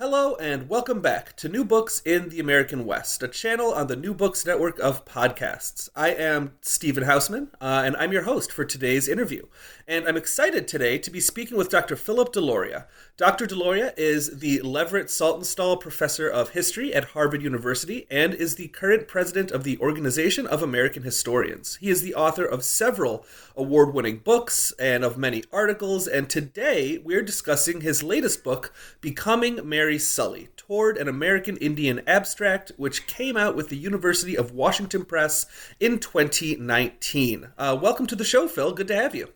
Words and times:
Hello, 0.00 0.34
and 0.36 0.66
welcome 0.70 1.02
back 1.02 1.36
to 1.36 1.46
New 1.46 1.62
Books 1.62 2.00
in 2.06 2.30
the 2.30 2.40
American 2.40 2.86
West, 2.86 3.22
a 3.22 3.28
channel 3.28 3.74
on 3.74 3.86
the 3.86 3.96
New 3.96 4.14
Books 4.14 4.46
network 4.46 4.78
of 4.78 5.04
podcasts. 5.04 5.90
I 5.94 6.14
am 6.14 6.52
Stephen 6.62 7.04
Hausman, 7.04 7.48
uh, 7.60 7.82
and 7.84 7.94
I'm 7.98 8.10
your 8.10 8.22
host 8.22 8.50
for 8.50 8.64
today's 8.64 9.08
interview. 9.08 9.44
And 9.86 10.08
I'm 10.08 10.16
excited 10.16 10.66
today 10.66 10.96
to 10.96 11.10
be 11.10 11.20
speaking 11.20 11.58
with 11.58 11.68
Dr. 11.68 11.96
Philip 11.96 12.32
Deloria. 12.32 12.86
Dr. 13.18 13.46
Deloria 13.46 13.92
is 13.98 14.38
the 14.38 14.62
Leverett 14.62 15.08
Saltonstall 15.08 15.78
Professor 15.78 16.26
of 16.26 16.50
History 16.50 16.94
at 16.94 17.10
Harvard 17.10 17.42
University 17.42 18.06
and 18.10 18.32
is 18.32 18.54
the 18.54 18.68
current 18.68 19.06
president 19.06 19.50
of 19.50 19.64
the 19.64 19.76
Organization 19.80 20.46
of 20.46 20.62
American 20.62 21.02
Historians. 21.02 21.76
He 21.76 21.90
is 21.90 22.00
the 22.00 22.14
author 22.14 22.46
of 22.46 22.64
several 22.64 23.26
award 23.60 23.92
winning 23.92 24.16
books 24.16 24.72
and 24.78 25.04
of 25.04 25.18
many 25.18 25.44
articles, 25.52 26.06
and 26.06 26.30
today 26.30 26.96
we're 27.04 27.20
discussing 27.20 27.82
his 27.82 28.02
latest 28.02 28.42
book, 28.42 28.72
Becoming 29.02 29.68
Mary 29.68 29.98
Sully 29.98 30.48
Toward 30.56 30.96
an 30.96 31.08
American 31.08 31.58
Indian 31.58 32.00
Abstract, 32.06 32.72
which 32.78 33.06
came 33.06 33.36
out 33.36 33.54
with 33.54 33.68
the 33.68 33.76
University 33.76 34.34
of 34.34 34.52
Washington 34.52 35.04
Press 35.04 35.44
in 35.78 35.98
2019. 35.98 37.48
Uh, 37.58 37.78
welcome 37.80 38.06
to 38.06 38.16
the 38.16 38.24
show, 38.24 38.48
Phil. 38.48 38.72
Good 38.72 38.88
to 38.88 38.96
have 38.96 39.14
you. 39.14 39.28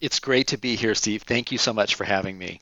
It's 0.00 0.20
great 0.20 0.48
to 0.48 0.58
be 0.58 0.76
here, 0.76 0.94
Steve. 0.94 1.22
Thank 1.22 1.50
you 1.50 1.56
so 1.56 1.72
much 1.72 1.94
for 1.94 2.04
having 2.04 2.36
me. 2.36 2.60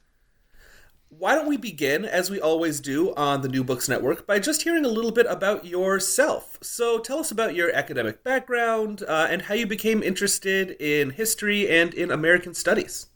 Why 1.10 1.34
don't 1.34 1.48
we 1.48 1.56
begin, 1.56 2.04
as 2.04 2.30
we 2.30 2.38
always 2.38 2.80
do 2.80 3.14
on 3.14 3.40
the 3.40 3.48
New 3.48 3.64
Books 3.64 3.88
Network, 3.88 4.26
by 4.26 4.38
just 4.38 4.62
hearing 4.62 4.84
a 4.84 4.88
little 4.88 5.10
bit 5.10 5.24
about 5.26 5.64
yourself? 5.64 6.58
So 6.60 6.98
tell 6.98 7.18
us 7.18 7.30
about 7.30 7.54
your 7.54 7.74
academic 7.74 8.22
background 8.22 9.02
uh, 9.08 9.26
and 9.30 9.40
how 9.40 9.54
you 9.54 9.66
became 9.66 10.02
interested 10.02 10.72
in 10.72 11.10
history 11.10 11.66
and 11.66 11.94
in 11.94 12.10
American 12.10 12.52
studies. 12.52 13.06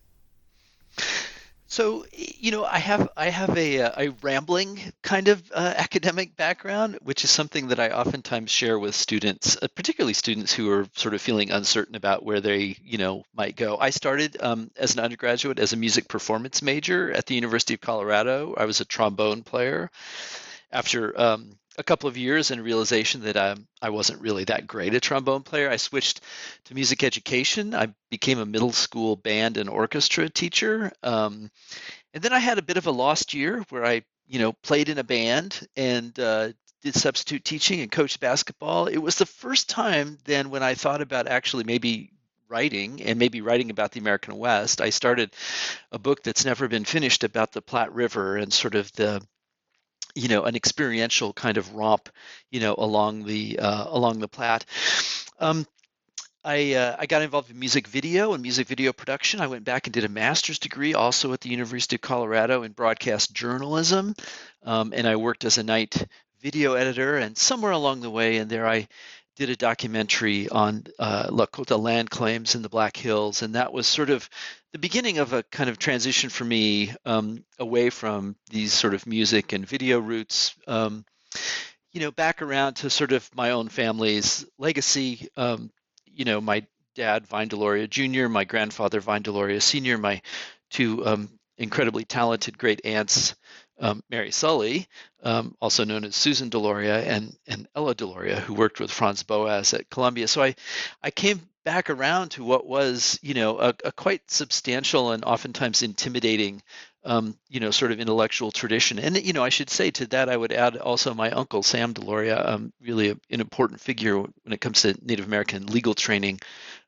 So 1.73 2.05
you 2.13 2.51
know, 2.51 2.67
I 2.67 2.77
have 2.77 3.09
I 3.17 3.31
have 3.31 3.57
a, 3.57 3.81
uh, 3.81 3.93
a 3.97 4.09
rambling 4.21 4.79
kind 5.01 5.29
of 5.29 5.43
uh, 5.55 5.73
academic 5.75 6.37
background, 6.37 6.99
which 7.01 7.25
is 7.25 7.31
something 7.31 7.69
that 7.69 7.81
I 7.81 7.89
oftentimes 7.89 8.51
share 8.51 8.79
with 8.79 8.95
students, 8.95 9.57
uh, 9.57 9.69
particularly 9.75 10.13
students 10.13 10.53
who 10.53 10.71
are 10.71 10.87
sort 10.95 11.15
of 11.15 11.23
feeling 11.23 11.51
uncertain 11.51 11.95
about 11.95 12.27
where 12.27 12.43
they 12.43 12.77
you 12.85 12.99
know 12.99 13.25
might 13.35 13.57
go. 13.57 13.79
I 13.81 13.89
started 13.89 14.37
um, 14.43 14.71
as 14.77 14.93
an 14.93 15.01
undergraduate 15.01 15.59
as 15.59 15.73
a 15.73 15.79
music 15.79 16.09
performance 16.09 16.61
major 16.61 17.11
at 17.11 17.25
the 17.25 17.37
University 17.37 17.73
of 17.73 17.81
Colorado. 17.81 18.53
I 18.55 18.67
was 18.67 18.83
a 18.83 18.85
trombone 18.85 19.43
player. 19.43 19.91
After 20.71 21.19
um, 21.19 21.57
a 21.79 21.83
couple 21.83 22.09
of 22.09 22.17
years 22.17 22.51
and 22.51 22.63
realization 22.63 23.23
that 23.23 23.37
um, 23.37 23.67
I 23.81 23.91
wasn't 23.91 24.21
really 24.21 24.45
that 24.45 24.67
great 24.67 24.95
a 24.95 25.01
trombone 25.01 25.43
player, 25.43 25.71
I 25.71 25.77
switched 25.77 26.21
to 26.65 26.75
music 26.75 27.03
education. 27.03 27.75
I 27.75 27.95
became 28.11 28.39
a 28.39 28.47
middle 28.47 28.73
school 28.73 29.17
band 29.17 29.57
and 29.57 29.71
orchestra 29.71 30.29
teacher. 30.29 30.93
Um, 31.03 31.51
and 32.15 32.23
then 32.23 32.33
I 32.33 32.39
had 32.39 32.59
a 32.59 32.63
bit 32.63 32.77
of 32.77 32.87
a 32.87 32.91
lost 32.91 33.33
year 33.33 33.65
where 33.71 33.85
I, 33.85 34.03
you 34.27 34.39
know, 34.39 34.53
played 34.53 34.89
in 34.89 34.99
a 34.99 35.05
band 35.05 35.67
and 35.77 36.19
uh, 36.19 36.53
did 36.83 36.95
substitute 36.95 37.45
teaching 37.45 37.81
and 37.81 37.91
coached 37.91 38.21
basketball. 38.21 38.87
It 38.87 38.99
was 38.99 39.17
the 39.17 39.27
first 39.27 39.71
time 39.71 40.19
then 40.25 40.51
when 40.51 40.63
I 40.63 40.75
thought 40.75 41.01
about 41.01 41.27
actually 41.27 41.65
maybe 41.65 42.11
writing 42.49 43.01
and 43.03 43.19
maybe 43.19 43.41
writing 43.41 43.71
about 43.71 43.93
the 43.93 44.01
American 44.01 44.37
West. 44.37 44.83
I 44.83 44.91
started 44.91 45.35
a 45.91 45.99
book 45.99 46.23
that's 46.23 46.45
never 46.45 46.69
been 46.69 46.85
finished 46.85 47.25
about 47.25 47.53
the 47.53 47.63
Platte 47.63 47.95
River 47.95 48.37
and 48.37 48.53
sort 48.53 48.75
of 48.75 48.93
the 48.93 49.23
you 50.15 50.29
know 50.29 50.45
an 50.45 50.57
experiential 50.57 51.33
kind 51.33 51.57
of 51.57 51.75
romp 51.75 52.09
you 52.51 52.61
know 52.61 52.75
along 52.77 53.25
the 53.25 53.59
uh, 53.59 53.87
along 53.89 54.19
the 54.19 54.29
Platte. 54.29 54.65
Um, 55.39 55.67
I, 56.45 56.75
uh, 56.75 56.97
I 56.99 57.07
got 57.07 57.23
involved 57.23 57.51
in 57.51 57.59
music 57.59 57.87
video 57.87 58.33
and 58.33 58.43
music 58.43 58.67
video 58.67 58.93
production. 58.93 59.41
I 59.41 59.47
went 59.47 59.65
back 59.65 59.87
and 59.87 59.95
did 59.95 60.05
a 60.05 60.09
master's 60.09 60.59
degree 60.59 60.93
also 60.93 61.33
at 61.33 61.41
the 61.41 61.51
University 61.51 61.95
of 61.95 62.01
Colorado 62.01 62.65
in 62.65 62.73
broadcast 62.73 63.33
journalism. 63.33 64.17
Um, 64.65 64.93
and 64.95 65.07
I 65.07 65.15
worked 65.17 65.45
as 65.45 65.59
a 65.59 65.63
night 65.63 66.05
video 66.41 66.75
editor. 66.75 67.17
And 67.17 67.39
somewhere 67.39 67.71
along 67.71 68.01
the 68.01 68.11
way, 68.11 68.39
and 68.39 68.51
there 68.51 68.67
I 68.67 68.89
did 69.37 69.51
a 69.51 69.57
documentary 69.57 70.49
on 70.49 70.85
uh, 70.99 71.29
Lakota 71.29 71.81
land 71.81 72.11
claims 72.11 72.55
in 72.55 72.63
the 72.63 72.69
Black 72.69 72.97
Hills, 72.97 73.43
and 73.43 73.55
that 73.55 73.73
was 73.73 73.87
sort 73.87 74.11
of 74.11 74.29
the 74.73 74.79
beginning 74.79 75.19
of 75.19 75.33
a 75.33 75.43
kind 75.43 75.69
of 75.69 75.79
transition 75.79 76.31
for 76.31 76.45
me 76.45 76.93
um, 77.05 77.45
away 77.59 77.91
from 77.91 78.37
these 78.51 78.73
sort 78.73 78.95
of 78.95 79.07
music 79.07 79.53
and 79.53 79.67
video 79.67 80.01
roots. 80.01 80.55
Um, 80.67 81.05
you 81.93 82.01
know, 82.01 82.11
back 82.11 82.41
around 82.41 82.75
to 82.75 82.89
sort 82.89 83.13
of 83.13 83.29
my 83.35 83.51
own 83.51 83.69
family's 83.69 84.47
legacy. 84.59 85.29
Um, 85.37 85.71
you 86.07 86.25
know, 86.25 86.41
my 86.41 86.67
dad, 86.95 87.27
Vine 87.27 87.51
Deloria 87.51 87.89
Jr., 87.89 88.29
my 88.29 88.45
grandfather, 88.45 89.01
Vine 89.01 89.23
Deloria 89.23 89.61
Sr., 89.61 89.99
my 89.99 90.23
two 90.71 91.07
um, 91.07 91.29
incredibly 91.59 92.05
talented 92.05 92.57
great 92.57 92.81
aunts, 92.85 93.35
um, 93.79 94.03
Mary 94.09 94.31
Sully, 94.31 94.87
um, 95.23 95.55
also 95.61 95.85
known 95.85 96.05
as 96.05 96.17
Susan 96.17 96.49
Deloria, 96.49 97.07
and, 97.07 97.37
and 97.47 97.69
Ella 97.75 97.95
Deloria, 97.95 98.39
who 98.39 98.55
worked 98.55 98.81
with 98.81 98.91
Franz 98.91 99.23
Boas 99.23 99.75
at 99.75 99.91
Columbia. 99.91 100.29
So 100.29 100.43
I, 100.43 100.55
I 101.03 101.11
came 101.11 101.43
back 101.65 101.91
around 101.91 102.31
to 102.31 102.45
what 102.45 102.67
was, 102.67 103.19
you 103.23 103.35
know, 103.35 103.59
a, 103.59 103.75
a 103.85 103.93
quite 103.93 104.31
substantial 104.31 105.13
and 105.13 105.25
oftentimes 105.25 105.83
intimidating, 105.83 106.63
um, 107.05 107.37
you 107.49 107.61
know, 107.61 107.71
sort 107.71 107.93
of 107.93 108.01
intellectual 108.01 108.51
tradition. 108.51 108.99
And, 108.99 109.17
you 109.17 109.33
know, 109.33 109.45
I 109.45 109.49
should 109.49 109.71
say 109.71 109.91
to 109.93 110.07
that, 110.09 110.29
I 110.29 110.37
would 110.37 110.53
add 110.53 110.77
also 110.77 111.15
my 111.15 111.31
uncle, 111.31 111.63
Sam 111.63 111.95
Deloria, 111.95 112.49
um, 112.49 112.73
really 112.81 113.11
a, 113.11 113.17
an 113.31 113.41
important 113.41 113.81
figure 113.81 114.19
when 114.19 114.53
it 114.53 114.61
comes 114.61 114.83
to 114.83 114.97
Native 115.03 115.27
American 115.27 115.67
legal 115.67 115.95
training, 115.95 116.41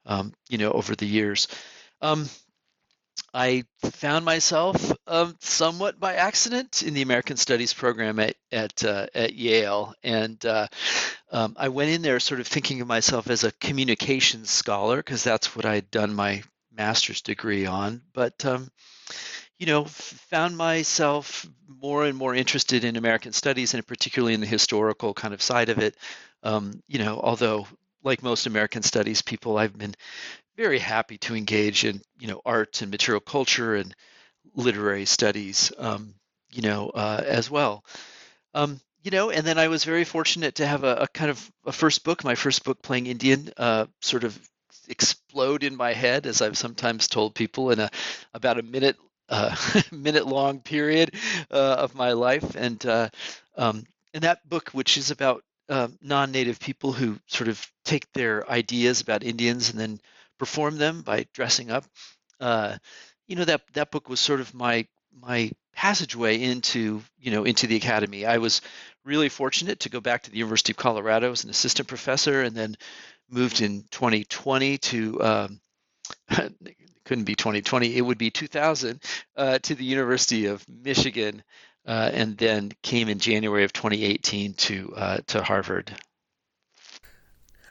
um, 0.07 0.33
you 0.49 0.59
know, 0.59 0.73
over 0.73 0.95
the 0.95 1.07
years. 1.07 1.49
Um, 2.01 2.29
I 3.33 3.65
found 3.83 4.25
myself 4.25 4.93
um, 5.07 5.37
somewhat 5.41 5.99
by 5.99 6.15
accident 6.15 6.83
in 6.83 6.95
the 6.95 7.03
American 7.03 7.37
Studies 7.37 7.73
program 7.73 8.21
at 8.21 8.37
at, 8.53 8.85
uh, 8.85 9.07
at 9.15 9.35
Yale, 9.35 9.95
and 10.03 10.45
uh, 10.47 10.69
um, 11.33 11.57
I 11.59 11.69
went 11.69 11.91
in 11.91 12.03
there 12.03 12.21
sort 12.21 12.41
of 12.41 12.47
thinking 12.47 12.81
of 12.81 12.87
myself 12.87 13.29
as 13.29 13.43
a 13.43 13.53
communications 13.53 14.51
scholar 14.51 14.97
because 14.99 15.25
that's 15.25 15.57
what 15.57 15.65
I'd 15.65 15.91
done 15.91 16.15
my 16.15 16.43
master's 16.73 17.23
degree 17.23 17.67
on. 17.67 18.03
But 18.13 18.45
um, 18.45 18.71
you 19.59 19.67
know, 19.67 19.85
found 19.85 20.57
myself 20.57 21.47
more 21.69 22.05
and 22.05 22.17
more 22.17 22.35
interested 22.35 22.85
in 22.85 22.97
American 22.97 23.33
studies 23.33 23.75
and 23.75 23.87
particularly 23.87 24.35
in 24.35 24.41
the 24.41 24.47
historical 24.47 25.15
kind 25.15 25.35
of 25.35 25.43
side 25.43 25.69
of 25.69 25.79
it. 25.79 25.97
Um, 26.43 26.83
you 26.87 26.99
know, 26.99 27.21
although 27.23 27.67
like 28.03 28.23
most 28.23 28.47
American 28.47 28.83
studies 28.83 29.23
people, 29.23 29.57
I've 29.57 29.77
been 29.77 29.95
very 30.57 30.79
happy 30.79 31.19
to 31.19 31.35
engage 31.35 31.85
in 31.85 32.01
you 32.19 32.29
know 32.29 32.41
art 32.45 32.83
and 32.83 32.91
material 32.91 33.21
culture 33.21 33.75
and 33.75 33.95
literary 34.55 35.05
studies 35.05 35.73
um, 35.79 36.15
you 36.53 36.63
know 36.63 36.91
uh, 36.91 37.23
as 37.25 37.51
well. 37.51 37.85
Um, 38.55 38.81
you 39.03 39.11
know 39.11 39.29
and 39.31 39.47
then 39.47 39.59
i 39.59 39.69
was 39.69 39.85
very 39.85 40.05
fortunate 40.05 40.55
to 40.55 40.67
have 40.67 40.83
a, 40.83 40.95
a, 41.03 41.09
kind 41.09 41.31
of 41.31 41.53
a 41.67 41.73
first 41.73 42.05
book 42.05 42.25
my 42.25 42.37
first 42.37 42.65
book 42.65 42.81
playing 42.81 43.07
indian 43.07 43.51
uh, 43.59 43.85
sort 44.01 44.25
of 44.25 44.39
explode 44.89 45.63
in 45.63 45.77
my 45.77 45.93
head 45.93 46.25
as 46.25 46.41
i've 46.41 46.57
sometimes 46.57 47.07
told 47.07 47.35
people 47.35 47.71
in 47.71 47.81
a 47.81 47.91
about 48.33 48.59
a 48.59 48.63
minute 48.63 48.97
uh, 49.29 49.55
minute 49.93 50.27
long 50.27 50.61
period 50.61 51.15
uh, 51.51 51.77
of 51.79 51.95
my 51.95 52.13
life. 52.13 52.57
And 52.57 52.85
uh, 52.87 53.09
um, 53.57 53.85
and 54.13 54.25
that 54.25 54.49
book 54.49 54.71
which 54.71 54.97
is 54.97 55.11
about 55.11 55.43
uh, 55.69 55.89
non-native 56.03 56.61
people 56.61 56.93
who 56.93 57.19
sort 57.27 57.49
of 57.49 57.67
take 57.85 58.13
their 58.13 58.49
ideas 58.51 59.01
about 59.01 59.23
indians 59.23 59.71
and 59.71 59.81
then 59.81 59.99
perform 60.39 60.77
them 60.77 61.03
by 61.03 61.27
dressing 61.33 61.71
up. 61.71 61.85
Uh, 62.41 62.77
you 63.27 63.37
know 63.37 63.45
that 63.45 63.63
that 63.73 63.91
book 63.91 64.09
was 64.09 64.21
sort 64.21 64.41
of 64.41 64.55
my 64.55 64.87
my 65.13 65.51
passageway 65.75 66.43
into 66.43 67.03
you 67.19 67.31
know 67.31 67.45
into 67.45 67.67
the 67.67 67.77
academy. 67.77 68.27
I 68.27 68.39
was 68.39 68.61
really 69.05 69.29
fortunate 69.29 69.81
to 69.81 69.89
go 69.89 70.01
back 70.01 70.23
to 70.23 70.31
the 70.31 70.39
University 70.39 70.73
of 70.73 70.77
Colorado 70.77 71.31
as 71.31 71.45
an 71.45 71.51
assistant 71.51 71.89
professor, 71.89 72.43
and 72.43 72.55
then 72.57 72.77
moved 73.31 73.61
in 73.61 73.85
2020 73.91 74.79
to 74.79 75.23
um, 75.23 75.61
couldn't 77.05 77.25
be 77.25 77.35
2020 77.35 77.97
it 77.97 78.01
would 78.01 78.19
be 78.19 78.31
2000 78.31 79.03
uh, 79.37 79.59
to 79.59 79.75
the 79.75 79.85
University 79.85 80.47
of 80.47 80.67
Michigan, 80.69 81.43
uh, 81.87 82.11
and 82.13 82.37
then 82.37 82.73
came 82.83 83.09
in 83.09 83.19
January 83.19 83.65
of 83.65 83.73
2018 83.73 84.55
to 84.55 84.95
uh, 84.97 85.19
to 85.27 85.43
Harvard. 85.43 85.95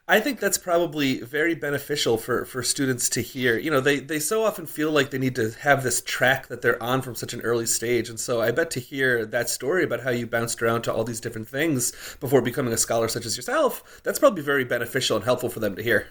I 0.05 0.19
think 0.19 0.41
that's 0.41 0.57
probably 0.57 1.21
very 1.21 1.55
beneficial 1.55 2.17
for, 2.17 2.43
for 2.43 2.61
students 2.61 3.07
to 3.09 3.21
hear. 3.21 3.57
You 3.57 3.71
know, 3.71 3.79
they, 3.79 3.99
they 4.01 4.19
so 4.19 4.43
often 4.43 4.65
feel 4.65 4.91
like 4.91 5.11
they 5.11 5.17
need 5.17 5.35
to 5.35 5.51
have 5.61 5.81
this 5.81 6.01
track 6.01 6.47
that 6.47 6.61
they're 6.61 6.81
on 6.83 7.01
from 7.01 7.15
such 7.15 7.33
an 7.33 7.39
early 7.39 7.65
stage. 7.65 8.09
And 8.09 8.19
so 8.19 8.41
I 8.41 8.51
bet 8.51 8.69
to 8.71 8.81
hear 8.81 9.25
that 9.25 9.49
story 9.49 9.85
about 9.85 10.01
how 10.01 10.09
you 10.09 10.27
bounced 10.27 10.61
around 10.61 10.81
to 10.83 10.93
all 10.93 11.05
these 11.05 11.21
different 11.21 11.47
things 11.47 11.93
before 12.19 12.41
becoming 12.41 12.73
a 12.73 12.77
scholar 12.77 13.07
such 13.07 13.25
as 13.25 13.37
yourself, 13.37 14.01
that's 14.03 14.19
probably 14.19 14.43
very 14.43 14.65
beneficial 14.65 15.15
and 15.15 15.23
helpful 15.23 15.49
for 15.49 15.61
them 15.61 15.75
to 15.77 15.83
hear. 15.83 16.07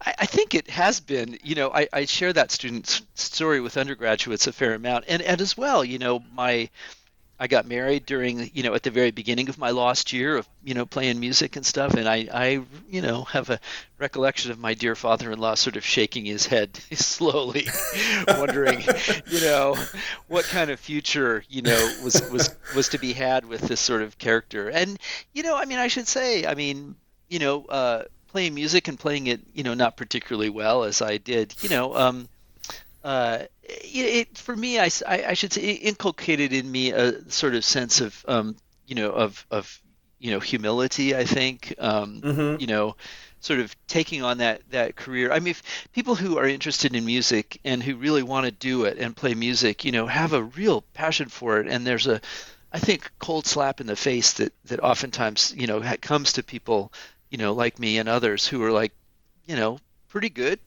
I, 0.00 0.26
think 0.26 0.54
it 0.54 0.68
has 0.70 1.00
been. 1.00 1.38
You 1.42 1.54
know, 1.54 1.70
I, 1.70 1.88
I 1.92 2.04
share 2.04 2.32
that 2.32 2.50
student's 2.50 3.02
story 3.14 3.60
with 3.60 3.76
undergraduates 3.76 4.46
a 4.46 4.52
fair 4.52 4.74
amount, 4.74 5.04
and, 5.08 5.20
and 5.22 5.40
as 5.40 5.56
well, 5.56 5.84
you 5.84 5.98
know, 5.98 6.22
my 6.32 6.70
I 7.40 7.46
got 7.46 7.66
married 7.66 8.04
during, 8.04 8.50
you 8.52 8.64
know, 8.64 8.74
at 8.74 8.82
the 8.82 8.90
very 8.90 9.12
beginning 9.12 9.48
of 9.48 9.58
my 9.58 9.70
lost 9.70 10.12
year 10.12 10.36
of, 10.38 10.48
you 10.64 10.74
know, 10.74 10.84
playing 10.84 11.20
music 11.20 11.54
and 11.54 11.64
stuff. 11.64 11.94
And 11.94 12.08
I, 12.08 12.28
I, 12.32 12.60
you 12.90 13.00
know, 13.00 13.24
have 13.24 13.48
a 13.50 13.60
recollection 13.98 14.50
of 14.50 14.58
my 14.58 14.74
dear 14.74 14.96
father-in-law 14.96 15.54
sort 15.54 15.76
of 15.76 15.84
shaking 15.84 16.24
his 16.24 16.46
head 16.46 16.76
slowly, 16.92 17.66
wondering, 18.26 18.82
you 19.26 19.40
know, 19.40 19.76
what 20.26 20.46
kind 20.46 20.70
of 20.70 20.80
future, 20.80 21.44
you 21.48 21.62
know, 21.62 21.94
was, 22.02 22.28
was, 22.30 22.54
was 22.74 22.88
to 22.88 22.98
be 22.98 23.12
had 23.12 23.44
with 23.44 23.60
this 23.62 23.80
sort 23.80 24.02
of 24.02 24.18
character. 24.18 24.68
And, 24.68 24.98
you 25.32 25.44
know, 25.44 25.56
I 25.56 25.64
mean, 25.64 25.78
I 25.78 25.86
should 25.86 26.08
say, 26.08 26.44
I 26.44 26.54
mean, 26.54 26.96
you 27.28 27.38
know, 27.38 27.66
uh, 27.66 28.02
playing 28.28 28.54
music 28.54 28.88
and 28.88 28.98
playing 28.98 29.28
it, 29.28 29.40
you 29.54 29.62
know, 29.62 29.74
not 29.74 29.96
particularly 29.96 30.50
well 30.50 30.84
as 30.84 31.02
I 31.02 31.18
did, 31.18 31.54
you 31.62 31.68
know, 31.68 31.94
um, 31.94 32.28
uh, 33.04 33.44
it, 33.68 34.38
for 34.38 34.56
me, 34.56 34.78
I, 34.78 34.88
I, 35.06 35.34
should 35.34 35.52
say, 35.52 35.62
it 35.62 35.88
inculcated 35.88 36.52
in 36.52 36.70
me 36.70 36.92
a 36.92 37.30
sort 37.30 37.54
of 37.54 37.64
sense 37.64 38.00
of, 38.00 38.24
um, 38.26 38.56
you 38.86 38.94
know, 38.94 39.10
of, 39.10 39.46
of, 39.50 39.80
you 40.18 40.30
know, 40.30 40.40
humility. 40.40 41.14
I 41.14 41.24
think, 41.24 41.74
um, 41.78 42.20
mm-hmm. 42.20 42.60
you 42.60 42.66
know, 42.66 42.96
sort 43.40 43.60
of 43.60 43.74
taking 43.86 44.22
on 44.22 44.38
that 44.38 44.62
that 44.70 44.96
career. 44.96 45.32
I 45.32 45.40
mean, 45.40 45.54
people 45.92 46.14
who 46.14 46.38
are 46.38 46.46
interested 46.46 46.94
in 46.94 47.04
music 47.04 47.60
and 47.64 47.82
who 47.82 47.96
really 47.96 48.22
want 48.22 48.46
to 48.46 48.52
do 48.52 48.84
it 48.84 48.98
and 48.98 49.14
play 49.14 49.34
music, 49.34 49.84
you 49.84 49.92
know, 49.92 50.06
have 50.06 50.32
a 50.32 50.42
real 50.42 50.82
passion 50.94 51.28
for 51.28 51.60
it. 51.60 51.68
And 51.68 51.86
there's 51.86 52.06
a, 52.06 52.20
I 52.72 52.78
think, 52.78 53.10
cold 53.18 53.46
slap 53.46 53.80
in 53.80 53.86
the 53.86 53.96
face 53.96 54.34
that 54.34 54.52
that 54.64 54.80
oftentimes, 54.80 55.54
you 55.56 55.66
know, 55.66 55.82
comes 56.00 56.34
to 56.34 56.42
people, 56.42 56.92
you 57.30 57.38
know, 57.38 57.52
like 57.52 57.78
me 57.78 57.98
and 57.98 58.08
others 58.08 58.46
who 58.46 58.62
are 58.64 58.72
like, 58.72 58.92
you 59.46 59.56
know, 59.56 59.78
pretty 60.08 60.30
good, 60.30 60.58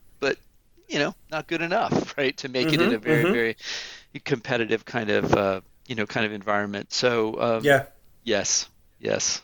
you 0.92 1.00
know 1.00 1.16
not 1.32 1.48
good 1.48 1.62
enough, 1.62 2.14
right, 2.18 2.36
to 2.38 2.50
make 2.50 2.68
mm-hmm, 2.68 2.76
it 2.76 2.82
in 2.82 2.88
mm-hmm, 2.88 2.96
a 2.96 3.00
very 3.00 3.24
mm-hmm. 3.24 3.34
very 3.34 3.58
competitive 4.26 4.86
kind 4.86 5.10
of 5.10 5.34
uh, 5.34 5.62
you 5.88 5.96
know 5.96 6.06
kind 6.06 6.26
of 6.26 6.34
environment. 6.34 6.92
So 6.92 7.40
um, 7.42 7.64
yeah, 7.64 7.86
yes, 8.24 8.68
yes. 9.00 9.42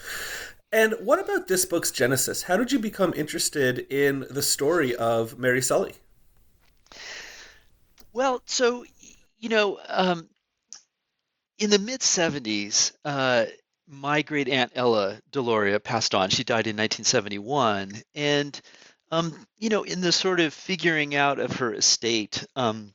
and 0.72 0.94
what 1.00 1.20
about 1.20 1.48
this 1.48 1.64
book's 1.64 1.90
genesis? 1.90 2.42
How 2.42 2.56
did 2.56 2.72
you 2.72 2.78
become 2.78 3.14
interested 3.14 3.86
in 3.90 4.26
the 4.28 4.42
story 4.42 4.94
of 4.96 5.38
Mary 5.38 5.62
Sully? 5.62 5.94
Well, 8.12 8.42
so 8.46 8.84
you 9.38 9.48
know, 9.48 9.78
um, 9.88 10.28
in 11.58 11.70
the 11.70 11.78
mid 11.78 12.00
'70s, 12.00 12.92
uh, 13.04 13.46
my 13.86 14.22
great 14.22 14.48
aunt 14.48 14.72
Ella 14.74 15.20
Deloria 15.30 15.82
passed 15.82 16.14
on. 16.14 16.30
She 16.30 16.44
died 16.44 16.66
in 16.66 16.76
1971, 16.76 18.02
and 18.14 18.60
um, 19.12 19.34
you 19.58 19.68
know, 19.68 19.82
in 19.82 20.00
the 20.00 20.10
sort 20.10 20.40
of 20.40 20.54
figuring 20.54 21.14
out 21.14 21.38
of 21.38 21.52
her 21.56 21.74
estate, 21.74 22.44
um, 22.56 22.92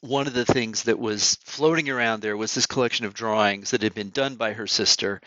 one 0.00 0.26
of 0.26 0.34
the 0.34 0.44
things 0.44 0.82
that 0.82 0.98
was 0.98 1.36
floating 1.44 1.88
around 1.88 2.20
there 2.20 2.36
was 2.36 2.54
this 2.54 2.66
collection 2.66 3.06
of 3.06 3.14
drawings 3.14 3.70
that 3.70 3.82
had 3.82 3.94
been 3.94 4.10
done 4.10 4.34
by 4.34 4.52
her 4.52 4.66
sister, 4.66 5.20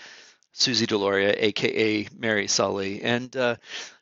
Susie 0.52 0.86
Deloria, 0.86 1.34
aka 1.38 2.08
Mary 2.16 2.48
Sully. 2.48 3.02
And, 3.02 3.36
uh, 3.36 3.56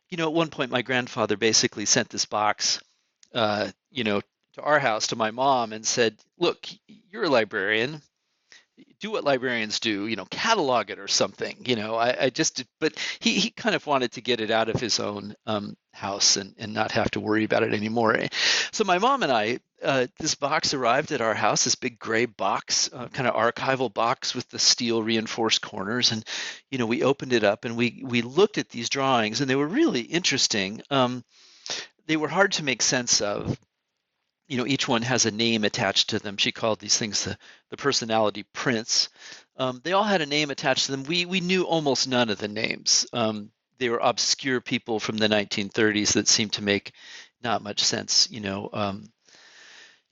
you 0.09 0.17
know, 0.17 0.27
at 0.27 0.33
one 0.33 0.49
point, 0.49 0.71
my 0.71 0.81
grandfather 0.81 1.37
basically 1.37 1.85
sent 1.85 2.09
this 2.09 2.25
box, 2.25 2.81
uh, 3.35 3.69
you 3.91 4.03
know, 4.03 4.21
to 4.53 4.61
our 4.61 4.79
house 4.79 5.07
to 5.07 5.15
my 5.15 5.29
mom 5.29 5.73
and 5.73 5.85
said, 5.85 6.17
Look, 6.39 6.67
you're 6.87 7.25
a 7.25 7.29
librarian 7.29 8.01
do 8.99 9.11
what 9.11 9.23
librarians 9.23 9.79
do, 9.79 10.07
you 10.07 10.15
know, 10.15 10.25
catalog 10.25 10.89
it 10.89 10.99
or 10.99 11.07
something. 11.07 11.57
You 11.65 11.75
know, 11.75 11.95
I, 11.95 12.25
I 12.25 12.29
just, 12.29 12.63
but 12.79 12.93
he, 13.19 13.33
he 13.33 13.49
kind 13.49 13.75
of 13.75 13.87
wanted 13.87 14.13
to 14.13 14.21
get 14.21 14.41
it 14.41 14.51
out 14.51 14.69
of 14.69 14.79
his 14.79 14.99
own 14.99 15.35
um, 15.45 15.77
house 15.93 16.37
and, 16.37 16.53
and 16.57 16.73
not 16.73 16.91
have 16.91 17.11
to 17.11 17.19
worry 17.19 17.43
about 17.43 17.63
it 17.63 17.73
anymore. 17.73 18.17
So 18.71 18.83
my 18.83 18.97
mom 18.97 19.23
and 19.23 19.31
I, 19.31 19.59
uh, 19.81 20.07
this 20.19 20.35
box 20.35 20.73
arrived 20.73 21.13
at 21.13 21.21
our 21.21 21.33
house, 21.33 21.63
this 21.63 21.75
big 21.75 21.97
gray 21.99 22.25
box, 22.25 22.89
uh, 22.91 23.07
kind 23.07 23.27
of 23.27 23.35
archival 23.35 23.93
box 23.93 24.35
with 24.35 24.49
the 24.49 24.59
steel 24.59 25.01
reinforced 25.01 25.61
corners. 25.61 26.11
And, 26.11 26.25
you 26.69 26.77
know, 26.77 26.85
we 26.85 27.03
opened 27.03 27.31
it 27.31 27.45
up 27.45 27.63
and 27.63 27.77
we, 27.77 28.03
we 28.05 28.21
looked 28.21 28.57
at 28.57 28.69
these 28.69 28.89
drawings 28.89 29.39
and 29.39 29.49
they 29.49 29.55
were 29.55 29.67
really 29.67 30.01
interesting. 30.01 30.81
Um, 30.89 31.23
they 32.07 32.17
were 32.17 32.27
hard 32.27 32.53
to 32.53 32.63
make 32.63 32.81
sense 32.81 33.21
of 33.21 33.57
you 34.49 34.57
know 34.57 34.65
each 34.65 34.87
one 34.87 35.03
has 35.03 35.25
a 35.25 35.31
name 35.31 35.63
attached 35.63 36.09
to 36.09 36.19
them. 36.19 36.35
She 36.35 36.51
called 36.51 36.79
these 36.79 36.97
things 36.97 37.23
the, 37.23 37.37
the 37.69 37.77
personality 37.77 38.43
prints. 38.51 39.09
Um, 39.55 39.79
they 39.83 39.93
all 39.93 40.03
had 40.03 40.21
a 40.21 40.25
name 40.25 40.49
attached 40.49 40.87
to 40.87 40.91
them. 40.91 41.03
We 41.03 41.25
we 41.25 41.39
knew 41.39 41.63
almost 41.63 42.07
none 42.07 42.29
of 42.29 42.39
the 42.39 42.47
names. 42.47 43.05
Um, 43.13 43.51
they 43.77 43.89
were 43.89 43.99
obscure 43.99 44.59
people 44.59 44.99
from 44.99 45.17
the 45.17 45.29
1930s 45.29 46.13
that 46.13 46.27
seemed 46.27 46.53
to 46.53 46.63
make 46.63 46.91
not 47.41 47.63
much 47.63 47.81
sense 47.81 48.27
you 48.29 48.41
know 48.41 48.69
um, 48.73 49.09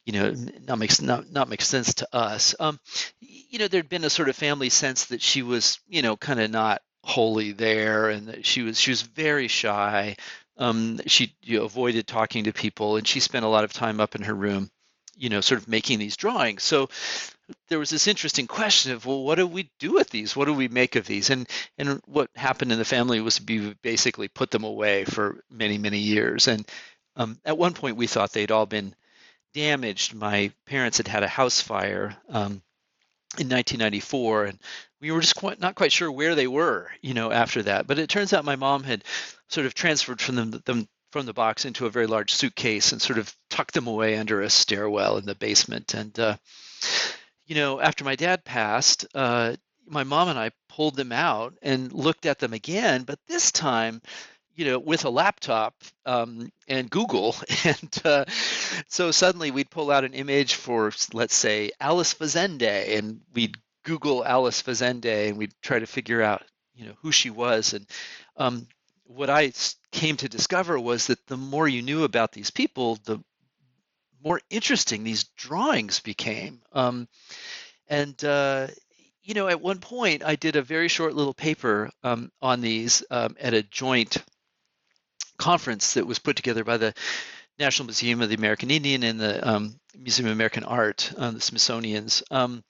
you 0.05 0.13
know 0.13 0.33
not 0.65 0.77
makes 0.77 1.01
not 1.01 1.29
not 1.31 1.49
make 1.49 1.61
sense 1.61 1.95
to 1.95 2.07
us. 2.15 2.53
Um, 2.59 2.79
you 3.19 3.57
know 3.57 3.67
there'd 3.67 3.89
been 3.89 4.05
a 4.05 4.09
sort 4.09 4.29
of 4.29 4.35
family 4.35 4.69
sense 4.69 5.05
that 5.05 5.21
she 5.21 5.41
was 5.41 5.79
you 5.87 6.03
know 6.03 6.15
kind 6.15 6.39
of 6.39 6.51
not 6.51 6.81
wholly 7.03 7.53
there 7.53 8.09
and 8.09 8.27
that 8.27 8.45
she 8.45 8.61
was 8.61 8.79
she 8.79 8.91
was 8.91 9.01
very 9.01 9.47
shy 9.47 10.15
um, 10.57 10.99
she 11.07 11.35
you 11.43 11.59
know, 11.59 11.65
avoided 11.65 12.07
talking 12.07 12.45
to 12.45 12.53
people, 12.53 12.97
and 12.97 13.07
she 13.07 13.19
spent 13.19 13.45
a 13.45 13.49
lot 13.49 13.63
of 13.63 13.73
time 13.73 13.99
up 13.99 14.15
in 14.15 14.23
her 14.23 14.33
room, 14.33 14.69
you 15.15 15.29
know, 15.29 15.41
sort 15.41 15.61
of 15.61 15.67
making 15.67 15.99
these 15.99 16.17
drawings. 16.17 16.63
So 16.63 16.89
there 17.69 17.79
was 17.79 17.89
this 17.89 18.07
interesting 18.07 18.47
question 18.47 18.91
of, 18.91 19.05
well, 19.05 19.23
what 19.23 19.35
do 19.35 19.47
we 19.47 19.69
do 19.79 19.93
with 19.93 20.09
these? 20.09 20.35
What 20.35 20.45
do 20.45 20.53
we 20.53 20.67
make 20.67 20.95
of 20.95 21.05
these? 21.05 21.29
And 21.29 21.47
and 21.77 22.01
what 22.05 22.29
happened 22.35 22.71
in 22.71 22.77
the 22.77 22.85
family 22.85 23.21
was 23.21 23.41
we 23.41 23.73
basically 23.81 24.27
put 24.27 24.51
them 24.51 24.63
away 24.63 25.05
for 25.05 25.43
many 25.49 25.77
many 25.77 25.99
years. 25.99 26.47
And 26.47 26.67
um, 27.15 27.39
at 27.45 27.57
one 27.57 27.73
point, 27.73 27.97
we 27.97 28.07
thought 28.07 28.31
they'd 28.31 28.51
all 28.51 28.65
been 28.65 28.95
damaged. 29.53 30.13
My 30.13 30.51
parents 30.65 30.97
had 30.97 31.07
had 31.07 31.23
a 31.23 31.27
house 31.27 31.61
fire. 31.61 32.15
Um, 32.29 32.61
in 33.37 33.49
1994 33.49 34.45
and 34.45 34.59
we 34.99 35.11
were 35.11 35.21
just 35.21 35.35
quite, 35.35 35.59
not 35.59 35.75
quite 35.75 35.91
sure 35.91 36.11
where 36.11 36.35
they 36.35 36.47
were 36.47 36.89
you 37.01 37.13
know 37.13 37.31
after 37.31 37.63
that 37.63 37.87
but 37.87 37.99
it 37.99 38.09
turns 38.09 38.33
out 38.33 38.45
my 38.45 38.55
mom 38.55 38.83
had 38.83 39.03
sort 39.49 39.65
of 39.65 39.73
transferred 39.73 40.21
from 40.21 40.35
them, 40.35 40.61
them 40.65 40.87
from 41.11 41.25
the 41.25 41.33
box 41.33 41.65
into 41.65 41.85
a 41.85 41.89
very 41.89 42.07
large 42.07 42.33
suitcase 42.33 42.91
and 42.91 43.01
sort 43.01 43.19
of 43.19 43.33
tucked 43.49 43.73
them 43.73 43.87
away 43.87 44.17
under 44.17 44.41
a 44.41 44.49
stairwell 44.49 45.17
in 45.17 45.25
the 45.25 45.35
basement. 45.35 45.93
And 45.93 46.17
uh, 46.19 46.37
you 47.45 47.55
know, 47.55 47.79
after 47.79 48.03
my 48.03 48.15
dad 48.15 48.43
passed, 48.43 49.05
uh, 49.15 49.55
my 49.87 50.03
mom 50.03 50.27
and 50.27 50.37
I 50.37 50.51
pulled 50.67 50.95
them 50.95 51.13
out 51.13 51.53
and 51.61 51.91
looked 51.93 52.25
at 52.25 52.39
them 52.39 52.53
again, 52.53 53.03
but 53.03 53.19
this 53.27 53.51
time 53.51 54.01
you 54.57 54.65
know, 54.65 54.79
with 54.79 55.05
a 55.05 55.09
laptop 55.09 55.75
um, 56.05 56.51
and 56.67 56.89
Google. 56.89 57.35
And 57.63 58.01
uh, 58.03 58.25
so 58.87 59.11
suddenly 59.11 59.51
we'd 59.51 59.69
pull 59.69 59.91
out 59.91 60.03
an 60.03 60.13
image 60.13 60.55
for, 60.55 60.91
let's 61.13 61.35
say, 61.35 61.71
Alice 61.79 62.13
Fazende, 62.13 62.97
and 62.97 63.21
we'd 63.33 63.57
Google 63.83 64.25
Alice 64.25 64.61
Fazende 64.61 65.29
and 65.29 65.37
we'd 65.37 65.53
try 65.61 65.79
to 65.79 65.85
figure 65.85 66.21
out, 66.21 66.43
you 66.75 66.85
know, 66.85 66.93
who 67.01 67.11
she 67.11 67.29
was. 67.29 67.73
And 67.73 67.85
um, 68.35 68.67
what 69.03 69.29
I 69.29 69.53
came 69.91 70.17
to 70.17 70.29
discover 70.29 70.79
was 70.79 71.07
that 71.07 71.25
the 71.27 71.37
more 71.37 71.67
you 71.67 71.81
knew 71.81 72.03
about 72.03 72.31
these 72.31 72.51
people, 72.51 72.97
the 73.05 73.19
more 74.23 74.41
interesting 74.49 75.03
these 75.03 75.25
drawings 75.37 75.99
became. 75.99 76.61
Um, 76.73 77.07
and 77.87 78.21
uh, 78.23 78.67
you 79.23 79.33
know, 79.33 79.49
at 79.49 79.61
one 79.61 79.79
point, 79.79 80.23
I 80.23 80.35
did 80.35 80.55
a 80.55 80.61
very 80.61 80.87
short 80.87 81.13
little 81.13 81.33
paper 81.33 81.91
um, 82.01 82.31
on 82.41 82.61
these 82.61 83.03
um, 83.11 83.35
at 83.39 83.53
a 83.53 83.61
joint 83.61 84.17
conference 85.37 85.93
that 85.93 86.07
was 86.07 86.19
put 86.19 86.35
together 86.35 86.63
by 86.63 86.77
the 86.77 86.93
National 87.59 87.87
Museum 87.87 88.21
of 88.21 88.29
the 88.29 88.35
American 88.35 88.69
Indian 88.69 89.03
and 89.03 89.19
the 89.19 89.47
um, 89.47 89.79
Museum 89.97 90.27
of 90.27 90.33
American 90.33 90.63
Art, 90.63 91.11
uh, 91.17 91.31
the 91.31 91.41
Smithsonian's. 91.41 92.23
Um, 92.29 92.63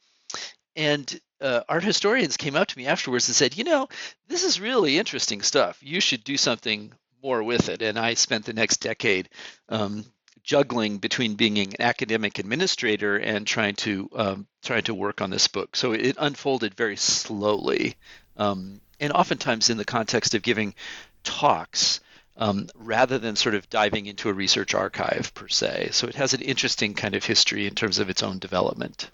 and 0.76 1.20
uh, 1.42 1.62
art 1.68 1.84
historians 1.84 2.38
came 2.38 2.56
up 2.56 2.68
to 2.68 2.78
me 2.78 2.88
afterwards 2.88 3.28
and 3.28 3.36
said, 3.36 3.58
you 3.58 3.64
know, 3.64 3.88
this 4.28 4.44
is 4.44 4.62
really 4.62 4.98
interesting 4.98 5.42
stuff. 5.42 5.78
You 5.82 6.00
should 6.00 6.24
do 6.24 6.38
something 6.38 6.92
more 7.22 7.44
with 7.44 7.70
it. 7.70 7.82
And 7.82 7.98
I 7.98 8.14
spent 8.14 8.46
the 8.46 8.54
next 8.54 8.78
decade 8.78 9.30
um, 9.70 10.06
juggling 10.44 10.98
between 10.98 11.36
being 11.36 11.60
an 11.60 11.74
academic 11.80 12.40
administrator 12.40 13.18
and 13.18 13.46
trying 13.46 13.76
to 13.76 14.10
um, 14.16 14.48
trying 14.64 14.84
to 14.84 14.94
work 14.94 15.22
on 15.22 15.30
this 15.30 15.48
book. 15.48 15.76
So 15.76 15.92
it 15.92 16.16
unfolded 16.18 16.74
very 16.74 16.96
slowly, 16.96 17.96
um, 18.38 18.80
and 19.00 19.12
oftentimes 19.12 19.70
in 19.70 19.78
the 19.78 19.86
context 19.86 20.34
of 20.34 20.42
giving 20.42 20.74
talks. 21.24 22.00
Um, 22.40 22.70
rather 22.76 23.18
than 23.18 23.36
sort 23.36 23.56
of 23.56 23.68
diving 23.68 24.06
into 24.06 24.30
a 24.30 24.34
research 24.34 24.76
archive 24.76 25.34
per 25.34 25.48
se. 25.48 25.90
So 25.92 26.08
it 26.08 26.14
has 26.16 26.36
an 26.36 26.42
interesting 26.42 26.94
kind 26.94 27.16
of 27.16 27.26
history 27.26 27.66
in 27.66 27.74
terms 27.74 27.98
of 27.98 28.12
its 28.12 28.22
own 28.22 28.38
development 28.38 29.10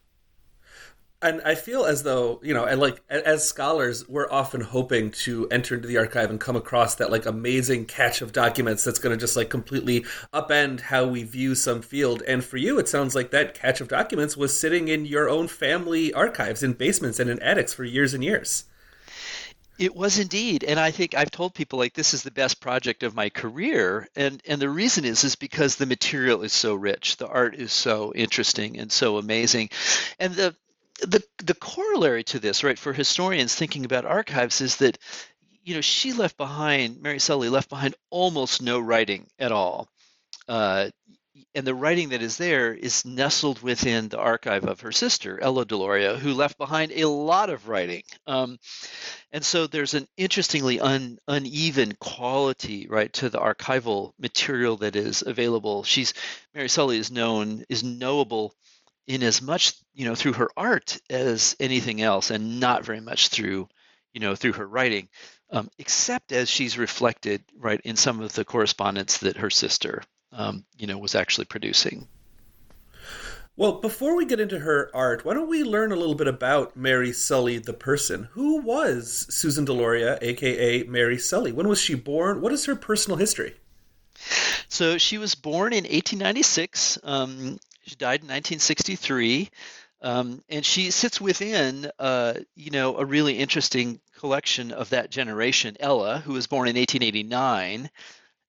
and 1.24 1.42
I 1.46 1.56
feel 1.56 1.86
as 1.86 2.04
though 2.04 2.40
you 2.44 2.54
know, 2.54 2.66
and 2.66 2.80
like 2.82 3.02
as 3.10 3.48
scholars, 3.48 4.08
we're 4.10 4.30
often 4.30 4.60
hoping 4.60 5.12
to 5.24 5.48
enter 5.50 5.74
into 5.74 5.88
the 5.88 5.98
archive 5.98 6.30
and 6.30 6.40
come 6.40 6.58
across 6.58 6.96
that 6.96 7.12
like 7.12 7.26
amazing 7.26 7.86
catch 7.86 8.22
of 8.22 8.34
documents 8.34 8.84
that's 8.84 9.00
going 9.00 9.18
to 9.18 9.20
just 9.20 9.38
like 9.38 9.50
completely 9.50 10.06
upend 10.34 10.82
how 10.82 11.06
we 11.06 11.24
view 11.24 11.56
some 11.56 11.82
field. 11.82 12.22
And 12.28 12.44
for 12.44 12.58
you, 12.58 12.78
it 12.78 12.90
sounds 12.90 13.16
like 13.16 13.32
that 13.32 13.54
catch 13.54 13.80
of 13.80 13.88
documents 13.88 14.36
was 14.36 14.60
sitting 14.60 14.90
in 14.90 15.06
your 15.06 15.30
own 15.30 15.48
family 15.48 16.14
archives 16.14 16.62
in 16.62 16.74
basements 16.74 17.20
and 17.20 17.30
in 17.30 17.42
attics 17.42 17.74
for 17.74 17.86
years 17.86 18.14
and 18.14 18.24
years. 18.24 18.66
It 19.80 19.96
was 19.96 20.20
indeed, 20.20 20.64
and 20.64 20.80
I 20.80 20.92
think 20.92 21.16
I've 21.16 21.32
told 21.32 21.56
people 21.56 21.80
like 21.80 21.94
this 21.94 22.14
is 22.14 22.22
the 22.22 22.32
best 22.32 22.60
project 22.60 23.02
of 23.02 23.16
my 23.16 23.30
career, 23.30 24.08
and 24.16 24.42
and 24.48 24.62
the 24.62 24.70
reason 24.70 25.04
is 25.04 25.24
is 25.24 25.36
because 25.36 25.76
the 25.76 25.88
material 25.88 26.44
is 26.44 26.54
so 26.54 26.76
rich, 26.76 27.18
the 27.18 27.28
art 27.28 27.56
is 27.56 27.72
so 27.74 28.14
interesting 28.14 28.78
and 28.80 28.92
so 28.92 29.18
amazing, 29.18 29.70
and 30.20 30.36
the 30.36 30.56
the 31.02 31.24
the 31.40 31.56
corollary 31.56 32.24
to 32.26 32.40
this, 32.40 32.64
right, 32.64 32.78
for 32.78 32.94
historians 32.94 33.56
thinking 33.56 33.84
about 33.84 34.06
archives 34.06 34.62
is 34.62 34.78
that 34.78 35.00
you 35.64 35.74
know 35.74 35.82
she 35.82 36.14
left 36.14 36.38
behind 36.38 37.02
Mary 37.02 37.20
Sully 37.20 37.50
left 37.50 37.70
behind 37.70 37.96
almost 38.12 38.62
no 38.62 38.80
writing 38.80 39.28
at 39.40 39.52
all. 39.52 39.90
Uh, 40.48 40.90
and 41.56 41.66
the 41.66 41.74
writing 41.74 42.10
that 42.10 42.22
is 42.22 42.38
there 42.38 42.74
is 42.74 43.06
nestled 43.06 43.62
within 43.62 44.10
the 44.10 44.20
archive 44.20 44.66
of 44.66 44.82
her 44.82 44.92
sister, 44.92 45.40
Ella 45.42 45.66
Deloria, 45.66 46.18
who 46.18 46.34
left 46.34 46.58
behind 46.58 46.92
a 46.92 47.08
lot 47.08 47.50
of 47.50 47.68
writing. 47.68 48.04
Um, 48.28 48.60
and 49.32 49.44
so 49.44 49.68
there's 49.68 49.94
an 49.94 50.08
interestingly 50.18 50.80
un, 50.80 51.18
uneven 51.28 51.94
quality, 52.00 52.88
right, 52.88 53.12
to 53.14 53.30
the 53.30 53.40
archival 53.40 54.14
material 54.20 54.78
that 54.78 54.96
is 54.96 55.24
available. 55.26 55.84
She's 55.84 56.14
Mary 56.54 56.70
Sully 56.70 56.98
is 56.98 57.12
known 57.12 57.64
is 57.70 57.84
knowable 57.84 58.54
in 59.08 59.24
as 59.24 59.42
much 59.42 59.74
you 59.94 60.06
know 60.06 60.16
through 60.16 60.34
her 60.34 60.50
art 60.56 61.00
as 61.10 61.56
anything 61.60 62.02
else 62.02 62.32
and 62.32 62.60
not 62.60 62.86
very 62.86 63.02
much 63.02 63.30
through 63.30 63.68
you 64.14 64.22
know 64.22 64.36
through 64.36 64.54
her 64.54 64.68
writing 64.68 65.10
um, 65.50 65.70
except 65.78 66.32
as 66.32 66.50
she's 66.50 66.78
reflected 66.78 67.44
right 67.58 67.82
in 67.84 67.96
some 67.96 68.22
of 68.22 68.34
the 68.34 68.46
correspondence 68.46 69.18
that 69.18 69.38
her 69.38 69.50
sister 69.50 70.02
um, 70.34 70.66
you 70.78 70.88
know 70.88 70.98
was 70.98 71.16
actually 71.16 71.46
producing. 71.46 72.08
Well 73.56 73.74
before 73.74 74.16
we 74.16 74.26
get 74.26 74.40
into 74.40 74.60
her 74.60 74.90
art 74.94 75.24
why 75.24 75.36
don't 75.36 75.50
we 75.50 75.64
learn 75.64 75.92
a 75.92 75.96
little 75.96 76.16
bit 76.16 76.28
about 76.28 76.76
mary 76.76 77.14
sully 77.14 77.60
the 77.60 77.74
person 77.74 78.30
who 78.32 78.62
was 78.62 79.28
susan 79.30 79.66
deloria 79.66 80.18
aka 80.22 80.84
mary 80.84 81.18
sully. 81.18 81.52
When 81.52 81.68
was 81.68 81.80
she 81.80 81.96
born? 81.96 82.42
What 82.42 82.52
is 82.52 82.66
her 82.66 82.76
personal 82.76 83.18
history? 83.18 83.56
So 84.70 84.98
she 84.98 85.18
was 85.18 85.36
born 85.36 85.72
in 85.72 85.84
1896 85.84 86.98
um, 87.04 87.60
she 87.86 87.96
died 87.96 88.22
in 88.22 88.28
1963, 88.28 89.50
um, 90.02 90.42
and 90.50 90.66
she 90.66 90.92
sits 90.92 91.20
within, 91.20 91.92
uh, 92.00 92.36
you 92.56 92.72
know, 92.72 92.98
a 92.98 93.06
really 93.06 93.38
interesting 93.38 94.00
collection 94.18 94.72
of 94.72 94.90
that 94.92 95.10
generation. 95.10 95.76
Ella, 95.80 96.20
who 96.20 96.34
was 96.34 96.48
born 96.48 96.70
in 96.70 96.78
1889, 96.78 97.90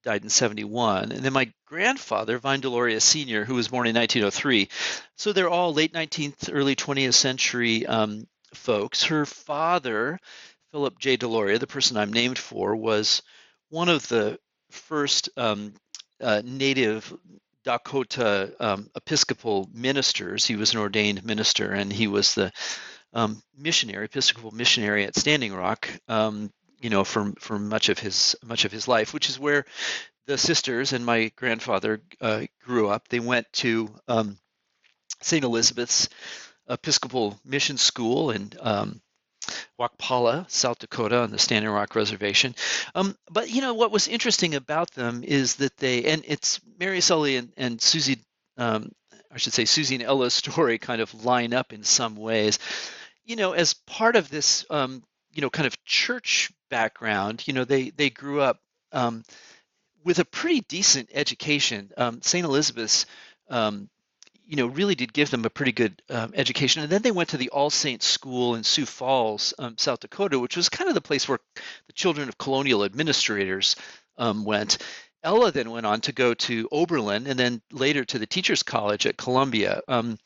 died 0.05 0.23
in 0.23 0.31
71, 0.31 1.13
and 1.13 1.25
then 1.25 1.33
my 1.33 1.53
grandfather, 1.67 2.39
Vine 2.39 2.61
Deloria 2.61 3.01
Sr., 3.01 3.45
who 3.45 3.55
was 3.55 3.69
born 3.69 3.87
in 3.87 3.97
1903. 3.97 4.69
So 5.17 5.33
they're 5.33 5.49
all 5.49 5.73
late 5.73 5.93
19th, 5.93 6.51
early 6.53 6.77
20th 6.77 7.15
century 7.15 7.87
um, 7.87 8.27
folks. 8.55 9.05
Her 9.05 9.27
father, 9.27 10.19
Philip 10.71 10.99
J. 10.99 11.17
Deloria, 11.17 11.59
the 11.59 11.67
person 11.67 11.97
I'm 11.97 12.13
named 12.13 12.39
for, 12.39 12.77
was 12.77 13.23
one 13.71 13.89
of 13.89 14.07
the 14.09 14.39
first 14.71 15.31
um, 15.37 15.75
uh, 16.21 16.43
native 16.45 17.13
Dakota 17.65 18.55
um, 18.61 18.91
Episcopal 18.95 19.69
ministers. 19.73 20.45
He 20.45 20.57
was 20.57 20.73
an 20.73 20.81
ordained 20.81 21.25
minister, 21.25 21.73
and 21.73 21.93
he 21.93 22.07
was 22.07 22.35
the 22.35 22.53
um, 23.13 23.43
missionary, 23.57 24.05
Episcopal 24.07 24.51
missionary 24.51 25.05
at 25.05 25.17
Standing 25.17 25.55
Rock. 25.55 25.89
You 26.85 26.91
know, 26.91 27.03
for 27.03 27.33
for 27.39 27.59
much 27.59 27.89
of 27.89 27.99
his 27.99 28.37
much 28.45 28.67
of 28.67 28.73
his 28.73 28.87
life, 28.87 29.15
which 29.15 29.31
is 29.31 29.39
where 29.39 29.65
the 30.27 30.37
sisters 30.37 30.93
and 30.93 31.05
my 31.05 31.33
grandfather 31.37 32.03
uh, 32.21 32.43
grew 32.63 32.89
up. 32.89 33.09
They 33.09 33.21
went 33.21 33.51
to 33.55 33.89
um, 34.07 34.37
St. 35.21 35.45
Elizabeth's 35.45 36.09
Episcopal 36.69 37.39
Mission 37.45 37.77
School 37.77 38.31
and 38.31 38.57
um, 38.61 39.01
Wakpala, 39.79 40.51
South 40.51 40.79
Dakota, 40.79 41.21
on 41.21 41.31
the 41.31 41.39
Standing 41.39 41.71
Rock 41.71 41.95
Reservation. 41.95 42.55
Um, 42.95 43.17
but 43.31 43.51
you 43.51 43.61
know 43.61 43.75
what 43.75 43.91
was 43.91 44.09
interesting 44.09 44.55
about 44.55 44.91
them 44.93 45.23
is 45.25 45.57
that 45.57 45.77
they, 45.77 46.05
and 46.05 46.23
it's 46.27 46.61
Mary 46.79 47.01
Sully 47.01 47.37
and, 47.37 47.53
and 47.57 47.81
Susie, 47.81 48.19
um, 48.57 48.93
I 49.31 49.39
should 49.39 49.53
say 49.53 49.65
Susie 49.65 49.97
and 49.97 50.05
Ella's 50.05 50.35
story 50.45 50.79
kind 50.79 51.01
of 51.01 51.25
line 51.25 51.53
up 51.53 51.73
in 51.73 51.83
some 51.83 52.17
ways. 52.17 52.59
You 53.25 53.37
know, 53.37 53.53
as 53.53 53.75
part 53.75 54.17
of 54.17 54.31
this, 54.31 54.65
um, 54.71 55.03
you 55.33 55.43
know, 55.43 55.51
kind 55.51 55.67
of 55.67 55.83
church 55.85 56.51
background, 56.75 57.47
you 57.47 57.55
know, 57.55 57.65
they 57.65 57.91
they 57.91 58.11
grew 58.11 58.41
up 58.41 58.59
um, 58.91 59.23
with 60.05 60.19
a 60.19 60.25
pretty 60.25 60.61
decent 60.63 61.09
education. 61.15 61.93
Um, 61.97 62.21
St. 62.21 62.45
Elizabeth's 62.45 63.07
um, 63.49 63.89
you 64.47 64.57
know, 64.57 64.67
really 64.67 64.95
did 64.95 65.13
give 65.13 65.31
them 65.31 65.45
a 65.45 65.51
pretty 65.51 65.73
good 65.73 66.03
um, 66.11 66.33
education. 66.35 66.83
And 66.83 66.91
then 66.91 67.03
they 67.03 67.13
went 67.13 67.31
to 67.31 67.37
the 67.37 67.51
All 67.51 67.71
Saints 67.71 68.07
School 68.07 68.57
in 68.57 68.65
Sioux 68.65 68.87
Falls, 68.87 69.55
um, 69.59 69.79
South 69.79 70.01
Dakota, 70.01 70.39
which 70.39 70.57
was 70.57 70.69
kind 70.69 70.89
of 70.89 70.95
the 70.95 71.01
place 71.01 71.29
where 71.29 71.39
the 71.87 71.93
children 71.95 72.29
of 72.29 72.37
colonial 72.39 72.85
administrators 72.85 73.77
um, 74.19 74.45
went. 74.45 74.79
Ella 75.23 75.53
then 75.53 75.71
went 75.71 75.87
on 75.87 76.01
to 76.03 76.13
go 76.13 76.35
to 76.35 76.69
Oberlin 76.73 77.27
and 77.27 77.39
then 77.39 77.63
later 77.73 78.05
to 78.05 78.19
the 78.19 78.27
Teachers 78.27 78.63
College 78.63 79.07
at 79.07 79.17
Columbia. 79.17 79.81
Um, 79.89 80.19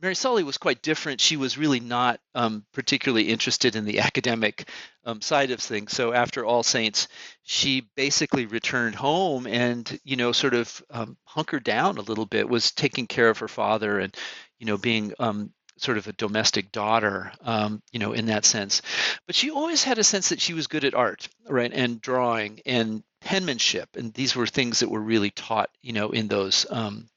Mary 0.00 0.14
Sully 0.14 0.42
was 0.42 0.56
quite 0.56 0.82
different. 0.82 1.20
She 1.20 1.36
was 1.36 1.58
really 1.58 1.80
not 1.80 2.20
um, 2.34 2.64
particularly 2.72 3.28
interested 3.28 3.76
in 3.76 3.84
the 3.84 4.00
academic 4.00 4.68
um, 5.04 5.20
side 5.20 5.50
of 5.50 5.60
things. 5.60 5.92
So 5.92 6.12
after 6.12 6.44
All 6.44 6.62
Saints, 6.62 7.08
she 7.42 7.88
basically 7.96 8.46
returned 8.46 8.94
home 8.94 9.46
and, 9.46 10.00
you 10.04 10.16
know, 10.16 10.32
sort 10.32 10.54
of 10.54 10.82
um, 10.90 11.16
hunkered 11.24 11.64
down 11.64 11.98
a 11.98 12.02
little 12.02 12.26
bit, 12.26 12.48
was 12.48 12.72
taking 12.72 13.06
care 13.06 13.28
of 13.28 13.38
her 13.38 13.48
father 13.48 13.98
and, 13.98 14.14
you 14.58 14.66
know, 14.66 14.78
being 14.78 15.12
um, 15.18 15.52
sort 15.76 15.98
of 15.98 16.06
a 16.06 16.12
domestic 16.12 16.72
daughter, 16.72 17.32
um, 17.42 17.82
you 17.92 17.98
know, 17.98 18.12
in 18.12 18.26
that 18.26 18.44
sense. 18.44 18.82
But 19.26 19.34
she 19.34 19.50
always 19.50 19.84
had 19.84 19.98
a 19.98 20.04
sense 20.04 20.30
that 20.30 20.40
she 20.40 20.54
was 20.54 20.66
good 20.66 20.84
at 20.84 20.94
art, 20.94 21.28
right, 21.46 21.72
and 21.72 22.00
drawing 22.00 22.60
and 22.64 23.02
penmanship, 23.20 23.96
and 23.96 24.12
these 24.14 24.34
were 24.34 24.46
things 24.46 24.80
that 24.80 24.90
were 24.90 25.00
really 25.00 25.30
taught, 25.30 25.70
you 25.82 25.92
know, 25.92 26.10
in 26.10 26.28
those 26.28 26.66
um, 26.70 27.08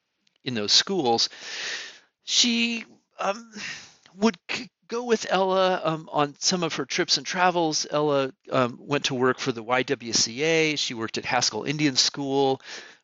in 0.43 0.53
those 0.53 0.73
schools 0.73 1.29
she 2.23 2.85
um, 3.19 3.51
would 4.15 4.37
c- 4.49 4.69
go 4.87 5.03
with 5.03 5.25
Ella 5.29 5.81
um, 5.83 6.09
on 6.11 6.35
some 6.39 6.63
of 6.63 6.75
her 6.75 6.85
trips 6.85 7.17
and 7.17 7.25
travels. 7.25 7.87
Ella 7.89 8.31
um, 8.51 8.77
went 8.79 9.05
to 9.05 9.15
work 9.15 9.39
for 9.39 9.51
the 9.51 9.63
YWCA. 9.63 10.77
She 10.77 10.93
worked 10.93 11.17
at 11.17 11.25
Haskell 11.25 11.63
Indian 11.63 11.95
School. 11.95 12.61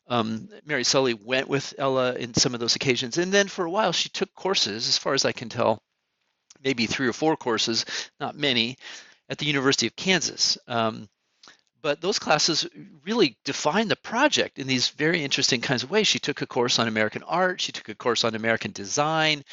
Um, 0.08 0.48
Mary 0.64 0.84
Sully 0.84 1.14
went 1.14 1.48
with 1.48 1.74
Ella 1.78 2.14
in 2.14 2.34
some 2.34 2.54
of 2.54 2.60
those 2.60 2.76
occasions. 2.76 3.18
And 3.18 3.32
then 3.32 3.48
for 3.48 3.64
a 3.64 3.70
while, 3.70 3.92
she 3.92 4.08
took 4.08 4.34
courses, 4.34 4.88
as 4.88 4.98
far 4.98 5.14
as 5.14 5.24
I 5.24 5.32
can 5.32 5.48
tell, 5.48 5.82
maybe 6.62 6.86
three 6.86 7.06
or 7.06 7.12
four 7.12 7.36
courses, 7.36 7.84
not 8.18 8.36
many, 8.36 8.76
at 9.28 9.38
the 9.38 9.46
University 9.46 9.86
of 9.86 9.94
Kansas. 9.96 10.58
Um, 10.66 11.08
but 11.82 12.00
those 12.00 12.18
classes 12.18 12.66
really 13.04 13.36
define 13.44 13.88
the 13.88 13.96
project 13.96 14.58
in 14.58 14.66
these 14.66 14.88
very 14.90 15.22
interesting 15.22 15.60
kinds 15.60 15.82
of 15.82 15.90
ways. 15.90 16.06
She 16.06 16.18
took 16.18 16.42
a 16.42 16.46
course 16.46 16.78
on 16.78 16.88
American 16.88 17.22
art, 17.22 17.60
she 17.60 17.72
took 17.72 17.88
a 17.88 17.94
course 17.94 18.24
on 18.24 18.34
American 18.34 18.72
design, 18.72 19.44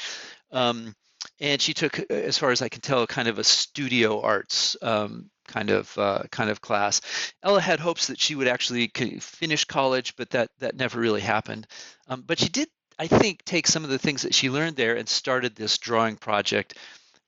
um, 0.52 0.96
and 1.40 1.62
she 1.62 1.74
took, 1.74 2.00
as 2.12 2.38
far 2.38 2.52
as 2.52 2.62
I 2.62 2.70
can 2.70 2.82
tell, 2.82 3.06
kind 3.08 3.28
of 3.28 3.40
a 3.40 3.44
studio 3.44 4.22
arts 4.22 4.76
um, 4.82 5.30
kind 5.48 5.70
of 5.70 5.98
uh, 5.98 6.24
kind 6.32 6.50
of 6.50 6.62
class. 6.62 7.02
Ella 7.42 7.62
had 7.62 7.80
hopes 7.80 8.08
that 8.08 8.20
she 8.20 8.36
would 8.36 8.48
actually 8.48 8.88
finish 9.20 9.66
college, 9.66 10.16
but 10.16 10.30
that 10.32 10.50
that 10.60 10.76
never 10.76 11.00
really 11.00 11.22
happened. 11.22 11.68
Um, 12.08 12.24
but 12.26 12.40
she 12.40 12.50
did, 12.50 12.68
I 13.00 13.08
think, 13.08 13.44
take 13.46 13.68
some 13.68 13.84
of 13.84 13.90
the 13.90 14.00
things 14.00 14.24
that 14.24 14.36
she 14.36 14.50
learned 14.50 14.76
there 14.76 14.96
and 14.96 15.08
started 15.08 15.56
this 15.56 15.78
drawing 15.78 16.18
project 16.18 16.76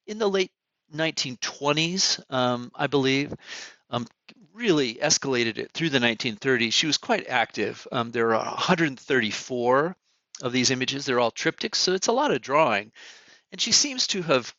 in 0.06 0.20
the 0.20 0.29
late 0.29 0.51
1920s, 0.94 2.22
um, 2.29 2.72
I 2.75 2.88
believe. 2.88 3.34
Um, 3.89 4.08
really 4.60 4.96
escalated 4.96 5.58
it 5.58 5.72
through 5.72 5.89
the 5.89 6.00
1930s. 6.00 6.74
She 6.74 6.88
was 6.88 6.98
quite 6.98 7.28
active. 7.28 7.88
Um, 7.92 8.12
there 8.12 8.36
are 8.36 8.46
134 8.46 9.96
of 10.42 10.51
these 10.51 10.70
images. 10.70 11.06
They're 11.06 11.20
all 11.20 11.32
triptychs, 11.32 11.75
so 11.75 11.94
it's 11.94 12.08
a 12.08 12.12
lot 12.12 12.32
of 12.32 12.42
drawing. 12.42 12.92
And 13.51 13.60
she 13.60 13.72
seems 13.72 14.08
to 14.08 14.22
have 14.24 14.54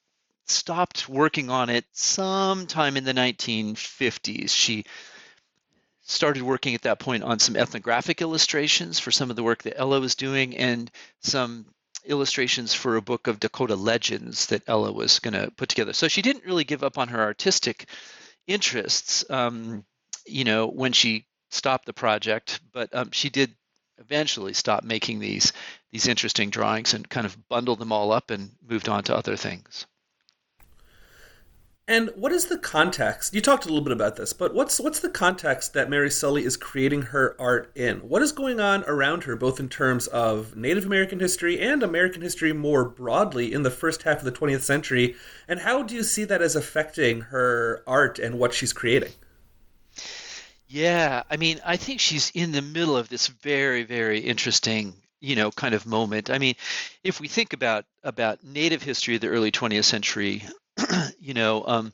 stopped 0.47 1.09
working 1.09 1.51
on 1.51 1.71
it 1.71 1.85
sometime 1.93 2.97
in 2.97 3.05
the 3.05 3.13
1950s. 3.13 4.51
She 4.51 4.85
started 6.03 6.43
working 6.43 6.75
at 6.75 6.83
that 6.83 6.99
point 6.99 7.23
on 7.23 7.39
some 7.39 7.57
ethnographic 7.57 8.21
illustrations 8.21 8.99
for 8.99 9.13
some 9.13 9.31
of 9.31 9.37
the 9.37 9.43
work 9.43 9.63
that 9.63 9.79
Ella 9.79 10.01
was 10.01 10.17
doing 10.17 10.57
and 10.57 10.91
some 11.21 11.67
illustrations 12.05 12.75
for 12.75 12.97
a 12.97 13.03
book 13.03 13.27
of 13.27 13.39
Dakota 13.39 13.77
legends 13.77 14.47
that 14.47 14.63
Ella 14.67 14.91
was 14.91 15.21
going 15.21 15.35
to 15.35 15.53
put 15.53 15.69
together. 15.69 15.93
So 15.93 16.09
she 16.09 16.23
didn't 16.23 16.47
really 16.47 16.65
give 16.65 16.83
up 16.83 16.99
on 16.99 17.09
her 17.09 17.21
artistic 17.21 17.87
interests, 18.47 19.25
um, 19.31 19.85
you 20.31 20.45
know, 20.45 20.67
when 20.67 20.93
she 20.93 21.27
stopped 21.51 21.87
the 21.87 21.93
project, 21.93 22.61
but 22.73 22.95
um, 22.95 23.11
she 23.11 23.29
did 23.31 23.55
eventually 23.99 24.55
stop 24.55 24.83
making 24.83 25.19
these 25.19 25.53
these 25.93 26.07
interesting 26.07 26.51
drawings 26.51 26.95
and 26.95 27.09
kind 27.09 27.27
of 27.27 27.49
bundled 27.49 27.79
them 27.79 27.93
all 27.93 28.13
up 28.13 28.31
and 28.31 28.51
moved 28.67 28.89
on 28.89 29.03
to 29.05 29.17
other 29.17 29.37
things. 29.37 29.87
And 31.91 32.11
what 32.15 32.31
is 32.31 32.47
the 32.47 32.57
context? 32.57 33.35
You 33.35 33.41
talked 33.41 33.65
a 33.65 33.69
little 33.69 33.83
bit 33.83 33.93
about 33.93 34.15
this, 34.15 34.33
but 34.33 34.55
what's 34.55 34.79
what's 34.79 35.01
the 35.01 35.11
context 35.11 35.73
that 35.73 35.91
Mary 35.91 36.09
Sully 36.09 36.45
is 36.45 36.57
creating 36.57 37.03
her 37.03 37.35
art 37.41 37.73
in? 37.75 37.97
What 38.09 38.23
is 38.23 38.31
going 38.31 38.61
on 38.61 38.85
around 38.85 39.25
her, 39.25 39.35
both 39.35 39.59
in 39.59 39.69
terms 39.69 40.07
of 40.07 40.55
Native 40.55 40.87
American 40.87 41.19
history 41.19 41.59
and 41.59 41.83
American 41.83 42.23
history 42.23 42.53
more 42.53 42.85
broadly 42.85 43.53
in 43.53 43.65
the 43.65 43.73
first 43.73 44.05
half 44.05 44.19
of 44.19 44.25
the 44.25 44.31
20th 44.31 44.61
century? 44.61 45.17
And 45.49 45.59
how 45.59 45.83
do 45.83 45.97
you 45.97 46.05
see 46.05 46.23
that 46.23 46.41
as 46.41 46.55
affecting 46.55 47.23
her 47.23 47.83
art 47.89 48.21
and 48.21 48.39
what 48.39 48.55
she's 48.55 48.73
creating? 48.73 49.11
Yeah, 50.73 51.25
I 51.29 51.37
mean, 51.37 51.61
I 51.67 51.77
think 51.77 51.99
she's 52.01 52.31
in 52.33 52.53
the 52.53 52.63
middle 52.63 52.97
of 52.97 53.09
this 53.09 53.27
very, 53.27 53.83
very 53.83 54.21
interesting, 54.21 54.95
you 55.21 55.35
know, 55.35 55.51
kind 55.51 55.75
of 55.75 55.85
moment. 55.85 56.31
I 56.31 56.39
mean, 56.39 56.55
if 57.03 57.19
we 57.19 57.27
think 57.27 57.53
about 57.53 57.87
about 58.05 58.45
Native 58.45 58.81
history 58.81 59.17
of 59.17 59.21
the 59.21 59.29
early 59.29 59.51
20th 59.51 59.85
century, 59.85 60.45
you 61.19 61.35
know, 61.35 61.65
um, 61.67 61.93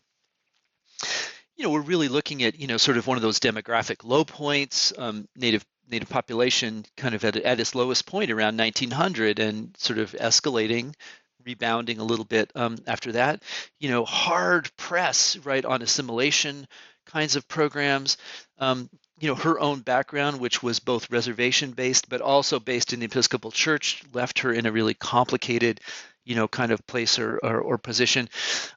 you 1.57 1.65
know, 1.65 1.71
we're 1.71 1.81
really 1.81 2.09
looking 2.09 2.43
at, 2.43 2.59
you 2.61 2.67
know, 2.67 2.77
sort 2.77 2.99
of 2.99 3.07
one 3.07 3.17
of 3.17 3.23
those 3.23 3.41
demographic 3.41 4.05
low 4.05 4.25
points, 4.25 4.93
um, 4.99 5.27
native 5.37 5.65
native 5.89 6.09
population 6.09 6.85
kind 6.97 7.15
of 7.15 7.25
at, 7.25 7.37
at 7.37 7.61
its 7.61 7.75
lowest 7.75 8.07
point 8.07 8.31
around 8.33 8.57
1900 8.57 9.39
and 9.39 9.75
sort 9.79 10.01
of 10.01 10.11
escalating 10.13 10.93
rebounding 11.45 12.01
a 12.01 12.05
little 12.05 12.25
bit 12.25 12.51
um, 12.57 12.77
after 12.89 13.13
that 13.13 13.41
you 13.79 13.89
know 13.89 14.05
hard 14.05 14.69
press 14.77 15.37
right 15.45 15.65
on 15.65 15.83
assimilation 15.83 16.67
kinds 17.07 17.37
of 17.37 17.49
programs 17.49 18.17
um, 18.59 18.91
you 19.19 19.29
know 19.29 19.35
her 19.35 19.59
own 19.59 19.81
background 19.81 20.39
which 20.39 20.63
was 20.63 20.79
both 20.81 21.11
reservation 21.11 21.71
based 21.71 22.09
but 22.09 22.21
also 22.21 22.61
based 22.61 22.93
in 22.93 23.01
the 23.01 23.07
episcopal 23.07 23.51
church 23.51 24.03
left 24.13 24.41
her 24.41 24.53
in 24.53 24.67
a 24.67 24.73
really 24.73 24.95
complicated 24.95 25.81
you 26.27 26.35
know, 26.35 26.49
kind 26.49 26.73
of 26.73 26.85
place 26.89 27.19
or, 27.19 27.39
or, 27.39 27.61
or 27.61 27.79
position. 27.79 28.29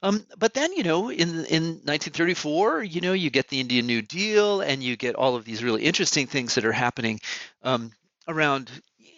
Um, 0.04 0.26
but 0.38 0.54
then, 0.54 0.72
you 0.72 0.84
know, 0.84 1.10
in 1.10 1.30
in 1.46 1.64
1934, 1.84 2.84
you 2.84 3.02
know, 3.02 3.14
you 3.14 3.32
get 3.32 3.50
the 3.50 3.60
Indian 3.60 3.88
New 3.88 4.04
Deal, 4.04 4.62
and 4.62 4.84
you 4.84 4.96
get 4.96 5.16
all 5.16 5.36
of 5.36 5.46
these 5.46 5.64
really 5.64 5.84
interesting 5.84 6.28
things 6.28 6.56
that 6.56 6.64
are 6.64 6.72
happening 6.72 7.20
um, 7.64 7.92
around, 8.28 8.70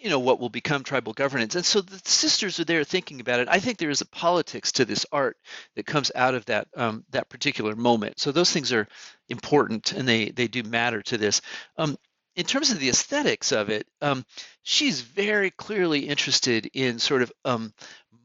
you 0.02 0.10
know, 0.10 0.18
what 0.18 0.40
will 0.40 0.48
become 0.48 0.82
tribal 0.82 1.12
governance. 1.12 1.54
And 1.54 1.64
so 1.64 1.80
the 1.80 2.00
sisters 2.04 2.58
are 2.58 2.64
there 2.64 2.82
thinking 2.82 3.20
about 3.20 3.38
it. 3.38 3.48
I 3.48 3.60
think 3.60 3.78
there 3.78 3.90
is 3.90 4.00
a 4.00 4.06
politics 4.06 4.72
to 4.72 4.84
this 4.84 5.06
art 5.12 5.36
that 5.76 5.86
comes 5.86 6.10
out 6.14 6.34
of 6.34 6.44
that 6.46 6.66
um, 6.76 7.04
that 7.10 7.28
particular 7.28 7.76
moment. 7.76 8.18
So 8.18 8.32
those 8.32 8.50
things 8.50 8.72
are 8.72 8.88
important, 9.28 9.92
and 9.92 10.06
they 10.06 10.30
they 10.30 10.48
do 10.48 10.64
matter 10.64 11.02
to 11.02 11.18
this. 11.18 11.40
Um, 11.78 11.96
in 12.34 12.46
terms 12.46 12.70
of 12.70 12.80
the 12.80 12.88
aesthetics 12.88 13.52
of 13.52 13.68
it, 13.68 13.86
um, 14.00 14.24
she's 14.62 15.02
very 15.02 15.50
clearly 15.50 16.08
interested 16.08 16.68
in 16.72 16.98
sort 16.98 17.22
of 17.22 17.30
um, 17.44 17.72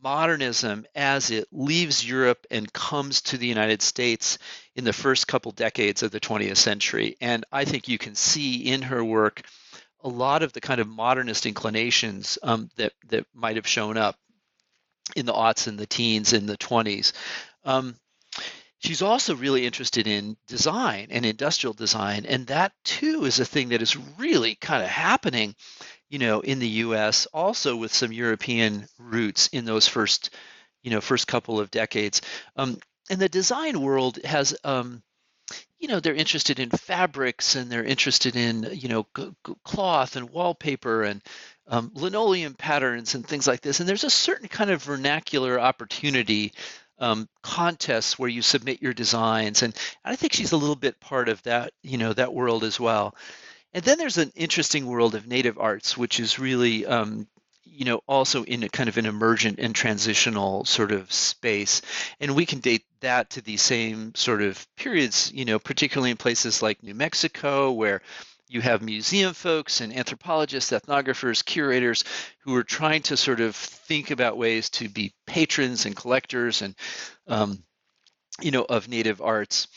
modernism 0.01 0.85
as 0.95 1.29
it 1.29 1.47
leaves 1.51 2.07
Europe 2.07 2.45
and 2.49 2.71
comes 2.71 3.21
to 3.21 3.37
the 3.37 3.47
United 3.47 3.81
States 3.81 4.37
in 4.75 4.83
the 4.83 4.93
first 4.93 5.27
couple 5.27 5.51
decades 5.51 6.03
of 6.03 6.11
the 6.11 6.19
20th 6.19 6.57
century. 6.57 7.17
And 7.19 7.45
I 7.51 7.65
think 7.65 7.87
you 7.87 7.97
can 7.97 8.15
see 8.15 8.71
in 8.71 8.81
her 8.83 9.03
work 9.03 9.41
a 10.07 10.09
lot 10.09 10.43
of 10.43 10.53
the 10.53 10.61
kind 10.61 10.79
of 10.79 10.87
modernist 10.87 11.45
inclinations 11.45 12.37
um, 12.41 12.69
that, 12.77 12.93
that 13.09 13.25
might 13.33 13.57
have 13.57 13.67
shown 13.67 13.97
up 13.97 14.15
in 15.15 15.25
the 15.25 15.33
aughts 15.33 15.67
and 15.67 15.77
the 15.77 15.85
teens 15.85 16.33
and 16.33 16.47
the 16.47 16.57
20s. 16.57 17.13
Um, 17.65 17.95
she's 18.79 19.01
also 19.01 19.35
really 19.35 19.65
interested 19.65 20.07
in 20.07 20.37
design 20.47 21.07
and 21.11 21.25
industrial 21.25 21.73
design. 21.73 22.25
And 22.25 22.47
that 22.47 22.71
too 22.83 23.25
is 23.25 23.39
a 23.39 23.45
thing 23.45 23.69
that 23.69 23.81
is 23.81 23.97
really 24.17 24.55
kind 24.55 24.81
of 24.81 24.89
happening 24.89 25.55
you 26.09 26.19
know, 26.19 26.39
in 26.39 26.59
the 26.59 26.67
U.S., 26.67 27.25
also 27.27 27.75
with 27.75 27.93
some 27.93 28.11
European 28.11 28.87
roots 28.97 29.47
in 29.47 29.65
those 29.65 29.87
first, 29.87 30.29
you 30.81 30.91
know, 30.91 31.01
first 31.01 31.27
couple 31.27 31.59
of 31.59 31.71
decades. 31.71 32.21
Um, 32.55 32.77
and 33.09 33.19
the 33.19 33.29
design 33.29 33.81
world 33.81 34.19
has, 34.23 34.55
um, 34.63 35.03
you 35.79 35.87
know, 35.87 35.99
they're 35.99 36.13
interested 36.13 36.59
in 36.59 36.69
fabrics 36.69 37.55
and 37.55 37.71
they're 37.71 37.83
interested 37.83 38.35
in, 38.35 38.69
you 38.73 38.89
know, 38.89 39.05
g- 39.15 39.31
g- 39.45 39.53
cloth 39.63 40.15
and 40.15 40.29
wallpaper 40.29 41.03
and 41.03 41.21
um, 41.67 41.91
linoleum 41.93 42.53
patterns 42.53 43.15
and 43.15 43.25
things 43.25 43.47
like 43.47 43.61
this. 43.61 43.79
And 43.79 43.87
there's 43.87 44.03
a 44.03 44.09
certain 44.09 44.47
kind 44.47 44.71
of 44.71 44.83
vernacular 44.83 45.59
opportunity 45.59 46.53
um, 46.99 47.29
contests 47.43 48.17
where 48.17 48.29
you 48.29 48.41
submit 48.41 48.81
your 48.81 48.93
designs, 48.93 49.61
and 49.61 49.75
I 50.03 50.15
think 50.15 50.33
she's 50.33 50.51
a 50.51 50.57
little 50.57 50.75
bit 50.75 50.99
part 50.99 51.29
of 51.29 51.43
that, 51.43 51.73
you 51.83 51.97
know, 51.97 52.13
that 52.13 52.33
world 52.33 52.63
as 52.63 52.79
well. 52.79 53.15
And 53.73 53.83
then 53.83 53.99
there's 53.99 54.17
an 54.17 54.31
interesting 54.35 54.87
world 54.87 55.13
of 55.13 55.27
native 55.27 55.59
arts, 55.59 55.95
which 55.95 56.19
is 56.19 56.39
really, 56.39 56.85
um, 56.85 57.27
you 57.63 57.85
know, 57.85 58.01
also 58.07 58.43
in 58.43 58.63
a 58.63 58.69
kind 58.69 58.89
of 58.89 58.97
an 58.97 59.05
emergent 59.05 59.59
and 59.59 59.75
transitional 59.75 60.65
sort 60.65 60.91
of 60.91 61.13
space. 61.13 61.83
And 62.19 62.35
we 62.35 62.47
can 62.47 62.59
date 62.59 62.85
that 63.01 63.31
to 63.31 63.41
the 63.41 63.57
same 63.57 64.13
sort 64.15 64.41
of 64.41 64.65
periods, 64.75 65.31
you 65.33 65.45
know, 65.45 65.59
particularly 65.59 66.11
in 66.11 66.17
places 66.17 66.61
like 66.61 66.83
New 66.83 66.95
Mexico, 66.95 67.71
where 67.71 68.01
you 68.49 68.61
have 68.61 68.81
museum 68.81 69.33
folks 69.33 69.81
and 69.81 69.95
anthropologists, 69.95 70.71
ethnographers, 70.71 71.43
curators 71.43 72.03
who 72.39 72.55
are 72.55 72.63
trying 72.63 73.01
to 73.03 73.17
sort 73.17 73.41
of 73.41 73.55
think 73.55 74.11
about 74.11 74.37
ways 74.37 74.69
to 74.69 74.87
be 74.87 75.13
patrons 75.25 75.85
and 75.85 75.95
collectors 75.95 76.61
and, 76.61 76.75
um, 77.27 77.61
you 78.41 78.51
know, 78.51 78.63
of 78.63 78.87
native 78.87 79.21
arts. 79.21 79.67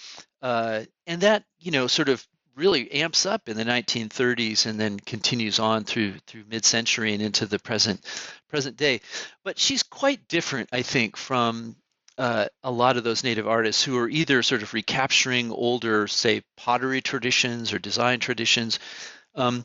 Uh, 0.41 0.83
and 1.07 1.23
that, 1.23 1.45
you 1.59 1.73
know, 1.73 1.87
sort 1.87 2.09
of 2.09 2.25
really 2.55 2.91
amps 2.93 3.27
up 3.27 3.49
in 3.49 3.57
the 3.57 3.65
1930s 3.65 4.67
and 4.67 4.79
then 4.79 5.01
continues 5.01 5.59
on 5.59 5.85
through 5.85 6.15
through 6.27 6.45
mid-century 6.49 7.15
and 7.15 7.23
into 7.23 7.47
the 7.47 7.59
present 7.59 8.05
present 8.49 8.77
day. 8.77 9.01
But 9.45 9.59
she's 9.59 9.83
quite 9.83 10.29
different, 10.29 10.69
I 10.73 10.83
think, 10.83 11.17
from 11.17 11.77
uh, 12.19 12.47
a 12.63 12.71
lot 12.71 12.97
of 12.97 13.05
those 13.05 13.25
native 13.25 13.49
artists 13.49 13.83
who 13.83 13.97
are 13.99 14.09
either 14.09 14.43
sort 14.43 14.63
of 14.63 14.75
recapturing 14.75 15.51
older, 15.51 16.07
say, 16.07 16.43
pottery 16.57 17.01
traditions 17.01 17.73
or 17.73 17.79
design 17.79 18.21
traditions, 18.21 18.79
um, 19.35 19.65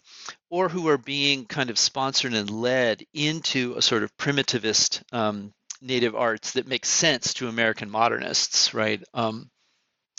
or 0.49 0.69
who 0.69 0.87
are 0.87 0.97
being 0.97 1.45
kind 1.45 1.69
of 1.69 1.79
sponsored 1.79 2.33
and 2.33 2.49
led 2.49 3.03
into 3.13 3.73
a 3.75 3.81
sort 3.81 4.03
of 4.03 4.15
primitivist 4.17 5.01
um, 5.13 5.53
native 5.81 6.15
arts 6.15 6.53
that 6.53 6.67
makes 6.67 6.89
sense 6.89 7.33
to 7.33 7.47
American 7.47 7.89
modernists, 7.89 8.73
right? 8.73 9.01
Um, 9.13 9.49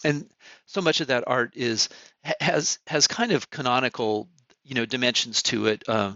and 0.04 0.28
so 0.66 0.80
much 0.80 1.00
of 1.00 1.08
that 1.08 1.24
art 1.26 1.52
is 1.56 1.88
has 2.40 2.78
has 2.86 3.06
kind 3.06 3.32
of 3.32 3.50
canonical 3.50 4.28
you 4.64 4.74
know 4.74 4.84
dimensions 4.84 5.42
to 5.42 5.66
it 5.66 5.82
uh, 5.88 6.12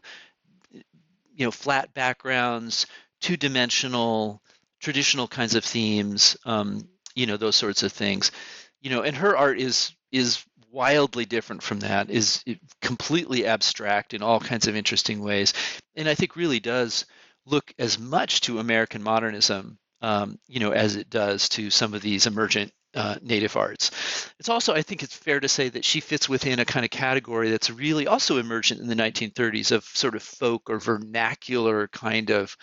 you 0.73 1.47
know 1.47 1.51
flat 1.51 1.95
backgrounds 1.95 2.87
two 3.21 3.37
dimensional 3.37 4.43
traditional 4.81 5.29
kinds 5.29 5.55
of 5.55 5.65
themes 5.65 6.37
um, 6.45 6.89
you 7.15 7.27
know 7.27 7.37
those 7.37 7.57
sorts 7.57 7.83
of 7.83 7.93
things 7.93 8.33
you 8.81 8.91
know 8.91 9.03
and 9.03 9.17
her 9.17 9.37
art 9.37 9.59
is 9.59 9.95
is 10.13 10.45
wildly 10.71 11.25
different 11.25 11.63
from 11.63 11.81
that 11.81 12.11
is 12.11 12.45
completely 12.81 13.45
abstract 13.47 14.15
in 14.15 14.23
all 14.23 14.39
kinds 14.39 14.69
of 14.69 14.77
interesting 14.77 15.21
ways 15.21 15.53
and 15.97 16.09
i 16.09 16.15
think 16.15 16.37
really 16.37 16.61
does 16.61 17.07
look 17.47 17.73
as 17.79 17.99
much 17.99 18.41
to 18.41 18.59
american 18.61 19.03
modernism 19.03 19.79
um, 20.03 20.39
you 20.47 20.61
know 20.61 20.71
as 20.71 20.97
it 20.97 21.11
does 21.11 21.49
to 21.49 21.71
some 21.71 21.93
of 21.93 22.03
these 22.03 22.27
emergent 22.27 22.73
uh, 22.95 23.17
native 23.23 23.57
arts. 23.57 23.91
It's 24.39 24.49
also, 24.49 24.75
I 24.75 24.83
think 24.83 25.03
it's 25.03 25.15
fair 25.15 25.39
to 25.41 25.49
say 25.49 25.69
that 25.69 25.85
she 25.85 26.01
fits 26.01 26.29
within 26.29 26.59
a 26.59 26.65
kind 26.65 26.85
of 26.85 26.91
category 26.91 27.51
that's 27.51 27.71
really 27.71 28.07
also 28.07 28.39
emergent 28.39 28.81
in 28.81 28.89
the 28.89 28.95
1930s 28.95 29.73
of 29.73 29.85
sort 29.85 30.17
of 30.17 30.23
folk 30.23 30.69
or 30.69 30.79
vernacular 30.79 31.89
kind 31.89 32.31
of, 32.31 32.57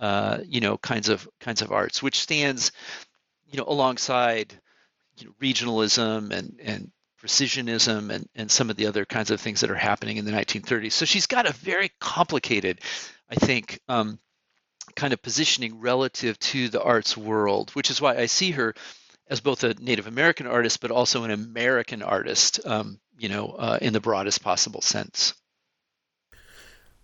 uh, 0.00 0.38
you 0.46 0.60
know, 0.60 0.76
kinds 0.78 1.08
of 1.08 1.28
kinds 1.40 1.62
of 1.62 1.72
arts, 1.72 2.02
which 2.02 2.20
stands, 2.20 2.72
you 3.46 3.58
know, 3.58 3.64
alongside 3.66 4.52
you 5.16 5.26
know, 5.26 5.32
regionalism 5.40 6.30
and 6.30 6.60
and 6.62 6.90
precisionism 7.20 8.10
and 8.10 8.28
and 8.34 8.50
some 8.50 8.70
of 8.70 8.76
the 8.76 8.86
other 8.86 9.04
kinds 9.04 9.30
of 9.30 9.40
things 9.40 9.60
that 9.60 9.70
are 9.70 9.74
happening 9.74 10.16
in 10.16 10.24
the 10.24 10.32
1930s. 10.32 10.92
So 10.92 11.04
she's 11.04 11.26
got 11.26 11.48
a 11.48 11.52
very 11.52 11.90
complicated, 12.00 12.80
I 13.30 13.36
think. 13.36 13.80
Um, 13.88 14.18
kind 14.94 15.12
of 15.12 15.20
positioning 15.20 15.80
relative 15.80 16.38
to 16.38 16.68
the 16.68 16.82
arts 16.82 17.16
world, 17.16 17.70
which 17.72 17.90
is 17.90 18.00
why 18.00 18.16
I 18.16 18.26
see 18.26 18.52
her 18.52 18.74
as 19.28 19.40
both 19.40 19.64
a 19.64 19.74
Native 19.74 20.06
American 20.06 20.46
artist, 20.46 20.80
but 20.80 20.90
also 20.90 21.24
an 21.24 21.30
American 21.30 22.02
artist, 22.02 22.60
um, 22.64 23.00
you 23.18 23.28
know, 23.28 23.48
uh, 23.48 23.78
in 23.82 23.92
the 23.92 24.00
broadest 24.00 24.42
possible 24.42 24.80
sense. 24.80 25.34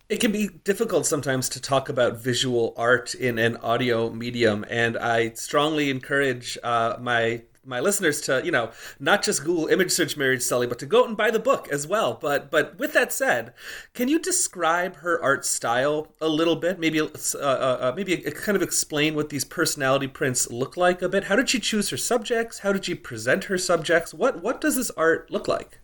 It 0.08 0.20
can 0.20 0.32
be 0.32 0.48
difficult 0.64 1.06
sometimes 1.06 1.48
to 1.50 1.60
talk 1.60 1.88
about 1.88 2.18
visual 2.18 2.74
art 2.76 3.14
in 3.14 3.38
an 3.38 3.56
audio 3.56 4.10
medium, 4.10 4.64
and 4.68 4.98
I 4.98 5.30
strongly 5.30 5.90
encourage 5.90 6.58
uh, 6.62 6.96
my 7.00 7.42
my 7.64 7.78
listeners 7.78 8.20
to, 8.22 8.42
you 8.44 8.50
know, 8.50 8.72
not 8.98 9.22
just 9.22 9.44
Google 9.44 9.68
image 9.68 9.92
search 9.92 10.16
Mary 10.16 10.40
Sully, 10.40 10.66
but 10.66 10.78
to 10.80 10.86
go 10.86 11.02
out 11.02 11.08
and 11.08 11.16
buy 11.16 11.30
the 11.30 11.38
book 11.38 11.68
as 11.70 11.86
well. 11.86 12.18
But 12.20 12.50
but 12.50 12.78
with 12.78 12.92
that 12.94 13.12
said, 13.12 13.54
can 13.94 14.08
you 14.08 14.18
describe 14.18 14.96
her 14.96 15.22
art 15.22 15.44
style 15.44 16.12
a 16.20 16.28
little 16.28 16.56
bit? 16.56 16.78
Maybe 16.78 17.00
uh, 17.00 17.08
uh, 17.34 17.38
uh, 17.80 17.92
maybe 17.96 18.16
kind 18.16 18.56
of 18.56 18.62
explain 18.62 19.14
what 19.14 19.28
these 19.28 19.44
personality 19.44 20.08
prints 20.08 20.50
look 20.50 20.76
like 20.76 21.02
a 21.02 21.08
bit. 21.08 21.24
How 21.24 21.36
did 21.36 21.48
she 21.48 21.60
choose 21.60 21.90
her 21.90 21.96
subjects? 21.96 22.60
How 22.60 22.72
did 22.72 22.84
she 22.84 22.94
present 22.94 23.44
her 23.44 23.58
subjects? 23.58 24.12
What 24.12 24.42
what 24.42 24.60
does 24.60 24.76
this 24.76 24.90
art 24.90 25.30
look 25.30 25.46
like? 25.46 25.78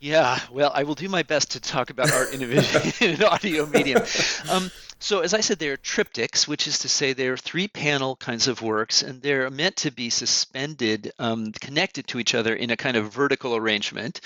Yeah, 0.00 0.38
well, 0.52 0.70
I 0.72 0.84
will 0.84 0.94
do 0.94 1.08
my 1.08 1.24
best 1.24 1.52
to 1.52 1.60
talk 1.60 1.90
about 1.90 2.12
art 2.12 2.32
in, 2.32 2.42
a, 2.42 2.46
in 3.04 3.14
an 3.14 3.24
audio 3.24 3.66
medium. 3.66 4.02
Um, 4.48 4.70
so, 5.00 5.20
as 5.20 5.34
I 5.34 5.40
said, 5.40 5.58
they're 5.58 5.76
triptychs, 5.76 6.46
which 6.46 6.68
is 6.68 6.80
to 6.80 6.88
say 6.88 7.12
they're 7.12 7.36
three 7.36 7.66
panel 7.66 8.14
kinds 8.16 8.46
of 8.46 8.62
works, 8.62 9.02
and 9.02 9.20
they're 9.20 9.50
meant 9.50 9.76
to 9.78 9.90
be 9.90 10.10
suspended, 10.10 11.12
um, 11.18 11.52
connected 11.52 12.06
to 12.08 12.20
each 12.20 12.34
other 12.34 12.54
in 12.54 12.70
a 12.70 12.76
kind 12.76 12.96
of 12.96 13.12
vertical 13.12 13.56
arrangement. 13.56 14.20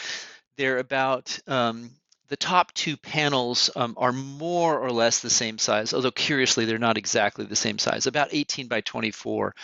They're 0.56 0.78
about 0.78 1.38
um, 1.46 1.90
the 2.28 2.36
top 2.36 2.72
two 2.72 2.96
panels 2.98 3.70
um, 3.74 3.94
are 3.98 4.12
more 4.12 4.78
or 4.78 4.90
less 4.90 5.20
the 5.20 5.30
same 5.30 5.58
size, 5.58 5.94
although 5.94 6.10
curiously, 6.10 6.66
they're 6.66 6.78
not 6.78 6.98
exactly 6.98 7.46
the 7.46 7.56
same 7.56 7.78
size, 7.78 8.06
about 8.06 8.28
18 8.32 8.68
by 8.68 8.82
24. 8.82 9.54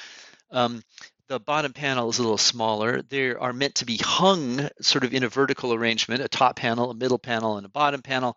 Um, 0.51 0.83
the 1.29 1.39
bottom 1.39 1.73
panel 1.73 2.09
is 2.09 2.19
a 2.19 2.23
little 2.23 2.39
smaller. 2.39 3.03
They 3.03 3.35
are 3.35 3.53
meant 3.53 3.77
to 3.77 3.85
be 3.85 3.99
hung 3.99 4.69
sort 4.81 5.05
of 5.05 5.13
in 5.13 5.25
a 5.25 5.29
vertical 5.29 5.75
arrangement, 5.75 6.23
a 6.23 6.29
top 6.29 6.57
panel, 6.57 6.91
a 6.91 6.95
middle 6.95 7.19
panel, 7.19 7.59
and 7.59 7.67
a 7.67 7.71
bottom 7.71 8.03
panel. 8.03 8.37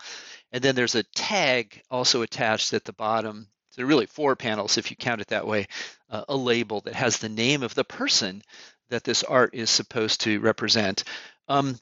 And 0.51 0.61
then 0.61 0.75
there's 0.75 0.95
a 0.95 1.03
tag 1.03 1.81
also 1.89 2.21
attached 2.21 2.73
at 2.73 2.83
the 2.83 2.93
bottom. 2.93 3.47
So 3.69 3.77
there 3.77 3.85
are 3.85 3.87
really 3.87 4.05
four 4.07 4.35
panels 4.35 4.77
if 4.77 4.91
you 4.91 4.97
count 4.97 5.21
it 5.21 5.27
that 5.27 5.47
way, 5.47 5.67
uh, 6.09 6.25
a 6.27 6.35
label 6.35 6.81
that 6.81 6.93
has 6.93 7.17
the 7.17 7.29
name 7.29 7.63
of 7.63 7.73
the 7.73 7.85
person 7.85 8.43
that 8.89 9.05
this 9.05 9.23
art 9.23 9.55
is 9.55 9.69
supposed 9.69 10.21
to 10.21 10.41
represent. 10.41 11.05
Um, 11.47 11.79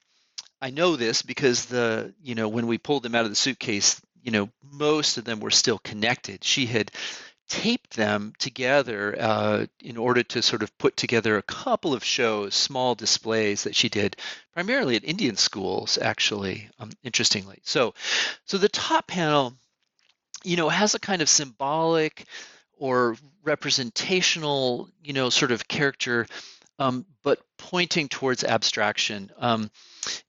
I 0.62 0.70
know 0.70 0.96
this 0.96 1.24
because 1.24 1.66
the, 1.66 2.14
you 2.22 2.36
know, 2.36 2.50
when 2.50 2.68
we 2.68 2.78
pulled 2.78 3.02
them 3.02 3.16
out 3.16 3.24
of 3.24 3.32
the 3.32 3.36
suitcase, 3.36 4.00
you 4.22 4.32
know, 4.32 4.50
most 4.62 5.18
of 5.18 5.26
them 5.26 5.40
were 5.40 5.50
still 5.50 5.80
connected. 5.80 6.44
She 6.44 6.68
had 6.68 6.92
taped 7.50 7.96
them 7.96 8.34
together 8.38 9.16
uh, 9.20 9.66
in 9.84 9.98
order 9.98 10.24
to 10.24 10.42
sort 10.42 10.64
of 10.64 10.78
put 10.78 10.96
together 10.96 11.38
a 11.38 11.44
couple 11.44 11.94
of 11.94 12.04
shows, 12.04 12.54
small 12.54 12.96
displays 12.96 13.64
that 13.64 13.76
she 13.76 13.90
did 13.90 14.16
primarily 14.54 14.96
at 14.96 15.04
Indian 15.04 15.36
schools, 15.36 15.98
actually, 16.00 16.70
um, 16.80 16.92
interestingly. 17.04 17.60
So, 17.64 17.96
so 18.46 18.58
the 18.58 18.70
top 18.70 19.08
panel, 19.08 19.54
you 20.44 20.58
know, 20.58 20.70
has 20.70 20.94
a 20.94 21.00
kind 21.00 21.22
of 21.22 21.30
symbolic 21.30 22.26
or 22.78 23.18
representational, 23.44 24.90
you 25.04 25.14
know, 25.14 25.30
sort 25.30 25.52
of 25.52 25.68
character, 25.68 26.28
um, 26.78 27.06
but 27.24 27.40
pointing 27.58 28.08
towards 28.08 28.44
abstraction. 28.44 29.32
Um, 29.38 29.72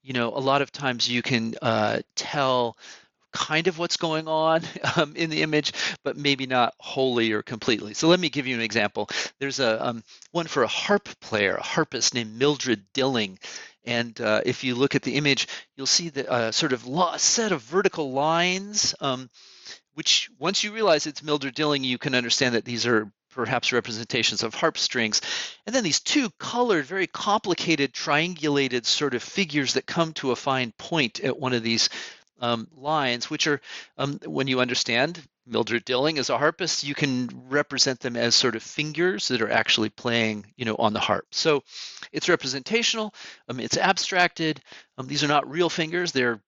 you 0.01 0.13
know, 0.13 0.29
a 0.29 0.39
lot 0.39 0.61
of 0.61 0.71
times 0.71 1.07
you 1.07 1.21
can 1.21 1.55
uh, 1.61 2.01
tell 2.15 2.77
kind 3.31 3.67
of 3.67 3.77
what's 3.77 3.97
going 3.97 4.27
on 4.27 4.61
um, 4.95 5.15
in 5.15 5.29
the 5.29 5.41
image, 5.41 5.73
but 6.03 6.17
maybe 6.17 6.45
not 6.45 6.73
wholly 6.79 7.31
or 7.31 7.41
completely. 7.41 7.93
So 7.93 8.07
let 8.07 8.19
me 8.19 8.29
give 8.29 8.47
you 8.47 8.55
an 8.55 8.61
example. 8.61 9.09
There's 9.39 9.59
a 9.59 9.87
um, 9.87 10.03
one 10.31 10.47
for 10.47 10.63
a 10.63 10.67
harp 10.67 11.09
player, 11.19 11.55
a 11.55 11.63
harpist 11.63 12.13
named 12.13 12.37
Mildred 12.37 12.83
Dilling. 12.93 13.39
And 13.83 14.19
uh, 14.21 14.41
if 14.45 14.63
you 14.63 14.75
look 14.75 14.93
at 14.95 15.01
the 15.01 15.15
image, 15.15 15.47
you'll 15.75 15.87
see 15.87 16.09
the 16.09 16.29
uh, 16.29 16.51
sort 16.51 16.73
of 16.73 16.85
set 17.19 17.51
of 17.51 17.63
vertical 17.63 18.11
lines, 18.11 18.93
um, 18.99 19.29
which 19.95 20.29
once 20.37 20.63
you 20.63 20.71
realize 20.71 21.07
it's 21.07 21.23
Mildred 21.23 21.55
Dilling, 21.55 21.83
you 21.83 21.97
can 21.97 22.13
understand 22.13 22.55
that 22.55 22.65
these 22.65 22.85
are 22.85 23.11
perhaps 23.31 23.71
representations 23.71 24.43
of 24.43 24.53
harp 24.53 24.77
strings. 24.77 25.21
And 25.65 25.73
then 25.73 25.83
these 25.83 25.99
two 25.99 26.29
colored, 26.37 26.85
very 26.85 27.07
complicated, 27.07 27.93
triangulated 27.93 28.85
sort 28.85 29.15
of 29.15 29.23
figures 29.23 29.73
that 29.73 29.85
come 29.85 30.13
to 30.13 30.31
a 30.31 30.35
fine 30.35 30.73
point 30.77 31.21
at 31.21 31.39
one 31.39 31.53
of 31.53 31.63
these 31.63 31.89
um, 32.41 32.67
lines, 32.75 33.29
which 33.29 33.47
are, 33.47 33.61
um, 33.97 34.19
when 34.25 34.47
you 34.47 34.59
understand 34.59 35.21
Mildred 35.45 35.85
Dilling 35.85 36.17
as 36.17 36.29
a 36.29 36.37
harpist, 36.37 36.83
you 36.83 36.93
can 36.93 37.29
represent 37.49 37.99
them 37.99 38.15
as 38.15 38.35
sort 38.35 38.55
of 38.55 38.63
fingers 38.63 39.29
that 39.29 39.41
are 39.41 39.51
actually 39.51 39.89
playing, 39.89 40.45
you 40.57 40.65
know, 40.65 40.75
on 40.75 40.93
the 40.93 40.99
harp. 40.99 41.25
So 41.31 41.63
it's 42.11 42.29
representational, 42.29 43.13
um, 43.47 43.59
it's 43.59 43.77
abstracted. 43.77 44.61
Um, 44.97 45.07
these 45.07 45.23
are 45.23 45.27
not 45.27 45.49
real 45.49 45.69
fingers; 45.69 46.11
they're 46.11 46.41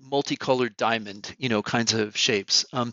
multicolored 0.00 0.76
diamond, 0.76 1.34
you 1.38 1.48
know, 1.48 1.62
kinds 1.62 1.92
of 1.94 2.16
shapes. 2.16 2.64
Um, 2.72 2.92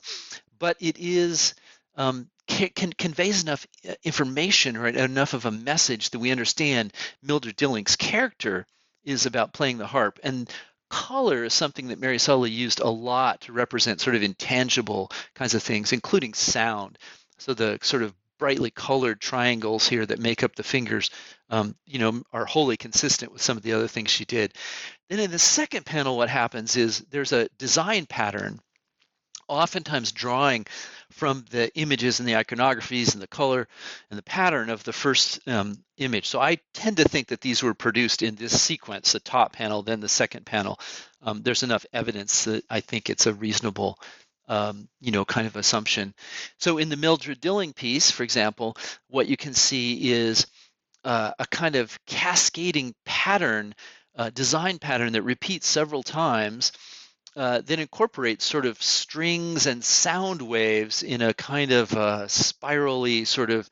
but 0.57 0.77
it 0.79 0.97
is 0.99 1.53
um, 1.95 2.29
can, 2.47 2.69
can, 2.69 2.93
conveys 2.93 3.43
enough 3.43 3.67
uh, 3.87 3.93
information 4.03 4.77
or 4.77 4.87
enough 4.87 5.33
of 5.33 5.45
a 5.45 5.51
message 5.51 6.09
that 6.09 6.19
we 6.19 6.31
understand 6.31 6.93
Mildred 7.21 7.55
Dilling's 7.55 7.95
character 7.95 8.65
is 9.03 9.25
about 9.25 9.53
playing 9.53 9.77
the 9.77 9.87
harp 9.87 10.19
and 10.23 10.49
color 10.93 11.43
is 11.43 11.55
something 11.55 11.87
that 11.87 11.99
Mary 11.99 12.19
Sully 12.19 12.51
used 12.51 12.79
a 12.79 12.87
lot 12.87 13.41
to 13.41 13.51
represent 13.51 13.99
sort 13.99 14.15
of 14.15 14.21
intangible 14.21 15.09
kinds 15.33 15.55
of 15.55 15.63
things, 15.63 15.91
including 15.91 16.35
sound. 16.35 16.99
So 17.39 17.55
the 17.55 17.79
sort 17.81 18.03
of 18.03 18.13
brightly 18.37 18.69
colored 18.69 19.19
triangles 19.19 19.87
here 19.87 20.05
that 20.05 20.19
make 20.19 20.43
up 20.43 20.55
the 20.55 20.61
fingers, 20.61 21.09
um, 21.49 21.75
you 21.87 21.97
know, 21.97 22.21
are 22.31 22.45
wholly 22.45 22.77
consistent 22.77 23.31
with 23.31 23.41
some 23.41 23.57
of 23.57 23.63
the 23.63 23.73
other 23.73 23.87
things 23.87 24.11
she 24.11 24.23
did. 24.25 24.53
Then 25.09 25.19
in 25.19 25.31
the 25.31 25.39
second 25.39 25.83
panel, 25.83 26.15
what 26.15 26.29
happens 26.29 26.77
is 26.77 26.99
there's 27.09 27.33
a 27.33 27.49
design 27.57 28.05
pattern, 28.05 28.59
oftentimes 29.47 30.11
drawing 30.11 30.65
from 31.11 31.45
the 31.51 31.73
images 31.77 32.19
and 32.19 32.27
the 32.27 32.33
iconographies 32.33 33.13
and 33.13 33.21
the 33.21 33.27
color 33.27 33.67
and 34.09 34.17
the 34.17 34.23
pattern 34.23 34.69
of 34.69 34.83
the 34.83 34.93
first 34.93 35.47
um, 35.47 35.77
image. 35.97 36.27
So 36.27 36.41
I 36.41 36.57
tend 36.73 36.97
to 36.97 37.03
think 37.03 37.27
that 37.27 37.41
these 37.41 37.61
were 37.61 37.73
produced 37.73 38.23
in 38.23 38.35
this 38.35 38.59
sequence, 38.59 39.11
the 39.11 39.19
top 39.19 39.53
panel, 39.53 39.83
then 39.83 39.99
the 39.99 40.09
second 40.09 40.45
panel. 40.45 40.79
Um, 41.21 41.43
there's 41.43 41.63
enough 41.63 41.85
evidence 41.93 42.45
that 42.45 42.63
I 42.69 42.79
think 42.79 43.09
it's 43.09 43.27
a 43.27 43.33
reasonable 43.33 43.99
um, 44.47 44.89
you 44.99 45.11
know, 45.11 45.23
kind 45.23 45.47
of 45.47 45.55
assumption. 45.55 46.13
So 46.57 46.77
in 46.77 46.89
the 46.89 46.97
Mildred 46.97 47.39
Dilling 47.39 47.73
piece, 47.73 48.11
for 48.11 48.23
example, 48.23 48.75
what 49.07 49.27
you 49.27 49.37
can 49.37 49.53
see 49.53 50.11
is 50.11 50.47
uh, 51.03 51.31
a 51.39 51.47
kind 51.47 51.75
of 51.75 51.97
cascading 52.05 52.93
pattern, 53.05 53.73
uh, 54.15 54.29
design 54.31 54.79
pattern 54.79 55.13
that 55.13 55.23
repeats 55.23 55.67
several 55.67 56.03
times 56.03 56.71
uh, 57.35 57.61
then 57.65 57.79
incorporates 57.79 58.45
sort 58.45 58.65
of 58.65 58.81
strings 58.81 59.65
and 59.65 59.83
sound 59.83 60.41
waves 60.41 61.03
in 61.03 61.21
a 61.21 61.33
kind 61.33 61.71
of 61.71 61.93
uh, 61.93 62.27
spirally 62.27 63.25
sort 63.25 63.49
of 63.49 63.67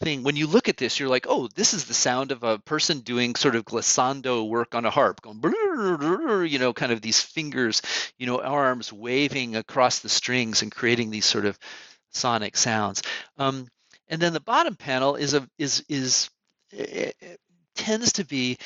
thing. 0.00 0.22
When 0.22 0.36
you 0.36 0.46
look 0.46 0.68
at 0.68 0.76
this, 0.76 1.00
you're 1.00 1.08
like, 1.08 1.26
oh, 1.28 1.48
this 1.54 1.74
is 1.74 1.84
the 1.84 1.94
sound 1.94 2.32
of 2.32 2.42
a 2.42 2.58
person 2.58 3.00
doing 3.00 3.34
sort 3.34 3.56
of 3.56 3.64
glissando 3.64 4.46
work 4.46 4.74
on 4.74 4.84
a 4.84 4.90
harp, 4.90 5.22
going, 5.22 5.42
you 5.42 6.58
know, 6.58 6.72
kind 6.72 6.92
of 6.92 7.00
these 7.00 7.20
fingers, 7.20 7.82
you 8.18 8.26
know, 8.26 8.40
arms 8.40 8.92
waving 8.92 9.56
across 9.56 10.00
the 10.00 10.08
strings 10.08 10.62
and 10.62 10.70
creating 10.70 11.10
these 11.10 11.26
sort 11.26 11.46
of 11.46 11.58
sonic 12.10 12.56
sounds. 12.56 13.02
Um, 13.38 13.68
and 14.08 14.20
then 14.20 14.32
the 14.32 14.40
bottom 14.40 14.74
panel 14.74 15.16
is 15.16 15.34
a 15.34 15.48
is 15.58 15.84
is 15.88 16.30
it, 16.70 17.16
it 17.20 17.40
tends 17.74 18.12
to 18.14 18.24
be 18.24 18.58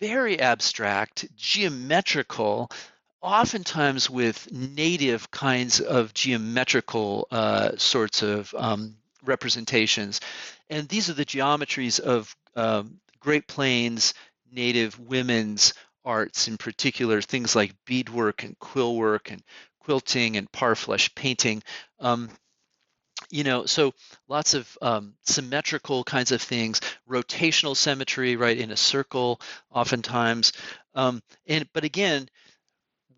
very 0.00 0.40
abstract, 0.40 1.26
geometrical, 1.36 2.70
oftentimes 3.22 4.10
with 4.10 4.50
native 4.52 5.30
kinds 5.30 5.80
of 5.80 6.12
geometrical 6.12 7.28
uh, 7.30 7.72
sorts 7.76 8.22
of 8.22 8.52
um, 8.58 8.96
representations. 9.24 10.20
And 10.68 10.88
these 10.88 11.08
are 11.08 11.14
the 11.14 11.24
geometries 11.24 12.00
of 12.00 12.34
um, 12.56 13.00
Great 13.20 13.46
Plains 13.46 14.14
native 14.50 14.98
women's 14.98 15.72
arts, 16.04 16.48
in 16.48 16.58
particular, 16.58 17.22
things 17.22 17.56
like 17.56 17.74
beadwork 17.86 18.42
and 18.42 18.58
quill 18.58 18.96
work 18.96 19.30
and 19.30 19.42
quilting 19.80 20.36
and 20.36 20.50
parfleche 20.52 21.14
painting. 21.14 21.62
Um, 22.00 22.28
you 23.30 23.44
know, 23.44 23.66
so 23.66 23.94
lots 24.28 24.54
of 24.54 24.76
um, 24.82 25.14
symmetrical 25.22 26.04
kinds 26.04 26.32
of 26.32 26.42
things, 26.42 26.80
rotational 27.08 27.76
symmetry, 27.76 28.36
right, 28.36 28.58
in 28.58 28.70
a 28.70 28.76
circle, 28.76 29.40
oftentimes. 29.70 30.52
Um, 30.94 31.22
and 31.46 31.66
but 31.72 31.84
again, 31.84 32.28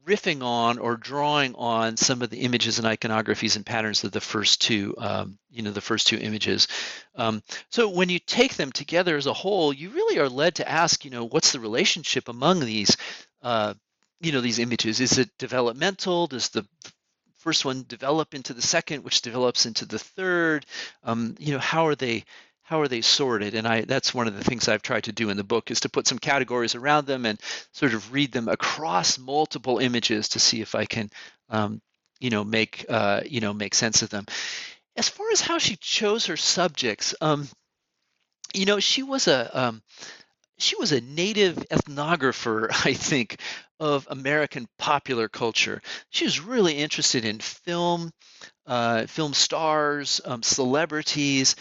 riffing 0.06 0.42
on 0.42 0.78
or 0.78 0.96
drawing 0.96 1.54
on 1.54 1.96
some 1.96 2.22
of 2.22 2.30
the 2.30 2.40
images 2.40 2.78
and 2.78 2.86
iconographies 2.86 3.56
and 3.56 3.64
patterns 3.64 4.04
of 4.04 4.12
the 4.12 4.20
first 4.20 4.60
two, 4.60 4.94
um, 4.98 5.38
you 5.50 5.62
know, 5.62 5.70
the 5.70 5.80
first 5.80 6.06
two 6.06 6.18
images. 6.18 6.68
Um, 7.14 7.42
so 7.70 7.88
when 7.88 8.08
you 8.08 8.18
take 8.18 8.54
them 8.54 8.72
together 8.72 9.16
as 9.16 9.26
a 9.26 9.32
whole, 9.32 9.72
you 9.72 9.90
really 9.90 10.18
are 10.18 10.28
led 10.28 10.56
to 10.56 10.68
ask, 10.68 11.04
you 11.04 11.10
know, 11.10 11.24
what's 11.24 11.52
the 11.52 11.60
relationship 11.60 12.28
among 12.28 12.60
these, 12.60 12.96
uh, 13.42 13.74
you 14.20 14.32
know, 14.32 14.40
these 14.40 14.58
images? 14.58 15.00
Is 15.00 15.18
it 15.18 15.30
developmental? 15.38 16.26
Does 16.26 16.48
the 16.50 16.66
first 17.38 17.64
one 17.64 17.84
develop 17.88 18.34
into 18.34 18.54
the 18.54 18.62
second, 18.62 19.04
which 19.04 19.22
develops 19.22 19.66
into 19.66 19.86
the 19.86 19.98
third? 19.98 20.66
Um, 21.02 21.34
you 21.38 21.52
know, 21.52 21.60
how 21.60 21.86
are 21.86 21.94
they? 21.94 22.24
How 22.64 22.80
are 22.80 22.88
they 22.88 23.00
sorted 23.00 23.54
and 23.54 23.66
i 23.66 23.82
that's 23.82 24.12
one 24.12 24.26
of 24.26 24.36
the 24.36 24.44
things 24.44 24.68
i've 24.68 24.82
tried 24.82 25.04
to 25.04 25.12
do 25.12 25.30
in 25.30 25.36
the 25.36 25.44
book 25.44 25.70
is 25.70 25.80
to 25.80 25.88
put 25.88 26.06
some 26.06 26.18
categories 26.18 26.74
around 26.74 27.06
them 27.06 27.24
and 27.24 27.40
sort 27.72 27.94
of 27.94 28.12
read 28.12 28.32
them 28.32 28.48
across 28.48 29.18
multiple 29.18 29.78
images 29.78 30.28
to 30.30 30.38
see 30.38 30.60
if 30.60 30.74
i 30.74 30.84
can 30.84 31.10
um, 31.50 31.80
you 32.20 32.30
know 32.30 32.44
make 32.44 32.84
uh, 32.88 33.20
you 33.24 33.40
know 33.40 33.52
make 33.52 33.74
sense 33.74 34.02
of 34.02 34.10
them 34.10 34.26
as 34.96 35.08
far 35.08 35.26
as 35.32 35.40
how 35.40 35.58
she 35.58 35.76
chose 35.76 36.26
her 36.26 36.36
subjects 36.36 37.14
um, 37.20 37.48
you 38.54 38.64
know, 38.64 38.80
she 38.80 39.02
was 39.02 39.28
a 39.28 39.60
um, 39.60 39.82
she 40.56 40.76
was 40.76 40.92
a 40.92 41.00
native 41.00 41.56
ethnographer, 41.70 42.68
I 42.86 42.94
think, 42.94 43.40
of 43.80 44.06
American 44.08 44.66
popular 44.78 45.28
culture. 45.28 45.82
She 46.10 46.24
was 46.24 46.40
really 46.40 46.74
interested 46.74 47.24
in 47.24 47.40
film, 47.40 48.12
uh, 48.66 49.06
film 49.06 49.34
stars, 49.34 50.20
um, 50.24 50.42
celebrities, 50.42 51.56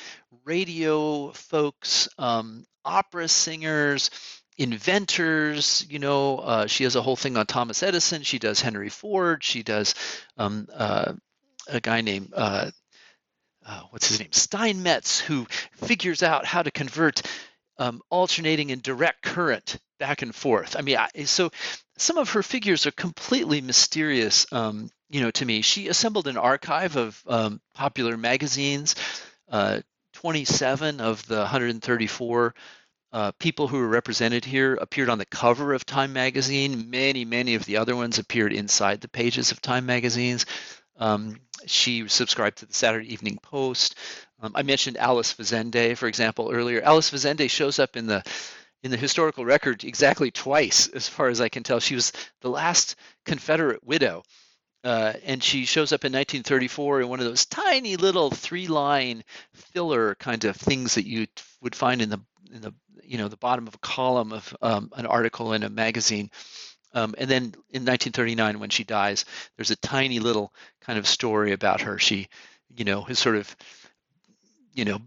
radio 0.46 1.32
folks, 1.32 2.10
um, 2.18 2.66
opera 2.86 3.28
singers, 3.28 4.10
inventors. 4.58 5.86
You 5.90 6.00
know, 6.00 6.38
uh, 6.38 6.68
she 6.68 6.84
has 6.84 6.96
a 6.96 7.02
whole 7.02 7.16
thing 7.16 7.38
on 7.38 7.46
Thomas 7.46 7.84
Edison. 7.84 8.24
She 8.24 8.40
does 8.40 8.62
Henry 8.62 8.90
Ford. 8.90 9.44
She 9.44 9.64
does 9.64 9.96
um, 10.38 10.68
uh, 10.74 11.14
a 11.68 11.80
guy 11.80 12.02
named 12.02 12.34
uh, 12.36 12.72
uh, 13.66 13.82
what's 13.92 14.08
his 14.08 14.20
name 14.20 14.32
Steinmetz, 14.32 15.20
who 15.20 15.46
figures 15.74 16.24
out 16.24 16.46
how 16.46 16.64
to 16.64 16.72
convert 16.72 17.22
um, 17.78 18.02
alternating 18.10 18.72
and 18.72 18.82
direct 18.82 19.22
current 19.22 19.80
back 20.04 20.22
and 20.22 20.36
forth. 20.36 20.76
I 20.78 20.82
mean, 20.82 20.98
I, 20.98 21.24
so 21.24 21.50
some 21.98 22.18
of 22.18 22.32
her 22.32 22.44
figures 22.44 22.86
are 22.86 22.92
completely 22.92 23.62
mysterious, 23.62 24.46
um, 24.52 24.90
you 25.10 25.22
know, 25.22 25.32
to 25.32 25.46
me. 25.46 25.62
She 25.62 25.88
assembled 25.88 26.28
an 26.28 26.36
archive 26.38 26.98
of 26.98 27.24
um, 27.26 27.62
popular 27.74 28.18
magazines. 28.18 28.96
Uh, 29.50 29.80
27 30.16 31.00
of 31.00 31.26
the 31.28 31.38
134 31.38 32.54
uh, 33.14 33.32
people 33.40 33.70
who 33.70 33.78
were 33.78 33.88
represented 33.88 34.44
here 34.44 34.74
appeared 34.76 35.08
on 35.08 35.20
the 35.20 35.26
cover 35.26 35.74
of 35.74 35.86
Time 35.86 36.12
magazine. 36.12 36.90
Many, 36.90 37.24
many 37.24 37.56
of 37.56 37.64
the 37.64 37.78
other 37.78 37.96
ones 37.96 38.20
appeared 38.20 38.52
inside 38.52 39.00
the 39.00 39.08
pages 39.08 39.54
of 39.54 39.62
Time 39.62 39.86
magazines. 39.86 40.46
Um, 40.98 41.40
she 41.66 42.10
subscribed 42.10 42.58
to 42.58 42.66
the 42.66 42.74
Saturday 42.74 43.14
Evening 43.14 43.40
Post. 43.42 43.96
Um, 44.42 44.52
I 44.54 44.64
mentioned 44.64 44.98
Alice 44.98 45.34
Fazende, 45.34 45.96
for 45.96 46.08
example, 46.08 46.52
earlier. 46.52 46.82
Alice 46.82 47.10
Fazende 47.10 47.50
shows 47.50 47.80
up 47.80 47.96
in 47.96 48.08
the 48.08 48.22
in 48.84 48.92
the 48.92 48.98
historical 48.98 49.46
record 49.46 49.84
exactly 49.84 50.30
twice, 50.30 50.88
as 50.90 51.08
far 51.08 51.30
as 51.30 51.42
I 51.42 51.50
can 51.50 51.64
tell. 51.64 51.80
She 51.80 51.96
was 51.96 52.12
the 52.42 52.50
last 52.50 52.96
Confederate 53.26 53.84
widow, 53.84 54.24
uh, 54.84 55.14
and 55.24 55.42
she 55.42 55.66
shows 55.66 55.94
up 55.94 56.04
in 56.04 56.12
1934 56.12 57.02
in 57.02 57.08
one 57.08 57.20
of 57.20 57.26
those 57.26 57.46
tiny 57.46 57.96
little 57.96 58.30
three-line 58.30 59.24
filler 59.54 60.16
kind 60.16 60.44
of 60.44 60.58
things 60.58 60.96
that 60.96 61.08
you 61.08 61.28
would 61.62 61.76
find 61.76 62.02
in 62.02 62.10
the 62.10 62.20
in 62.54 62.62
the 62.62 62.74
you 63.04 63.18
know 63.18 63.30
the 63.30 63.38
bottom 63.38 63.68
of 63.68 63.76
a 63.76 63.80
column 63.80 64.34
of 64.34 64.56
um, 64.62 64.92
an 64.96 65.06
article 65.06 65.54
in 65.54 65.64
a 65.64 65.70
magazine. 65.70 66.30
Um, 66.94 67.16
and 67.18 67.30
then 67.30 67.44
in 67.72 67.86
1939, 67.86 68.60
when 68.60 68.70
she 68.70 68.84
dies, 68.84 69.26
there's 69.56 69.72
a 69.72 69.76
tiny 69.78 70.20
little 70.20 70.54
kind 70.82 71.00
of 71.00 71.08
story 71.08 71.52
about 71.52 71.82
her. 71.82 71.98
She, 71.98 72.28
you 72.76 72.86
know, 72.86 73.02
has 73.02 73.18
sort 73.18 73.36
of 73.36 73.56
you 74.74 74.86
know, 74.86 75.00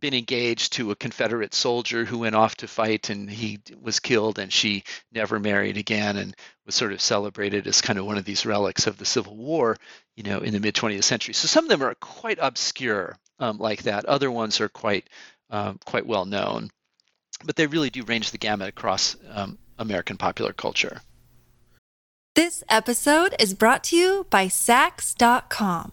been 0.00 0.14
engaged 0.14 0.74
to 0.74 0.90
a 0.90 0.96
Confederate 0.96 1.54
soldier 1.54 2.04
who 2.04 2.18
went 2.18 2.34
off 2.34 2.56
to 2.56 2.68
fight 2.68 3.10
and 3.10 3.30
he 3.30 3.58
was 3.80 4.00
killed, 4.00 4.38
and 4.38 4.52
she 4.52 4.84
never 5.12 5.38
married 5.38 5.76
again 5.76 6.16
and 6.16 6.34
was 6.64 6.74
sort 6.74 6.92
of 6.92 7.00
celebrated 7.00 7.66
as 7.66 7.80
kind 7.80 7.98
of 7.98 8.06
one 8.06 8.18
of 8.18 8.24
these 8.24 8.46
relics 8.46 8.86
of 8.86 8.96
the 8.96 9.04
Civil 9.04 9.36
War, 9.36 9.76
you 10.16 10.22
know, 10.22 10.38
in 10.38 10.52
the 10.52 10.60
mid 10.60 10.74
20th 10.74 11.04
century. 11.04 11.34
So 11.34 11.48
some 11.48 11.64
of 11.64 11.70
them 11.70 11.82
are 11.82 11.94
quite 11.94 12.38
obscure 12.40 13.16
um, 13.38 13.58
like 13.58 13.82
that. 13.82 14.06
Other 14.06 14.30
ones 14.30 14.60
are 14.60 14.68
quite 14.68 15.08
um, 15.50 15.78
quite 15.84 16.06
well 16.06 16.24
known, 16.24 16.70
but 17.44 17.56
they 17.56 17.66
really 17.66 17.90
do 17.90 18.04
range 18.04 18.30
the 18.30 18.38
gamut 18.38 18.68
across 18.68 19.16
um, 19.30 19.58
American 19.78 20.16
popular 20.16 20.52
culture. 20.52 21.00
This 22.36 22.62
episode 22.68 23.34
is 23.40 23.54
brought 23.54 23.82
to 23.84 23.96
you 23.96 24.26
by 24.30 24.46
Saks.com. 24.46 25.92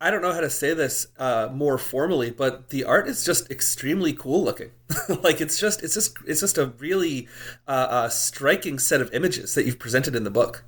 I 0.00 0.10
don't 0.10 0.22
know 0.22 0.32
how 0.32 0.40
to 0.40 0.50
say 0.50 0.74
this 0.74 1.06
uh, 1.18 1.48
more 1.52 1.78
formally, 1.78 2.30
but 2.30 2.68
the 2.70 2.84
art 2.84 3.08
is 3.08 3.24
just 3.24 3.50
extremely 3.50 4.12
cool 4.12 4.44
looking. 4.44 4.70
like 5.22 5.40
it's 5.40 5.58
just 5.58 5.82
it's 5.82 5.94
just 5.94 6.18
it's 6.26 6.40
just 6.40 6.58
a 6.58 6.66
really 6.78 7.28
uh, 7.66 7.86
uh, 7.90 8.08
striking 8.08 8.78
set 8.78 9.00
of 9.00 9.12
images 9.14 9.54
that 9.54 9.64
you've 9.64 9.78
presented 9.78 10.14
in 10.14 10.24
the 10.24 10.30
book. 10.30 10.64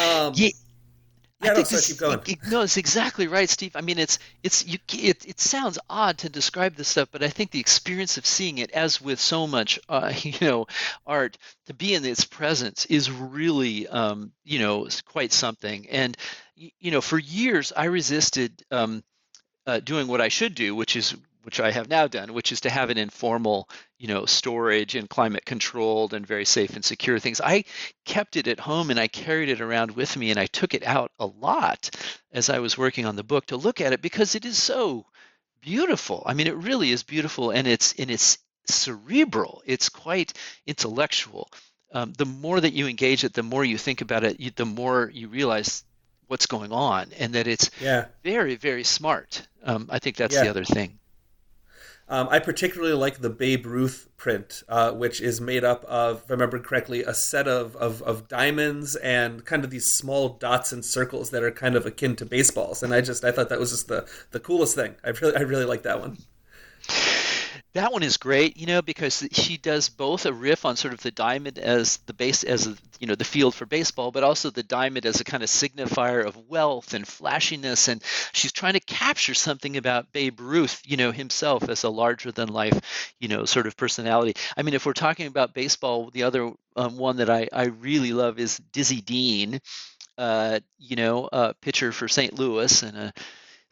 Um, 0.00 0.32
yeah. 0.36 0.50
Yeah, 1.42 1.52
I 1.52 1.54
no, 1.54 1.62
sorry, 1.62 1.82
keep 1.82 1.96
going. 1.96 2.20
It, 2.26 2.38
no, 2.50 2.60
it's 2.60 2.76
exactly 2.76 3.26
right, 3.26 3.48
Steve. 3.48 3.74
I 3.74 3.80
mean, 3.80 3.98
it's 3.98 4.18
it's 4.42 4.66
you. 4.66 4.78
It, 4.92 5.26
it 5.26 5.40
sounds 5.40 5.78
odd 5.88 6.18
to 6.18 6.28
describe 6.28 6.74
this 6.74 6.88
stuff, 6.88 7.08
but 7.10 7.22
I 7.22 7.28
think 7.28 7.50
the 7.50 7.60
experience 7.60 8.18
of 8.18 8.26
seeing 8.26 8.58
it, 8.58 8.70
as 8.72 9.00
with 9.00 9.18
so 9.18 9.46
much, 9.46 9.80
uh, 9.88 10.12
you 10.22 10.34
know, 10.42 10.66
art, 11.06 11.38
to 11.66 11.72
be 11.72 11.94
in 11.94 12.04
its 12.04 12.26
presence 12.26 12.84
is 12.86 13.10
really, 13.10 13.88
um, 13.88 14.32
you 14.44 14.58
know, 14.58 14.86
quite 15.06 15.32
something. 15.32 15.88
And 15.88 16.14
you 16.78 16.90
know, 16.90 17.00
for 17.00 17.18
years 17.18 17.72
I 17.74 17.84
resisted 17.84 18.62
um, 18.70 19.02
uh, 19.66 19.80
doing 19.80 20.06
what 20.06 20.20
I 20.20 20.28
should 20.28 20.54
do, 20.54 20.74
which 20.74 20.96
is 20.96 21.14
which 21.42 21.58
I 21.58 21.70
have 21.70 21.88
now 21.88 22.06
done, 22.06 22.34
which 22.34 22.52
is 22.52 22.60
to 22.62 22.70
have 22.70 22.90
an 22.90 22.98
informal, 22.98 23.66
you 23.98 24.08
know, 24.08 24.26
storage 24.26 24.94
and 24.94 25.08
climate 25.08 25.46
controlled 25.46 26.12
and 26.12 26.26
very 26.26 26.44
safe 26.44 26.76
and 26.76 26.84
secure 26.84 27.18
things. 27.18 27.40
I 27.40 27.64
kept 28.04 28.36
it 28.36 28.46
at 28.46 28.60
home 28.60 28.90
and 28.90 29.00
I 29.00 29.08
carried 29.08 29.48
it 29.48 29.62
around 29.62 29.92
with 29.92 30.14
me 30.18 30.30
and 30.30 30.38
I 30.38 30.46
took 30.46 30.74
it 30.74 30.86
out 30.86 31.12
a 31.18 31.24
lot 31.24 31.96
as 32.30 32.50
I 32.50 32.58
was 32.58 32.76
working 32.76 33.06
on 33.06 33.16
the 33.16 33.22
book 33.22 33.46
to 33.46 33.56
look 33.56 33.80
at 33.80 33.94
it 33.94 34.02
because 34.02 34.34
it 34.34 34.44
is 34.44 34.62
so 34.62 35.06
beautiful. 35.62 36.22
I 36.26 36.34
mean, 36.34 36.46
it 36.46 36.56
really 36.56 36.90
is 36.90 37.02
beautiful 37.02 37.52
and 37.52 37.66
it's 37.66 37.94
and 37.94 38.10
it's 38.10 38.36
cerebral. 38.66 39.62
It's 39.64 39.88
quite 39.88 40.34
intellectual. 40.66 41.48
Um, 41.92 42.12
the 42.12 42.26
more 42.26 42.60
that 42.60 42.74
you 42.74 42.86
engage 42.86 43.24
it, 43.24 43.32
the 43.32 43.42
more 43.42 43.64
you 43.64 43.78
think 43.78 44.02
about 44.02 44.24
it, 44.24 44.38
you, 44.38 44.50
the 44.54 44.66
more 44.66 45.10
you 45.12 45.28
realize 45.28 45.84
what's 46.30 46.46
going 46.46 46.72
on 46.72 47.08
and 47.18 47.32
that 47.34 47.46
it's 47.46 47.70
yeah. 47.80 48.06
very 48.22 48.54
very 48.54 48.84
smart 48.84 49.48
um, 49.64 49.88
i 49.90 49.98
think 49.98 50.16
that's 50.16 50.34
yeah. 50.34 50.44
the 50.44 50.50
other 50.50 50.64
thing 50.64 50.98
um, 52.10 52.26
I 52.28 52.40
particularly 52.40 52.92
like 52.94 53.20
the 53.20 53.30
Babe 53.30 53.64
Ruth 53.64 54.08
print, 54.16 54.64
uh, 54.68 54.90
which 54.90 55.20
is 55.20 55.40
made 55.40 55.62
up 55.62 55.84
of, 55.84 56.24
if 56.24 56.30
I 56.30 56.32
remember 56.32 56.58
correctly, 56.58 57.04
a 57.04 57.14
set 57.14 57.46
of, 57.46 57.76
of, 57.76 58.02
of, 58.02 58.26
diamonds 58.26 58.96
and 58.96 59.44
kind 59.44 59.62
of 59.62 59.70
these 59.70 59.90
small 59.90 60.30
dots 60.30 60.72
and 60.72 60.84
circles 60.84 61.30
that 61.30 61.44
are 61.44 61.52
kind 61.52 61.76
of 61.76 61.86
akin 61.86 62.16
to 62.16 62.26
baseballs. 62.26 62.82
And 62.82 62.92
I 62.92 63.00
just 63.00 63.24
I 63.24 63.30
thought 63.30 63.48
that 63.48 63.60
was 63.60 63.70
just 63.70 63.86
the, 63.86 64.08
the 64.32 64.40
coolest 64.40 64.74
thing. 64.74 64.96
I 65.04 65.10
really 65.10 65.36
I 65.36 65.40
really 65.42 65.64
like 65.64 65.84
that 65.84 66.00
one. 66.00 66.18
That 67.72 67.92
one 67.92 68.02
is 68.02 68.16
great, 68.16 68.56
you 68.56 68.66
know, 68.66 68.82
because 68.82 69.24
she 69.30 69.56
does 69.56 69.88
both 69.88 70.26
a 70.26 70.32
riff 70.32 70.64
on 70.64 70.74
sort 70.74 70.92
of 70.92 71.02
the 71.02 71.12
diamond 71.12 71.56
as 71.56 71.98
the 71.98 72.12
base, 72.12 72.42
as 72.42 72.66
a, 72.66 72.76
you 72.98 73.06
know, 73.06 73.14
the 73.14 73.24
field 73.24 73.54
for 73.54 73.64
baseball, 73.64 74.10
but 74.10 74.24
also 74.24 74.50
the 74.50 74.64
diamond 74.64 75.06
as 75.06 75.20
a 75.20 75.24
kind 75.24 75.44
of 75.44 75.48
signifier 75.48 76.26
of 76.26 76.36
wealth 76.48 76.94
and 76.94 77.06
flashiness. 77.06 77.86
And 77.86 78.02
she's 78.32 78.50
trying 78.50 78.72
to 78.72 78.80
capture 78.80 79.34
something 79.34 79.76
about 79.76 80.10
Babe 80.10 80.40
Ruth, 80.40 80.82
you 80.84 80.96
know, 80.96 81.12
himself 81.12 81.68
as 81.68 81.84
a 81.84 81.90
larger 81.90 82.32
than 82.32 82.48
life, 82.48 83.14
you 83.20 83.28
know, 83.28 83.44
sort 83.44 83.68
of 83.68 83.76
personality. 83.76 84.34
I 84.56 84.62
mean, 84.62 84.74
if 84.74 84.84
we're 84.84 84.92
talking 84.92 85.28
about 85.28 85.54
baseball, 85.54 86.10
the 86.10 86.24
other 86.24 86.52
um, 86.74 86.96
one 86.96 87.18
that 87.18 87.30
I, 87.30 87.48
I 87.52 87.66
really 87.66 88.12
love 88.12 88.40
is 88.40 88.58
Dizzy 88.72 89.00
Dean, 89.00 89.60
uh, 90.18 90.58
you 90.78 90.96
know, 90.96 91.26
uh, 91.26 91.52
pitcher 91.62 91.92
for 91.92 92.08
St. 92.08 92.34
Louis 92.34 92.82
and 92.82 92.96
a 92.96 93.12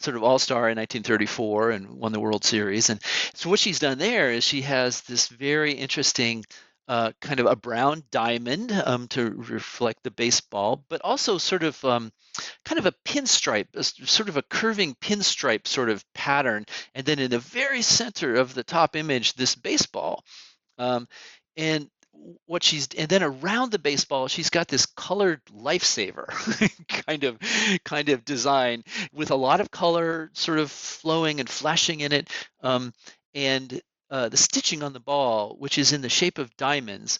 sort 0.01 0.17
of 0.17 0.23
all 0.23 0.39
star 0.39 0.69
in 0.69 0.79
1934 0.79 1.71
and 1.71 1.91
won 1.91 2.13
the 2.13 2.21
World 2.21 2.45
Series. 2.45 2.91
And 2.91 3.01
so 3.35 3.51
what 3.51 3.59
she's 3.59 3.79
done 3.79 3.99
there 3.99 4.31
is 4.31 4.45
she 4.45 4.63
has 4.63 5.03
this 5.03 5.29
very 5.29 5.73
interesting 5.73 6.45
uh, 6.89 7.13
kind 7.21 7.39
of 7.39 7.47
a 7.47 7.57
brown 7.57 8.03
diamond 8.11 8.73
um, 8.73 9.09
to 9.09 9.31
reflect 9.31 10.03
the 10.03 10.11
baseball, 10.11 10.83
but 10.89 11.03
also 11.03 11.37
sort 11.37 11.63
of 11.63 11.85
um, 11.85 12.11
kind 12.65 12.79
of 12.79 12.87
a 12.87 12.95
pinstripe, 13.05 13.67
a, 13.75 13.85
sort 13.85 14.31
of 14.31 14.39
a 14.39 14.43
curving 14.43 14.95
pinstripe 14.95 15.67
sort 15.67 15.91
of 15.91 16.05
pattern. 16.15 16.65
And 16.95 17.05
then 17.05 17.19
in 17.19 17.31
the 17.31 17.41
very 17.41 17.83
center 17.83 18.37
of 18.37 18.55
the 18.55 18.65
top 18.65 18.97
image, 18.97 19.35
this 19.35 19.55
baseball. 19.55 20.25
Um, 20.79 21.09
and 21.59 21.91
what 22.47 22.63
she's 22.63 22.89
and 22.97 23.09
then 23.09 23.23
around 23.23 23.71
the 23.71 23.79
baseball 23.79 24.29
she's 24.29 24.51
got 24.51 24.69
this 24.69 24.87
colored 24.87 25.41
lifesaver 25.47 26.27
kind 27.07 27.25
of 27.25 27.39
kind 27.85 28.09
of 28.09 28.25
design 28.25 28.83
with 29.13 29.31
a 29.31 29.37
lot 29.37 29.61
of 29.61 29.71
color 29.71 30.31
sort 30.33 30.59
of 30.59 30.71
flowing 30.71 31.41
and 31.41 31.49
flashing 31.49 32.01
in 32.01 32.13
it. 32.13 32.29
Um, 32.63 32.93
and 33.35 33.81
uh, 34.11 34.29
the 34.29 34.37
stitching 34.37 34.83
on 34.83 34.93
the 34.93 35.01
ball 35.01 35.57
which 35.59 35.79
is 35.79 35.93
in 35.93 36.01
the 36.01 36.09
shape 36.09 36.39
of 36.39 36.57
diamonds 36.57 37.19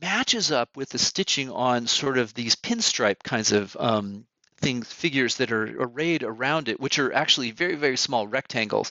matches 0.00 0.50
up 0.50 0.76
with 0.76 0.88
the 0.90 0.98
stitching 0.98 1.50
on 1.50 1.86
sort 1.86 2.18
of 2.18 2.34
these 2.34 2.56
pinstripe 2.56 3.22
kinds 3.22 3.52
of 3.52 3.76
um, 3.78 4.26
things 4.58 4.92
figures 4.92 5.36
that 5.36 5.52
are 5.52 5.82
arrayed 5.82 6.22
around 6.22 6.68
it 6.68 6.80
which 6.80 6.98
are 6.98 7.12
actually 7.12 7.50
very 7.50 7.76
very 7.76 7.96
small 7.96 8.26
rectangles 8.26 8.90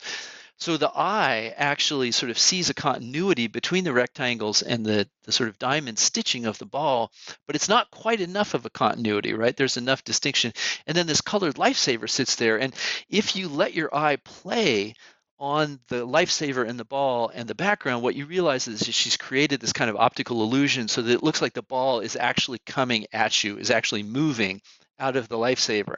So 0.58 0.78
the 0.78 0.92
eye 0.96 1.54
actually 1.58 2.12
sort 2.12 2.30
of 2.30 2.38
sees 2.38 2.70
a 2.70 2.74
continuity 2.74 3.48
between 3.48 3.84
the 3.84 3.94
rectangles 3.94 4.62
and 4.62 4.86
the, 4.86 5.10
the 5.24 5.32
sort 5.32 5.50
of 5.50 5.60
diamond 5.60 6.00
stitching 6.00 6.46
of 6.46 6.58
the 6.58 6.66
ball, 6.66 7.12
but 7.48 7.56
it's 7.56 7.68
not 7.68 7.92
quite 7.92 8.22
enough 8.22 8.54
of 8.54 8.66
a 8.66 8.70
continuity, 8.70 9.34
right? 9.34 9.56
There's 9.56 9.78
enough 9.78 10.04
distinction. 10.04 10.54
And 10.88 10.96
then 10.96 11.08
this 11.08 11.22
colored 11.22 11.56
lifesaver 11.56 12.10
sits 12.10 12.36
there. 12.36 12.60
And 12.60 12.74
if 13.10 13.36
you 13.36 13.50
let 13.50 13.74
your 13.74 13.94
eye 13.94 14.18
play 14.18 14.96
on 15.39 15.80
the 15.89 16.08
lifesaver 16.08 16.66
and 16.68 16.80
the 16.80 16.86
ball 16.86 17.30
and 17.34 17.50
the 17.50 17.56
background, 17.56 18.02
what 18.02 18.16
you 18.16 18.26
realize 18.26 18.68
is 18.68 18.86
she's 18.86 19.18
created 19.18 19.60
this 19.60 19.74
kind 19.74 19.89
of 19.89 19.98
optical 19.98 20.44
illusion 20.44 20.88
so 20.88 21.02
that 21.02 21.13
it 21.13 21.24
looks 21.24 21.42
like 21.42 21.54
the 21.54 21.62
ball 21.62 22.00
is 22.00 22.16
actually 22.16 22.60
coming 22.66 23.06
at 23.12 23.44
you, 23.44 23.58
is 23.58 23.72
actually 23.72 24.04
moving 24.04 24.62
out 25.00 25.18
of 25.18 25.28
the 25.28 25.36
lifesaver. 25.36 25.96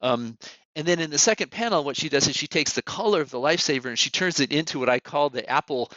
Um, 0.00 0.36
and 0.74 0.86
then 0.86 1.00
in 1.00 1.10
the 1.10 1.18
second 1.18 1.50
panel, 1.50 1.84
what 1.84 1.96
she 1.96 2.08
does 2.08 2.28
is 2.28 2.36
she 2.36 2.46
takes 2.46 2.72
the 2.72 2.82
color 2.82 3.20
of 3.20 3.30
the 3.30 3.38
lifesaver 3.38 3.86
and 3.86 3.98
she 3.98 4.10
turns 4.10 4.40
it 4.40 4.52
into 4.52 4.78
what 4.78 4.88
I 4.88 5.00
call 5.00 5.28
the 5.30 5.48
Apple 5.48 5.90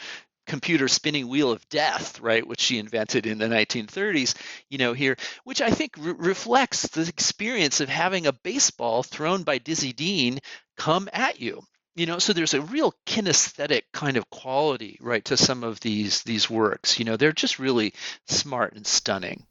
computer 0.45 0.87
spinning 0.87 1.27
wheel 1.27 1.51
of 1.51 1.67
death, 1.69 2.19
right, 2.19 2.45
which 2.45 2.59
she 2.59 2.77
invented 2.77 3.25
in 3.25 3.37
the 3.37 3.47
1930s, 3.47 4.35
you 4.69 4.77
know, 4.77 4.93
here, 4.93 5.17
which 5.43 5.61
I 5.61 5.71
think 5.71 5.93
re- 5.97 6.13
reflects 6.17 6.87
the 6.89 7.07
experience 7.07 7.81
of 7.81 7.89
having 7.89 8.27
a 8.27 8.33
baseball 8.33 9.03
thrown 9.03 9.43
by 9.43 9.57
Dizzy 9.57 9.93
Dean 9.93 10.39
come 10.77 11.09
at 11.13 11.39
you. 11.39 11.63
You 11.95 12.05
know, 12.05 12.19
so 12.19 12.33
there's 12.33 12.53
a 12.53 12.61
real 12.61 12.93
kinesthetic 13.05 13.83
kind 13.93 14.17
of 14.17 14.29
quality, 14.29 14.97
right, 15.01 15.23
to 15.25 15.37
some 15.37 15.63
of 15.63 15.79
these 15.79 16.23
these 16.23 16.49
works. 16.49 16.99
You 16.99 17.05
know, 17.05 17.15
they're 17.15 17.31
just 17.31 17.57
really 17.57 17.93
smart 18.27 18.73
and 18.73 18.85
stunning. 18.85 19.45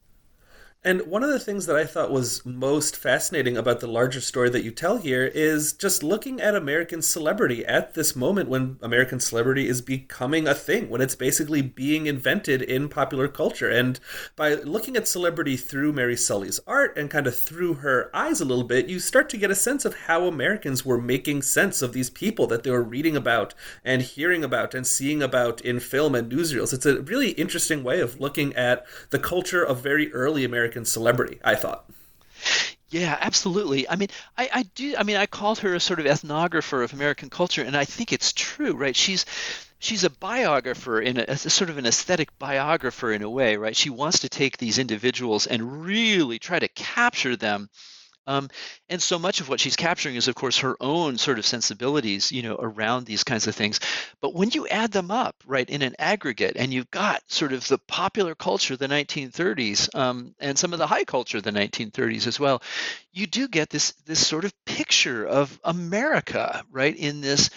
And 0.86 1.06
one 1.06 1.22
of 1.22 1.30
the 1.30 1.40
things 1.40 1.64
that 1.64 1.76
I 1.76 1.86
thought 1.86 2.10
was 2.10 2.44
most 2.44 2.94
fascinating 2.94 3.56
about 3.56 3.80
the 3.80 3.86
larger 3.86 4.20
story 4.20 4.50
that 4.50 4.64
you 4.64 4.70
tell 4.70 4.98
here 4.98 5.24
is 5.24 5.72
just 5.72 6.02
looking 6.02 6.42
at 6.42 6.54
American 6.54 7.00
celebrity 7.00 7.64
at 7.64 7.94
this 7.94 8.14
moment 8.14 8.50
when 8.50 8.76
American 8.82 9.18
celebrity 9.18 9.66
is 9.66 9.80
becoming 9.80 10.46
a 10.46 10.54
thing, 10.54 10.90
when 10.90 11.00
it's 11.00 11.14
basically 11.14 11.62
being 11.62 12.04
invented 12.04 12.60
in 12.60 12.90
popular 12.90 13.28
culture. 13.28 13.70
And 13.70 13.98
by 14.36 14.56
looking 14.56 14.94
at 14.94 15.08
celebrity 15.08 15.56
through 15.56 15.94
Mary 15.94 16.18
Sully's 16.18 16.60
art 16.66 16.98
and 16.98 17.10
kind 17.10 17.26
of 17.26 17.34
through 17.34 17.74
her 17.74 18.14
eyes 18.14 18.42
a 18.42 18.44
little 18.44 18.64
bit, 18.64 18.86
you 18.86 18.98
start 18.98 19.30
to 19.30 19.38
get 19.38 19.50
a 19.50 19.54
sense 19.54 19.86
of 19.86 19.96
how 20.00 20.26
Americans 20.26 20.84
were 20.84 21.00
making 21.00 21.40
sense 21.40 21.80
of 21.80 21.94
these 21.94 22.10
people 22.10 22.46
that 22.48 22.62
they 22.62 22.70
were 22.70 22.82
reading 22.82 23.16
about 23.16 23.54
and 23.86 24.02
hearing 24.02 24.44
about 24.44 24.74
and 24.74 24.86
seeing 24.86 25.22
about 25.22 25.62
in 25.62 25.80
film 25.80 26.14
and 26.14 26.30
newsreels. 26.30 26.74
It's 26.74 26.84
a 26.84 27.00
really 27.00 27.30
interesting 27.30 27.82
way 27.82 28.00
of 28.00 28.20
looking 28.20 28.54
at 28.54 28.84
the 29.08 29.18
culture 29.18 29.64
of 29.64 29.82
very 29.82 30.12
early 30.12 30.44
American 30.44 30.73
Celebrity, 30.82 31.38
I 31.44 31.54
thought. 31.54 31.84
Yeah, 32.90 33.18
absolutely. 33.20 33.88
I 33.88 33.96
mean, 33.96 34.08
I, 34.38 34.48
I 34.52 34.62
do. 34.74 34.94
I 34.96 35.02
mean, 35.02 35.16
I 35.16 35.26
called 35.26 35.58
her 35.58 35.74
a 35.74 35.80
sort 35.80 35.98
of 35.98 36.06
ethnographer 36.06 36.84
of 36.84 36.92
American 36.92 37.28
culture, 37.28 37.62
and 37.62 37.76
I 37.76 37.84
think 37.84 38.12
it's 38.12 38.32
true, 38.32 38.74
right? 38.74 38.94
She's 38.94 39.26
she's 39.80 40.04
a 40.04 40.10
biographer 40.10 41.00
in 41.00 41.18
a, 41.18 41.24
a, 41.28 41.36
sort 41.36 41.70
of 41.70 41.78
an 41.78 41.86
aesthetic 41.86 42.38
biographer 42.38 43.12
in 43.12 43.22
a 43.22 43.28
way, 43.28 43.56
right? 43.56 43.76
She 43.76 43.90
wants 43.90 44.20
to 44.20 44.28
take 44.28 44.58
these 44.58 44.78
individuals 44.78 45.46
and 45.46 45.84
really 45.84 46.38
try 46.38 46.58
to 46.58 46.68
capture 46.68 47.36
them 47.36 47.68
um, 48.26 48.48
and 48.88 49.02
so 49.02 49.18
much 49.18 49.40
of 49.40 49.48
what 49.48 49.60
she's 49.60 49.76
capturing 49.76 50.16
is, 50.16 50.28
of 50.28 50.34
course, 50.34 50.58
her 50.58 50.76
own 50.80 51.18
sort 51.18 51.38
of 51.38 51.46
sensibilities, 51.46 52.32
you 52.32 52.42
know, 52.42 52.56
around 52.58 53.06
these 53.06 53.24
kinds 53.24 53.46
of 53.46 53.54
things. 53.54 53.80
But 54.20 54.34
when 54.34 54.50
you 54.50 54.66
add 54.68 54.92
them 54.92 55.10
up, 55.10 55.36
right, 55.46 55.68
in 55.68 55.82
an 55.82 55.94
aggregate, 55.98 56.56
and 56.56 56.72
you've 56.72 56.90
got 56.90 57.22
sort 57.28 57.52
of 57.52 57.66
the 57.68 57.78
popular 57.78 58.34
culture 58.34 58.74
of 58.74 58.80
the 58.80 58.88
1930s 58.88 59.94
um, 59.94 60.34
and 60.40 60.58
some 60.58 60.72
of 60.72 60.78
the 60.78 60.86
high 60.86 61.04
culture 61.04 61.38
of 61.38 61.44
the 61.44 61.52
1930s 61.52 62.26
as 62.26 62.40
well, 62.40 62.62
you 63.12 63.26
do 63.26 63.48
get 63.48 63.70
this 63.70 63.92
this 64.06 64.26
sort 64.26 64.44
of 64.44 64.52
picture 64.64 65.24
of 65.26 65.58
America, 65.64 66.64
right, 66.70 66.96
in 66.96 67.20
this 67.20 67.50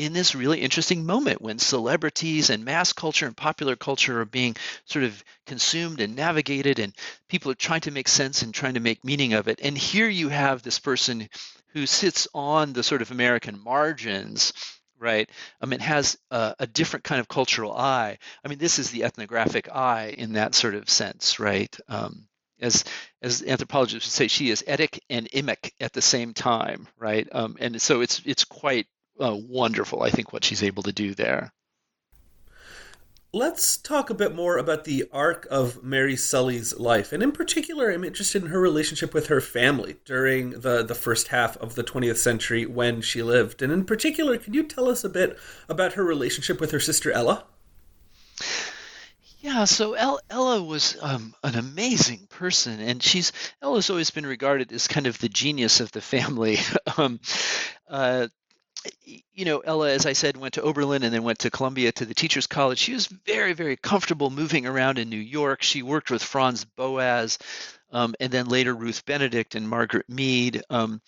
in 0.00 0.14
this 0.14 0.34
really 0.34 0.60
interesting 0.60 1.04
moment 1.04 1.42
when 1.42 1.58
celebrities 1.58 2.48
and 2.48 2.64
mass 2.64 2.94
culture 2.94 3.26
and 3.26 3.36
popular 3.36 3.76
culture 3.76 4.22
are 4.22 4.24
being 4.24 4.56
sort 4.86 5.04
of 5.04 5.22
consumed 5.44 6.00
and 6.00 6.16
navigated 6.16 6.78
and 6.78 6.94
people 7.28 7.52
are 7.52 7.56
trying 7.56 7.82
to 7.82 7.90
make 7.90 8.08
sense 8.08 8.40
and 8.40 8.54
trying 8.54 8.74
to 8.74 8.80
make 8.80 9.04
meaning 9.04 9.34
of 9.34 9.46
it. 9.46 9.60
And 9.62 9.76
here 9.76 10.08
you 10.08 10.30
have 10.30 10.62
this 10.62 10.78
person 10.78 11.28
who 11.74 11.84
sits 11.84 12.26
on 12.32 12.72
the 12.72 12.82
sort 12.82 13.02
of 13.02 13.10
american 13.10 13.62
margins 13.62 14.54
right? 14.98 15.30
Um, 15.62 15.72
it 15.72 15.80
has 15.80 16.18
a, 16.30 16.54
a 16.58 16.66
different 16.66 17.04
kind 17.04 17.20
of 17.20 17.28
cultural 17.28 17.72
eye. 17.74 18.18
I 18.44 18.48
mean 18.48 18.58
this 18.58 18.78
is 18.78 18.90
the 18.90 19.04
ethnographic 19.04 19.68
eye 19.70 20.14
in 20.16 20.32
that 20.32 20.54
sort 20.54 20.74
of 20.74 20.88
sense 20.88 21.38
right? 21.38 21.74
Um, 21.88 22.26
as 22.58 22.84
as 23.20 23.42
anthropologists 23.42 24.08
would 24.08 24.12
say, 24.12 24.28
she 24.28 24.50
is 24.50 24.64
etic 24.66 24.98
and 25.10 25.28
emic 25.30 25.72
at 25.80 25.92
the 25.92 26.02
same 26.02 26.32
time, 26.32 26.88
right? 26.98 27.28
Um, 27.32 27.56
and 27.60 27.80
so 27.80 28.00
it's 28.00 28.22
it's 28.24 28.44
quite 28.44 28.86
uh, 29.20 29.36
wonderful, 29.36 30.02
I 30.02 30.10
think, 30.10 30.32
what 30.32 30.44
she's 30.44 30.62
able 30.62 30.82
to 30.84 30.92
do 30.92 31.14
there. 31.14 31.52
Let's 33.32 33.76
talk 33.76 34.10
a 34.10 34.14
bit 34.14 34.34
more 34.34 34.58
about 34.58 34.82
the 34.82 35.04
arc 35.12 35.46
of 35.52 35.84
Mary 35.84 36.16
Sully's 36.16 36.76
life. 36.80 37.12
And 37.12 37.22
in 37.22 37.30
particular, 37.30 37.88
I'm 37.88 38.02
interested 38.02 38.42
in 38.42 38.48
her 38.48 38.60
relationship 38.60 39.14
with 39.14 39.28
her 39.28 39.40
family 39.40 39.98
during 40.04 40.50
the, 40.50 40.82
the 40.82 40.96
first 40.96 41.28
half 41.28 41.56
of 41.58 41.76
the 41.76 41.84
20th 41.84 42.16
century 42.16 42.66
when 42.66 43.00
she 43.02 43.22
lived. 43.22 43.62
And 43.62 43.72
in 43.72 43.84
particular, 43.84 44.36
can 44.36 44.52
you 44.52 44.64
tell 44.64 44.88
us 44.88 45.04
a 45.04 45.08
bit 45.08 45.38
about 45.68 45.92
her 45.92 46.02
relationship 46.02 46.60
with 46.60 46.72
her 46.72 46.80
sister 46.80 47.12
Ella? 47.12 47.44
Yeah, 49.38 49.64
so 49.64 49.94
Ella 49.94 50.62
was 50.62 50.98
um, 51.00 51.34
an 51.42 51.54
amazing 51.54 52.26
person, 52.28 52.78
and 52.80 53.02
she's 53.02 53.32
Ella's 53.62 53.88
always 53.88 54.10
been 54.10 54.26
regarded 54.26 54.70
as 54.70 54.86
kind 54.86 55.06
of 55.06 55.18
the 55.18 55.30
genius 55.30 55.80
of 55.80 55.92
the 55.92 56.02
family. 56.02 56.58
um, 56.98 57.20
uh, 57.88 58.28
you 59.04 59.44
know, 59.44 59.58
Ella, 59.58 59.90
as 59.90 60.06
I 60.06 60.12
said, 60.12 60.36
went 60.36 60.54
to 60.54 60.62
Oberlin 60.62 61.02
and 61.02 61.12
then 61.12 61.22
went 61.22 61.40
to 61.40 61.50
Columbia 61.50 61.92
to 61.92 62.04
the 62.04 62.14
Teachers 62.14 62.46
College. 62.46 62.78
She 62.78 62.94
was 62.94 63.06
very, 63.06 63.52
very 63.52 63.76
comfortable 63.76 64.30
moving 64.30 64.66
around 64.66 64.98
in 64.98 65.10
New 65.10 65.16
York. 65.16 65.62
She 65.62 65.82
worked 65.82 66.10
with 66.10 66.22
Franz 66.22 66.64
Boas 66.64 67.38
um, 67.92 68.14
and 68.20 68.32
then 68.32 68.46
later 68.48 68.74
Ruth 68.74 69.04
Benedict 69.04 69.54
and 69.54 69.68
Margaret 69.68 70.08
Mead. 70.08 70.62
Um, 70.70 71.00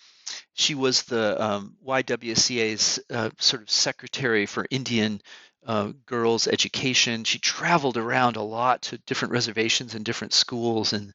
she 0.53 0.75
was 0.75 1.03
the 1.03 1.41
um, 1.41 1.75
YWCA's 1.85 2.99
uh, 3.09 3.29
sort 3.39 3.61
of 3.61 3.69
secretary 3.69 4.45
for 4.45 4.65
Indian 4.69 5.21
uh, 5.65 5.93
girls' 6.05 6.47
education. 6.47 7.23
She 7.23 7.39
traveled 7.39 7.97
around 7.97 8.35
a 8.35 8.41
lot 8.41 8.83
to 8.83 8.97
different 8.99 9.31
reservations 9.31 9.95
and 9.95 10.03
different 10.03 10.33
schools. 10.33 10.93
And 10.93 11.13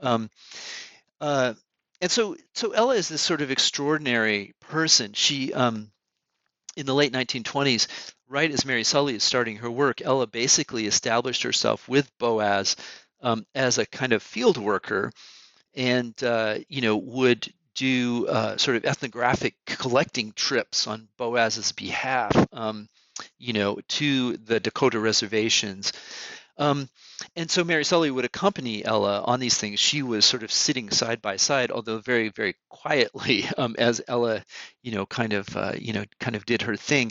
um, 0.00 0.30
uh, 1.20 1.54
and 2.00 2.10
so 2.10 2.36
so 2.54 2.72
Ella 2.72 2.96
is 2.96 3.08
this 3.08 3.22
sort 3.22 3.40
of 3.40 3.50
extraordinary 3.50 4.54
person. 4.60 5.12
She 5.12 5.52
um, 5.52 5.90
in 6.76 6.86
the 6.86 6.94
late 6.94 7.12
1920s, 7.12 7.86
right 8.28 8.50
as 8.50 8.64
Mary 8.64 8.84
Sully 8.84 9.14
is 9.14 9.24
starting 9.24 9.56
her 9.56 9.70
work, 9.70 10.00
Ella 10.02 10.26
basically 10.26 10.86
established 10.86 11.42
herself 11.42 11.88
with 11.88 12.10
Boas 12.18 12.76
um, 13.20 13.46
as 13.54 13.78
a 13.78 13.86
kind 13.86 14.12
of 14.12 14.22
field 14.22 14.58
worker, 14.58 15.12
and 15.74 16.14
uh, 16.22 16.58
you 16.68 16.80
know 16.80 16.96
would 16.96 17.52
do 17.74 18.26
uh, 18.28 18.56
sort 18.56 18.76
of 18.76 18.84
ethnographic 18.84 19.54
collecting 19.66 20.32
trips 20.32 20.86
on 20.86 21.08
Boas's 21.16 21.72
behalf, 21.72 22.32
um, 22.52 22.88
you 23.38 23.52
know, 23.52 23.78
to 23.88 24.36
the 24.36 24.60
Dakota 24.60 25.00
reservations. 25.00 25.92
Um, 26.56 26.88
and 27.36 27.50
so 27.50 27.64
Mary 27.64 27.84
Sully 27.84 28.10
would 28.10 28.24
accompany 28.24 28.84
Ella 28.84 29.22
on 29.22 29.40
these 29.40 29.56
things. 29.56 29.80
She 29.80 30.02
was 30.02 30.24
sort 30.24 30.42
of 30.42 30.52
sitting 30.52 30.90
side 30.90 31.20
by 31.20 31.36
side, 31.36 31.70
although 31.70 31.98
very, 31.98 32.28
very 32.28 32.54
quietly, 32.68 33.44
um, 33.58 33.74
as 33.78 34.00
Ella, 34.06 34.44
you 34.82 34.92
know, 34.92 35.06
kind 35.06 35.32
of, 35.32 35.56
uh, 35.56 35.72
you 35.78 35.92
know, 35.92 36.04
kind 36.20 36.36
of 36.36 36.46
did 36.46 36.62
her 36.62 36.76
thing. 36.76 37.10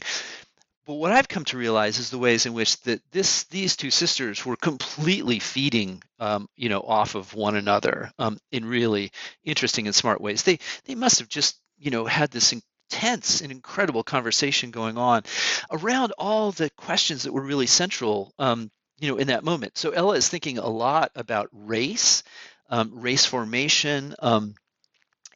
But 0.86 0.96
what 0.96 1.14
I've 1.14 1.30
come 1.30 1.46
to 1.46 1.58
realize 1.58 1.98
is 1.98 2.10
the 2.10 2.18
ways 2.18 2.46
in 2.46 2.54
which 2.54 2.80
that 2.82 3.02
this 3.12 3.46
these 3.46 3.78
two 3.78 3.90
sisters 3.90 4.46
were 4.46 4.58
completely 4.58 5.40
feeding, 5.40 6.04
um, 6.20 6.50
you 6.58 6.68
know, 6.68 6.82
off 6.82 7.16
of 7.16 7.34
one 7.34 7.56
another 7.56 8.12
um, 8.20 8.38
in 8.52 8.66
really 8.66 9.12
interesting 9.46 9.88
and 9.88 9.96
smart 9.96 10.20
ways. 10.20 10.44
They 10.44 10.60
they 10.84 10.96
must 10.96 11.20
have 11.20 11.30
just, 11.30 11.58
you 11.78 11.90
know, 11.90 12.06
had 12.06 12.32
this 12.32 12.54
intense 12.92 13.40
and 13.40 13.50
incredible 13.50 14.04
conversation 14.04 14.72
going 14.72 14.98
on 14.98 15.24
around 15.72 16.14
all 16.18 16.52
the 16.52 16.70
questions 16.72 17.24
that 17.24 17.34
were 17.34 17.42
really 17.42 17.68
central 17.68 18.34
um, 18.38 18.70
you 19.00 19.10
know 19.10 19.18
in 19.18 19.28
that 19.28 19.44
moment. 19.44 19.78
So 19.78 19.92
ella 19.92 20.16
is 20.16 20.30
thinking 20.30 20.58
a 20.58 20.68
lot 20.68 21.12
about 21.16 21.50
race 21.52 22.24
um, 22.70 22.92
race 22.94 23.26
formation. 23.26 24.16
Um, 24.20 24.56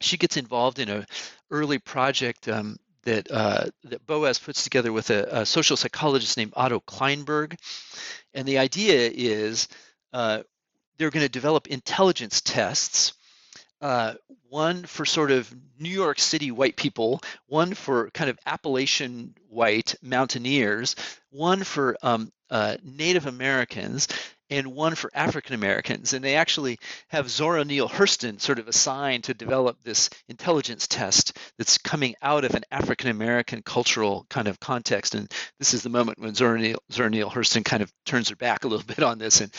she 0.00 0.16
gets 0.16 0.36
involved 0.36 0.78
in 0.78 0.88
a 0.88 1.06
early 1.50 1.78
project 1.78 2.48
um, 2.48 2.76
that 3.02 3.30
uh, 3.30 3.66
that 3.84 4.06
boas 4.06 4.38
puts 4.38 4.64
together 4.64 4.92
with 4.92 5.10
a, 5.10 5.40
a, 5.40 5.46
social 5.46 5.76
psychologist 5.76 6.36
named 6.36 6.52
otto 6.56 6.80
klineberg. 6.80 7.58
And 8.34 8.46
the 8.46 8.58
idea 8.58 9.10
is 9.12 9.68
uh, 10.12 10.42
they're 10.96 11.10
going 11.10 11.24
to 11.24 11.28
develop 11.30 11.68
intelligence 11.68 12.40
tests 12.40 13.14
uh, 13.80 14.14
one 14.48 14.84
for 14.84 15.04
sort 15.04 15.30
of 15.30 15.52
New 15.78 15.90
York 15.90 16.18
City 16.18 16.50
white 16.50 16.76
people, 16.76 17.20
one 17.46 17.74
for 17.74 18.10
kind 18.10 18.30
of 18.30 18.38
Appalachian 18.46 19.34
white 19.48 19.94
mountaineers, 20.02 20.96
one 21.30 21.62
for 21.62 21.96
um, 22.02 22.32
uh, 22.50 22.76
Native 22.82 23.26
Americans, 23.26 24.08
and 24.50 24.68
one 24.68 24.94
for 24.94 25.10
African 25.14 25.54
Americans. 25.54 26.12
And 26.12 26.24
they 26.24 26.36
actually 26.36 26.78
have 27.08 27.28
Zora 27.28 27.64
Neale 27.64 27.88
Hurston 27.88 28.40
sort 28.40 28.58
of 28.58 28.68
assigned 28.68 29.24
to 29.24 29.34
develop 29.34 29.76
this 29.82 30.08
intelligence 30.28 30.86
test 30.86 31.36
that's 31.58 31.78
coming 31.78 32.14
out 32.22 32.44
of 32.44 32.54
an 32.54 32.64
African 32.70 33.10
American 33.10 33.62
cultural 33.62 34.26
kind 34.30 34.48
of 34.48 34.58
context. 34.58 35.14
And 35.14 35.30
this 35.58 35.74
is 35.74 35.82
the 35.82 35.90
moment 35.90 36.18
when 36.18 36.34
Zora 36.34 36.58
Neale, 36.58 36.82
Zora 36.90 37.10
Neale 37.10 37.30
Hurston 37.30 37.64
kind 37.64 37.82
of 37.82 37.92
turns 38.06 38.30
her 38.30 38.36
back 38.36 38.64
a 38.64 38.68
little 38.68 38.86
bit 38.94 39.02
on 39.02 39.18
this 39.18 39.40
and, 39.40 39.54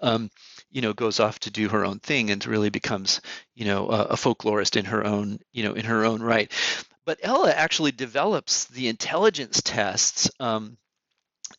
um, 0.00 0.30
you 0.72 0.82
know, 0.82 0.92
goes 0.92 1.20
off 1.20 1.38
to 1.40 1.50
do 1.50 1.68
her 1.68 1.84
own 1.84 2.00
thing 2.00 2.30
and 2.30 2.44
really 2.46 2.70
becomes, 2.70 3.20
you 3.54 3.64
know, 3.64 3.88
a, 3.88 4.02
a 4.02 4.16
folklorist 4.16 4.76
in 4.76 4.86
her 4.86 5.04
own, 5.04 5.38
you 5.52 5.62
know, 5.62 5.74
in 5.74 5.84
her 5.84 6.04
own 6.04 6.22
right. 6.22 6.50
But 7.04 7.18
Ella 7.22 7.52
actually 7.52 7.92
develops 7.92 8.66
the 8.66 8.88
intelligence 8.88 9.60
tests. 9.62 10.30
Um, 10.40 10.78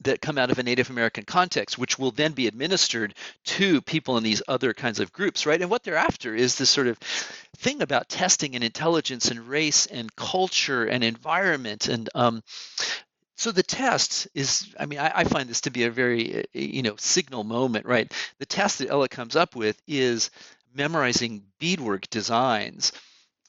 that 0.01 0.21
come 0.21 0.37
out 0.37 0.51
of 0.51 0.59
a 0.59 0.63
Native 0.63 0.89
American 0.89 1.23
context, 1.23 1.77
which 1.77 1.97
will 1.99 2.11
then 2.11 2.31
be 2.31 2.47
administered 2.47 3.13
to 3.45 3.81
people 3.81 4.17
in 4.17 4.23
these 4.23 4.41
other 4.47 4.73
kinds 4.73 4.99
of 4.99 5.13
groups, 5.13 5.45
right? 5.45 5.61
And 5.61 5.69
what 5.69 5.83
they're 5.83 5.95
after 5.95 6.35
is 6.35 6.57
this 6.57 6.69
sort 6.69 6.87
of 6.87 6.97
thing 7.57 7.81
about 7.81 8.09
testing 8.09 8.55
and 8.55 8.63
intelligence 8.63 9.29
and 9.29 9.47
race 9.47 9.85
and 9.85 10.13
culture 10.15 10.85
and 10.85 11.03
environment. 11.03 11.87
And 11.87 12.09
um, 12.15 12.43
so 13.43 13.51
the 13.51 13.61
test 13.61 14.29
is, 14.33 14.73
I 14.79 14.85
mean, 14.85 14.99
I, 14.99 15.11
I, 15.13 15.23
find 15.25 15.49
this 15.49 15.59
to 15.61 15.69
be 15.69 15.83
a 15.83 15.91
very, 15.91 16.39
uh, 16.39 16.43
you 16.53 16.81
know, 16.81 16.95
signal 16.97 17.43
moment, 17.43 17.85
right? 17.85 18.09
The 18.39 18.45
test 18.45 18.79
that 18.79 18.89
Ella 18.89 19.09
comes 19.09 19.35
up 19.35 19.53
with 19.53 19.81
is 19.85 20.31
memorizing 20.73 21.43
beadwork 21.59 22.09
designs, 22.09 22.93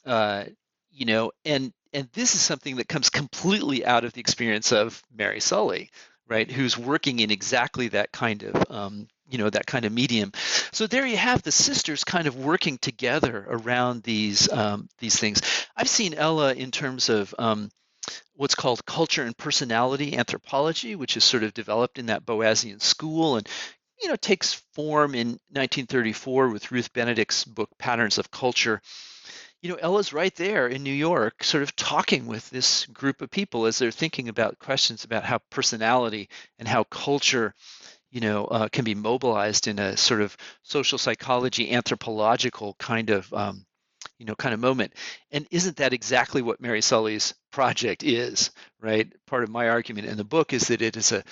uh, 0.05 0.47
you 0.91 1.07
know, 1.07 1.31
and 1.45 1.73
and 1.93 2.09
this 2.13 2.35
is 2.35 2.41
something 2.41 2.77
that 2.77 2.89
comes 2.89 3.09
completely 3.09 3.87
out 3.87 4.05
of 4.05 4.13
the 4.13 4.21
experience 4.21 4.73
of 4.73 5.01
Mary 5.17 5.39
Sully 5.39 5.91
right? 6.27 6.51
Who's 6.51 6.77
working 6.77 7.21
in 7.21 7.31
exactly 7.31 7.89
that 7.89 8.11
kind 8.11 8.43
of 8.43 8.71
um, 8.71 9.09
you 9.29 9.39
know 9.39 9.51
that 9.51 9.67
kind 9.67 9.85
of 9.85 9.93
medium. 9.93 10.33
So 10.73 10.87
there 10.87 11.07
you 11.07 11.17
have 11.17 11.43
the 11.43 11.53
sisters 11.53 12.03
kind 12.03 12.27
of 12.27 12.37
working 12.37 12.79
together 12.79 13.47
around 13.49 14.03
these 14.03 14.51
um, 14.51 14.89
these 14.99 15.19
things. 15.19 15.43
I've 15.77 15.89
seen 15.89 16.15
ella 16.15 16.55
in 16.55 16.71
terms 16.71 17.09
of 17.09 17.35
um, 17.39 17.71
what's 18.35 18.55
called 18.55 18.85
culture 18.87 19.23
and 19.23 19.37
personality 19.37 20.17
anthropology 20.17 20.95
which 20.95 21.17
is 21.17 21.25
sort 21.25 21.43
of 21.43 21.55
developed 21.55 21.99
in 21.99 22.07
that 22.07 22.25
boasian 22.25 22.81
school 22.81 23.37
and 23.37 23.49
you 24.03 24.09
know 24.09 24.17
takes 24.17 24.55
form 24.75 25.15
in 25.15 25.29
1934 25.51 26.49
with 26.49 26.73
ruth 26.73 26.93
benedict's 26.93 27.45
book 27.45 27.71
patterns 27.79 28.19
of 28.19 28.31
culture 28.31 28.81
you 29.65 29.71
know, 29.71 29.79
Ella's 29.81 30.13
right 30.13 30.35
there 30.35 30.69
in 30.69 30.83
New 30.83 30.93
York, 30.93 31.43
sort 31.43 31.63
of 31.63 31.75
talking 31.75 32.27
with 32.27 32.51
this 32.51 32.85
group 32.85 33.23
of 33.23 33.31
people 33.31 33.65
as 33.65 33.79
they're 33.79 33.91
thinking 33.91 34.29
about 34.29 34.59
questions 34.59 35.05
about 35.05 35.25
how 35.25 35.39
personality 35.49 36.29
and 36.59 36.69
how 36.69 36.85
culture, 36.85 37.55
you 38.11 38.21
know, 38.21 38.45
uh, 38.45 38.69
can 38.69 38.85
be 38.85 38.95
mobilized 38.95 39.67
in 39.67 39.79
a 39.79 39.97
sort 39.97 40.21
of 40.21 40.37
social 40.65 40.99
psychology, 40.99 41.73
anthropological 41.73 42.77
kind 42.79 43.09
of, 43.09 43.33
um, 43.33 43.65
you 44.19 44.27
know, 44.27 44.35
kind 44.35 44.53
of 44.53 44.61
moment. 44.61 44.93
And 45.31 45.47
isn't 45.51 45.79
that 45.79 45.95
exactly 45.95 46.43
what 46.43 46.61
Mary 46.61 46.83
Sully's 46.83 47.33
project 47.55 48.03
is, 48.03 48.51
right? 48.81 49.13
Part 49.29 49.45
of 49.45 49.49
my 49.49 49.69
argument 49.69 50.09
in 50.09 50.17
the 50.17 50.25
book 50.25 50.53
is 50.53 50.67
that 50.69 50.83
it 50.83 50.97
is 50.97 51.13
a 51.13 51.23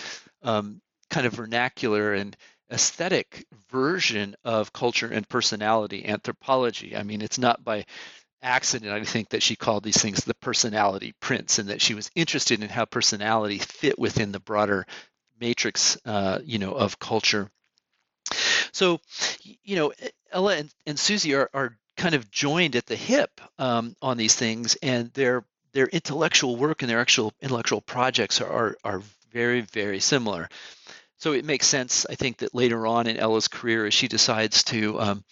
um, 0.45 0.81
kind 1.11 1.27
of 1.27 1.33
vernacular 1.33 2.14
and 2.14 2.37
aesthetic 2.70 3.45
version 3.73 4.37
of 4.45 4.73
culture 4.73 5.09
and 5.09 5.29
personality 5.29 6.07
anthropology. 6.07 6.97
I 6.97 7.03
mean, 7.03 7.23
it's 7.23 7.41
not 7.41 7.64
by 7.64 7.87
accident, 8.41 8.93
I 8.93 9.03
think, 9.03 9.31
that 9.31 9.43
she 9.43 9.57
called 9.57 9.83
these 9.83 10.01
things 10.01 10.25
the 10.25 10.35
personality 10.35 11.12
prints 11.18 11.59
and 11.59 11.70
that 11.70 11.83
she 11.83 11.95
was 11.95 12.09
interested 12.14 12.62
in 12.62 12.68
how 12.68 12.85
personality 12.85 13.59
fit 13.59 13.99
within 13.99 14.31
the 14.31 14.39
broader 14.39 14.87
matrix, 15.41 15.99
uh, 16.05 16.39
you 16.45 16.61
know, 16.61 16.70
of 16.70 17.01
culture. 17.01 17.51
So, 18.70 19.01
you 19.43 19.75
know, 19.75 19.93
Ella 20.31 20.55
and, 20.55 20.73
and 20.87 20.97
Susie 20.97 21.35
are, 21.35 21.51
are 21.53 21.77
kind 21.97 22.14
of 22.14 22.31
joined 22.31 22.77
at 22.77 22.87
the 22.87 22.95
hip 22.95 23.41
um, 23.59 23.97
on 24.01 24.16
these 24.16 24.37
things, 24.37 24.77
and 24.83 25.12
their 25.14 25.45
their 25.73 25.87
intellectual 25.87 26.57
work 26.57 26.83
and 26.83 26.91
their 26.91 27.01
actual 27.01 27.33
intellectual 27.41 27.81
projects 27.81 28.41
are, 28.41 28.53
are, 28.53 28.77
are 28.85 29.03
very, 29.31 29.62
very 29.62 30.01
similar. 30.01 30.49
So 31.18 31.33
it 31.33 31.45
makes 31.45 31.66
sense, 31.66 32.05
I 32.09 32.16
think, 32.16 32.39
that 32.39 32.55
later 32.55 32.87
on 32.87 33.07
in 33.07 33.16
Ella's 33.16 33.49
career, 33.49 33.87
as 33.87 33.95
she 33.95 34.09
decides 34.09 34.64
to 34.64 35.01
um, 35.01 35.25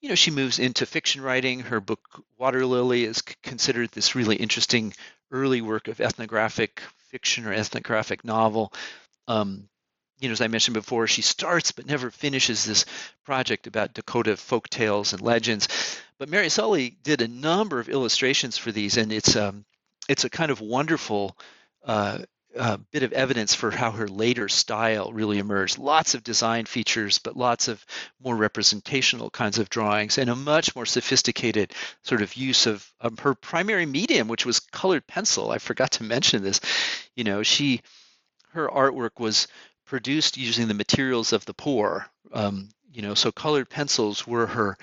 you 0.00 0.08
know, 0.08 0.14
she 0.14 0.30
moves 0.30 0.58
into 0.58 0.86
fiction 0.86 1.20
writing. 1.20 1.60
Her 1.60 1.80
book 1.80 2.00
Waterlily 2.38 3.04
is 3.04 3.22
considered 3.22 3.90
this 3.90 4.14
really 4.14 4.36
interesting 4.36 4.94
early 5.30 5.60
work 5.60 5.88
of 5.88 6.00
ethnographic 6.00 6.80
fiction 7.10 7.46
or 7.46 7.52
ethnographic 7.52 8.24
novel. 8.24 8.72
Um, 9.26 9.68
you 10.20 10.28
know, 10.28 10.32
as 10.32 10.40
I 10.40 10.46
mentioned 10.46 10.74
before, 10.74 11.06
she 11.06 11.22
starts 11.22 11.72
but 11.72 11.86
never 11.86 12.10
finishes 12.10 12.64
this 12.64 12.84
project 13.24 13.66
about 13.66 13.94
Dakota 13.94 14.36
folk 14.36 14.68
tales 14.68 15.12
and 15.12 15.20
legends. 15.20 15.68
But 16.18 16.28
Mary 16.28 16.48
Sully 16.48 16.96
did 17.02 17.20
a 17.20 17.28
number 17.28 17.80
of 17.80 17.88
illustrations 17.88 18.56
for 18.56 18.72
these, 18.72 18.96
and 18.96 19.12
it's 19.12 19.36
um, 19.36 19.64
it's 20.08 20.24
a 20.24 20.30
kind 20.30 20.50
of 20.50 20.60
wonderful 20.60 21.36
uh, 21.84 22.18
a 22.56 22.78
bit 22.78 23.02
of 23.02 23.12
evidence 23.12 23.54
for 23.54 23.70
how 23.70 23.90
her 23.90 24.08
later 24.08 24.48
style 24.48 25.12
really 25.12 25.38
emerged. 25.38 25.78
Lots 25.78 26.14
of 26.14 26.24
design 26.24 26.64
features, 26.64 27.18
but 27.18 27.36
lots 27.36 27.68
of 27.68 27.84
more 28.22 28.34
representational 28.34 29.30
kinds 29.30 29.58
of 29.58 29.68
drawings 29.68 30.18
and 30.18 30.30
a 30.30 30.36
much 30.36 30.74
more 30.74 30.86
sophisticated 30.86 31.72
sort 32.02 32.22
of 32.22 32.34
use 32.34 32.66
of 32.66 32.88
um, 33.00 33.16
her 33.18 33.34
primary 33.34 33.86
medium, 33.86 34.28
which 34.28 34.46
was 34.46 34.60
colored 34.60 35.06
pencil. 35.06 35.50
I 35.50 35.58
forgot 35.58 35.92
to 35.92 36.04
mention 36.04 36.42
this. 36.42 36.60
You 37.14 37.24
know, 37.24 37.42
she 37.42 37.82
her 38.52 38.68
artwork 38.68 39.20
was 39.20 39.48
produced 39.84 40.36
using 40.36 40.66
the 40.66 40.74
materials 40.74 41.32
of 41.32 41.44
the 41.44 41.54
poor. 41.54 42.06
Um, 42.32 42.70
you 42.92 43.02
know, 43.02 43.14
so 43.14 43.30
colored 43.30 43.68
pencils 43.68 44.26
were 44.26 44.46
her 44.46 44.78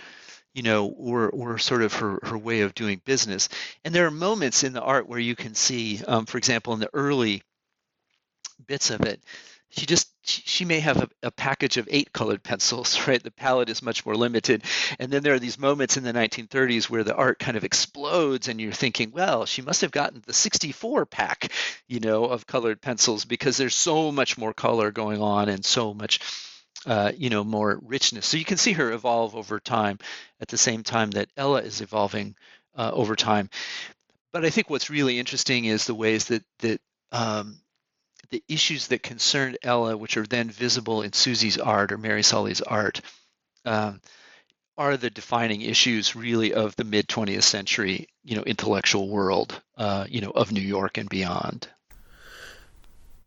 you 0.54 0.64
know, 0.64 0.88
or 0.88 1.32
were 1.34 1.58
sort 1.58 1.82
of 1.82 1.94
her, 1.94 2.20
her 2.24 2.38
way 2.38 2.62
of 2.62 2.76
doing 2.76 3.02
business. 3.06 3.50
And 3.84 3.94
there 3.94 4.06
are 4.06 4.12
moments 4.12 4.64
in 4.64 4.74
the 4.74 4.82
art 4.82 5.08
where 5.08 5.20
you 5.20 5.36
can 5.36 5.56
see, 5.56 6.02
um, 6.08 6.26
for 6.26 6.38
example, 6.38 6.74
in 6.74 6.80
the 6.80 6.90
early 6.94 7.44
bits 8.68 8.90
of 8.90 9.02
it 9.02 9.22
she 9.76 9.86
just 9.86 10.10
she 10.24 10.66
may 10.66 10.80
have 10.80 11.02
a, 11.02 11.10
a, 11.24 11.32
package 11.32 11.78
of 11.78 11.88
eight 11.92 12.14
colored 12.14 12.44
pencils 12.44 13.08
right 13.08 13.24
the 13.24 13.32
palette 13.32 13.70
is 13.70 13.82
much 13.82 14.06
more 14.06 14.16
limited 14.16 14.64
and 15.00 15.12
then 15.12 15.24
there 15.24 15.34
are 15.34 15.40
these 15.40 15.60
moments 15.60 15.98
in 15.98 16.04
the 16.04 16.14
1930s 16.14 16.90
where 16.90 17.04
the 17.04 17.16
art 17.16 17.40
kind 17.40 17.58
of 17.58 17.64
explodes 17.64 18.48
and 18.48 18.62
you're 18.62 18.72
thinking 18.72 19.12
well 19.12 19.46
she 19.46 19.62
must 19.62 19.82
have 19.82 19.92
gotten 19.92 20.22
the 20.26 20.34
64 20.34 21.06
pack 21.06 21.52
you 21.88 22.00
know 22.00 22.26
of 22.26 22.48
colored 22.48 22.82
pencils 22.82 23.26
because 23.26 23.58
there's 23.58 23.76
so 23.76 24.12
much 24.12 24.38
more 24.38 24.54
color 24.54 24.92
going 24.92 25.22
on 25.22 25.50
and 25.50 25.66
so 25.66 25.94
much 25.94 26.20
uh, 26.86 27.12
you 27.16 27.30
know 27.30 27.44
more 27.44 27.80
richness 27.84 28.26
so 28.26 28.38
you 28.38 28.46
can 28.46 28.58
see 28.58 28.74
her 28.74 28.92
evolve 28.92 29.36
over 29.36 29.60
time 29.60 29.98
at 30.42 30.48
the 30.48 30.58
same 30.58 30.84
time 30.84 31.12
that 31.12 31.30
ella 31.38 31.62
is 31.62 31.82
evolving 31.82 32.36
uh, 32.76 32.92
over 32.94 33.16
time 33.16 33.50
but 34.32 34.46
i 34.46 34.50
think 34.50 34.70
what's 34.70 34.90
really 34.90 35.20
interesting 35.20 35.66
is 35.66 35.86
the 35.86 35.96
ways 35.96 36.26
that 36.26 36.44
that 36.60 36.82
um, 37.12 37.60
the 38.34 38.44
issues 38.50 38.88
that 38.88 39.04
concerned 39.04 39.60
Ella, 39.62 39.96
which 39.96 40.18
are 40.18 40.26
then 40.26 40.50
visible 40.50 41.04
in 41.04 41.14
Susie's 41.14 41.60
art 41.60 41.92
or 41.92 42.00
Mary 42.00 42.24
Sully's 42.24 42.62
art, 42.62 43.00
um, 43.64 44.02
are 44.76 44.98
the 44.98 45.12
defining 45.12 45.62
issues 45.62 46.16
really 46.16 46.52
of 46.52 46.76
the 46.76 46.84
mid 46.84 47.08
20th 47.08 47.44
century, 47.44 48.08
you 48.24 48.36
know, 48.36 48.42
intellectual 48.42 49.08
world, 49.08 49.62
uh, 49.78 50.08
you 50.10 50.20
know, 50.20 50.32
of 50.32 50.52
New 50.52 50.62
York 50.62 50.98
and 50.98 51.08
beyond. 51.10 51.68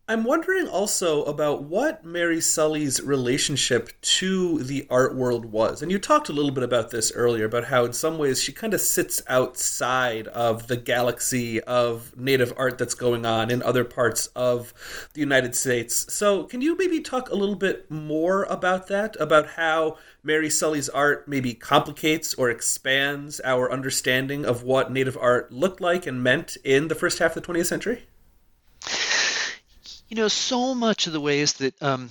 I'm 0.09 0.23
wondering 0.23 0.69
also 0.69 1.25
about 1.25 1.63
what 1.63 2.05
Mary 2.05 2.39
Sully's 2.39 3.01
relationship 3.01 3.89
to 3.99 4.63
the 4.63 4.87
art 4.89 5.13
world 5.13 5.43
was. 5.43 5.81
And 5.81 5.91
you 5.91 5.99
talked 5.99 6.29
a 6.29 6.31
little 6.31 6.51
bit 6.51 6.63
about 6.63 6.91
this 6.91 7.11
earlier, 7.11 7.43
about 7.43 7.65
how 7.65 7.83
in 7.83 7.91
some 7.91 8.17
ways 8.17 8.41
she 8.41 8.53
kind 8.53 8.73
of 8.73 8.79
sits 8.79 9.21
outside 9.27 10.29
of 10.29 10.67
the 10.67 10.77
galaxy 10.77 11.59
of 11.59 12.15
native 12.15 12.53
art 12.55 12.77
that's 12.77 12.93
going 12.93 13.25
on 13.25 13.51
in 13.51 13.61
other 13.61 13.83
parts 13.83 14.27
of 14.27 14.73
the 15.13 15.19
United 15.19 15.55
States. 15.55 16.13
So, 16.13 16.45
can 16.45 16.61
you 16.61 16.77
maybe 16.77 17.01
talk 17.01 17.29
a 17.29 17.35
little 17.35 17.55
bit 17.55 17.91
more 17.91 18.43
about 18.43 18.87
that? 18.87 19.17
About 19.19 19.47
how 19.57 19.97
Mary 20.23 20.49
Sully's 20.49 20.87
art 20.87 21.27
maybe 21.27 21.53
complicates 21.53 22.33
or 22.33 22.49
expands 22.49 23.41
our 23.43 23.69
understanding 23.69 24.45
of 24.45 24.63
what 24.63 24.89
native 24.89 25.17
art 25.17 25.51
looked 25.51 25.81
like 25.81 26.07
and 26.07 26.23
meant 26.23 26.55
in 26.63 26.87
the 26.87 26.95
first 26.95 27.19
half 27.19 27.35
of 27.35 27.43
the 27.43 27.53
20th 27.53 27.65
century? 27.65 28.07
You 30.07 30.15
know, 30.15 30.27
so 30.27 30.73
much 30.73 31.07
of 31.07 31.13
the 31.13 31.21
ways 31.21 31.53
that 31.53 31.81
um, 31.81 32.09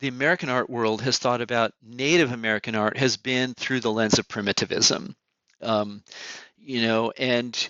the 0.00 0.08
American 0.08 0.48
art 0.48 0.68
world 0.68 1.02
has 1.02 1.18
thought 1.18 1.40
about 1.40 1.72
Native 1.82 2.32
American 2.32 2.74
art 2.74 2.96
has 2.96 3.16
been 3.16 3.54
through 3.54 3.80
the 3.80 3.92
lens 3.92 4.18
of 4.18 4.28
primitivism. 4.28 5.14
Um, 5.62 6.02
you 6.58 6.82
know, 6.82 7.12
and 7.16 7.68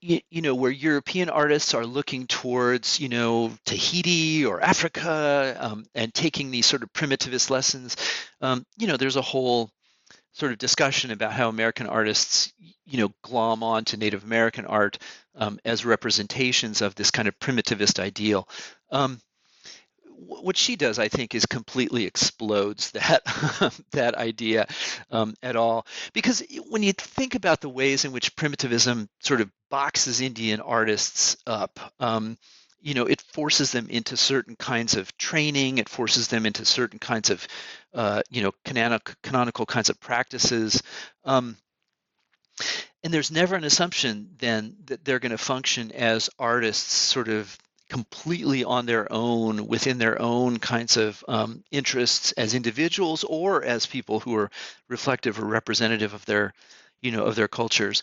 you, 0.00 0.20
you, 0.30 0.42
know 0.42 0.54
where 0.54 0.70
European 0.70 1.28
artists 1.28 1.74
are 1.74 1.84
looking 1.84 2.26
towards 2.26 2.98
you 2.98 3.08
know 3.10 3.52
Tahiti 3.66 4.46
or 4.46 4.60
Africa 4.60 5.56
um, 5.60 5.84
and 5.94 6.12
taking 6.14 6.50
these 6.50 6.66
sort 6.66 6.82
of 6.82 6.92
primitivist 6.92 7.50
lessons. 7.50 7.96
Um, 8.40 8.64
you 8.78 8.86
know, 8.86 8.96
there's 8.96 9.16
a 9.16 9.22
whole 9.22 9.70
sort 10.36 10.52
of 10.52 10.58
discussion 10.58 11.10
about 11.10 11.32
how 11.32 11.48
American 11.48 11.86
artists, 11.86 12.52
you 12.84 12.98
know, 12.98 13.10
glom 13.22 13.62
on 13.62 13.86
to 13.86 13.96
Native 13.96 14.22
American 14.22 14.66
art 14.66 14.98
um, 15.34 15.58
as 15.64 15.86
representations 15.86 16.82
of 16.82 16.94
this 16.94 17.10
kind 17.10 17.26
of 17.26 17.38
primitivist 17.38 17.98
ideal. 17.98 18.46
Um, 18.90 19.18
what 20.18 20.58
she 20.58 20.76
does, 20.76 20.98
I 20.98 21.08
think, 21.08 21.34
is 21.34 21.46
completely 21.46 22.04
explodes 22.04 22.90
that 22.90 23.22
that 23.92 24.14
idea 24.14 24.66
um, 25.10 25.34
at 25.42 25.56
all. 25.56 25.86
Because 26.12 26.42
when 26.68 26.82
you 26.82 26.92
think 26.92 27.34
about 27.34 27.62
the 27.62 27.70
ways 27.70 28.04
in 28.04 28.12
which 28.12 28.36
primitivism 28.36 29.08
sort 29.20 29.40
of 29.40 29.50
boxes 29.70 30.20
Indian 30.20 30.60
artists 30.60 31.38
up, 31.46 31.80
um, 31.98 32.36
you 32.86 32.94
know, 32.94 33.06
it 33.06 33.20
forces 33.20 33.72
them 33.72 33.88
into 33.88 34.16
certain 34.16 34.54
kinds 34.54 34.96
of 34.96 35.16
training. 35.18 35.78
It 35.78 35.88
forces 35.88 36.28
them 36.28 36.46
into 36.46 36.64
certain 36.64 36.98
kinds 36.98 37.30
of, 37.30 37.46
uh, 37.96 38.22
you 38.30 38.42
know, 38.42 38.52
canonical, 38.64 39.14
canonical 39.22 39.66
kinds 39.66 39.88
of 39.88 39.98
practices. 39.98 40.82
Um, 41.24 41.56
and 43.02 43.12
there's 43.12 43.30
never 43.30 43.56
an 43.56 43.64
assumption 43.64 44.28
then 44.38 44.76
that 44.86 45.04
they're 45.04 45.18
going 45.18 45.32
to 45.32 45.38
function 45.38 45.92
as 45.92 46.30
artists 46.38 46.92
sort 46.92 47.28
of 47.28 47.56
completely 47.88 48.64
on 48.64 48.84
their 48.86 49.10
own 49.12 49.66
within 49.66 49.98
their 49.98 50.20
own 50.20 50.58
kinds 50.58 50.96
of 50.96 51.24
um, 51.28 51.62
interests 51.70 52.32
as 52.32 52.54
individuals 52.54 53.24
or 53.24 53.62
as 53.64 53.86
people 53.86 54.20
who 54.20 54.36
are 54.36 54.50
reflective 54.88 55.40
or 55.40 55.46
representative 55.46 56.12
of 56.12 56.24
their 56.26 56.52
you 57.00 57.12
know 57.12 57.24
of 57.24 57.36
their 57.36 57.46
cultures 57.46 58.02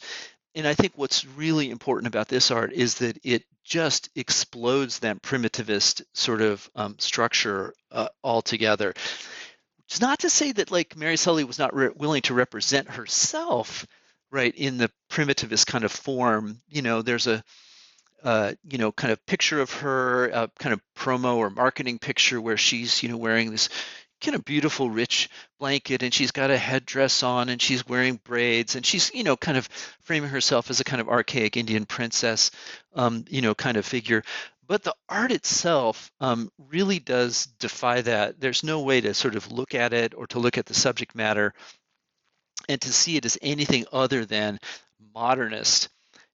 and 0.56 0.66
i 0.66 0.74
think 0.74 0.94
what's 0.96 1.26
really 1.26 1.70
important 1.70 2.08
about 2.08 2.30
this 2.30 2.50
art 2.50 2.72
is 2.72 2.96
that 2.96 3.18
it 3.24 3.44
just 3.66 4.10
explodes 4.16 5.00
that 5.00 5.22
primitivist 5.22 6.02
sort 6.14 6.42
of 6.42 6.70
um, 6.76 6.96
structure 7.00 7.74
uh, 7.92 8.08
altogether 8.24 8.94
it's 9.88 10.02
not 10.02 10.20
to 10.20 10.30
say 10.30 10.52
that 10.52 10.72
like 10.72 10.96
mary 10.96 11.18
sully 11.18 11.44
was 11.44 11.60
not 11.60 11.76
re- 11.76 11.90
willing 11.96 12.22
to 12.22 12.34
represent 12.34 12.90
herself 12.90 13.86
right 14.32 14.56
in 14.56 14.78
the 14.78 14.92
primitivist 15.12 15.68
kind 15.68 15.84
of 15.84 15.92
form 15.92 16.60
you 16.70 16.82
know 16.82 17.02
there's 17.02 17.28
a 17.28 17.44
uh, 18.24 18.54
you 18.70 18.78
know, 18.78 18.92
kind 18.92 19.12
of 19.12 19.26
picture 19.26 19.60
of 19.60 19.72
her, 19.74 20.32
uh, 20.34 20.48
kind 20.58 20.72
of 20.72 20.82
promo 20.96 21.36
or 21.36 21.50
marketing 21.50 22.00
picture 22.00 22.40
where 22.40 22.56
she's, 22.56 23.04
you 23.04 23.10
know, 23.10 23.18
wearing 23.18 23.52
this 23.52 23.68
kind 24.22 24.36
of 24.36 24.46
beautiful, 24.46 24.90
rich 24.90 25.30
blanket, 25.60 26.02
and 26.02 26.14
she's 26.14 26.32
got 26.32 26.50
a 26.50 26.58
headdress 26.58 27.22
on, 27.22 27.50
and 27.50 27.62
she's 27.62 27.86
wearing 27.86 28.16
braids, 28.24 28.76
and 28.76 28.86
she's, 28.86 29.14
you 29.14 29.24
know, 29.24 29.36
kind 29.36 29.58
of 29.58 29.68
framing 30.00 30.30
herself 30.30 30.70
as 30.70 30.80
a 30.80 30.86
kind 30.86 31.02
of 31.02 31.10
archaic 31.10 31.58
Indian 31.58 31.86
princess, 31.86 32.50
um, 32.96 33.26
you 33.30 33.42
know, 33.42 33.54
kind 33.54 33.76
of 33.76 33.86
figure. 33.86 34.24
But 34.66 34.84
the 34.84 34.96
art 35.10 35.32
itself 35.32 36.12
um, 36.20 36.52
really 36.58 37.00
does 37.00 37.48
defy 37.60 38.02
that. 38.02 38.40
There's 38.40 38.64
no 38.64 38.82
way 38.82 39.02
to 39.02 39.14
sort 39.14 39.36
of 39.36 39.52
look 39.52 39.76
at 39.76 39.94
it 39.94 40.14
or 40.16 40.28
to 40.28 40.40
look 40.40 40.58
at 40.58 40.66
the 40.66 40.74
subject 40.74 41.16
matter 41.16 41.54
and 42.70 42.80
to 42.82 42.92
see 42.92 43.18
it 43.18 43.26
as 43.26 43.38
anything 43.42 43.86
other 43.92 44.26
than 44.26 44.60
modernist 45.14 45.90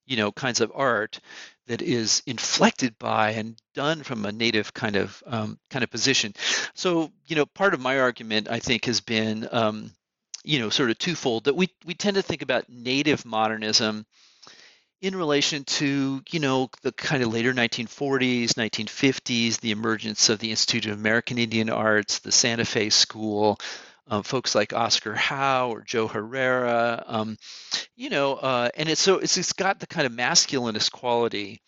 you 0.10 0.18
know 0.18 0.32
kinds 0.32 0.60
of 0.60 0.72
art 0.76 1.20
that 1.68 1.82
is 1.84 2.24
inflected 2.26 2.98
by 2.98 3.32
and 3.32 3.56
done 3.76 4.02
from 4.02 4.26
a 4.26 4.32
native 4.32 4.74
kind 4.74 4.96
of 4.96 5.24
um, 5.28 5.58
kind 5.70 5.84
of 5.84 5.92
position. 5.92 6.34
So 6.74 7.12
you 7.28 7.36
know, 7.36 7.46
part 7.46 7.74
of 7.74 7.80
my 7.80 8.00
argument 8.00 8.50
I 8.50 8.60
think 8.60 8.86
has 8.86 9.00
been 9.00 9.48
um, 9.52 9.92
you 10.44 10.60
know 10.60 10.70
sort 10.70 10.90
of 10.90 10.98
twofold 10.98 11.46
that 11.46 11.56
we 11.56 11.70
we 11.86 11.94
tend 11.94 12.16
to 12.16 12.24
think 12.24 12.42
about 12.42 12.70
native 12.70 13.26
modernism 13.26 14.06
in 15.02 15.16
relation 15.16 15.64
to 15.64 16.22
you 16.30 16.40
know 16.40 16.70
the 16.82 16.92
kind 16.92 17.24
of 17.24 17.34
later 17.34 17.54
1940s 17.54 18.54
1950s 18.54 19.60
the 19.60 19.72
emergence 19.72 20.30
of 20.30 20.40
the 20.40 20.52
institute 20.52 20.86
of 20.86 20.98
american 20.98 21.38
indian 21.38 21.70
arts 21.70 22.20
the 22.20 22.32
santa 22.32 22.66
fe 22.66 22.90
school 22.90 23.60
um, 24.10 24.24
folks 24.24 24.56
like 24.56 24.74
Oscar 24.74 25.14
Howe 25.14 25.70
or 25.70 25.82
Joe 25.82 26.08
Herrera, 26.08 27.04
um, 27.06 27.38
you 27.96 28.10
know, 28.10 28.36
uh, 28.36 28.70
and 28.76 28.90
it's 28.90 29.02
so 29.02 29.20
it's, 29.20 29.38
it's 29.38 29.54
got 29.54 29.80
the 29.80 29.88
kind 29.88 30.08
of 30.08 30.14
masculinist 30.14 30.92
quality 30.92 31.62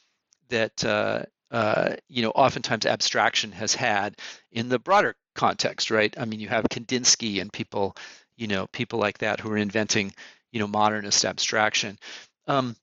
that 0.50 0.84
uh, 0.84 1.24
uh, 1.52 1.96
you 2.10 2.24
know 2.24 2.32
oftentimes 2.32 2.86
abstraction 2.86 3.52
has 3.52 3.76
had 3.76 4.16
in 4.52 4.70
the 4.70 4.80
broader 4.80 5.16
context, 5.36 5.92
right? 5.92 6.14
I 6.18 6.26
mean, 6.26 6.40
you 6.40 6.48
have 6.50 6.66
Kandinsky 6.66 7.42
and 7.42 7.54
people, 7.54 7.96
you 8.36 8.48
know, 8.48 8.68
people 8.68 9.00
like 9.00 9.20
that 9.20 9.40
who 9.40 9.52
are 9.52 9.58
inventing, 9.58 10.14
you 10.52 10.60
know, 10.60 10.68
modernist 10.68 11.24
abstraction. 11.26 11.98
Um, 12.48 12.76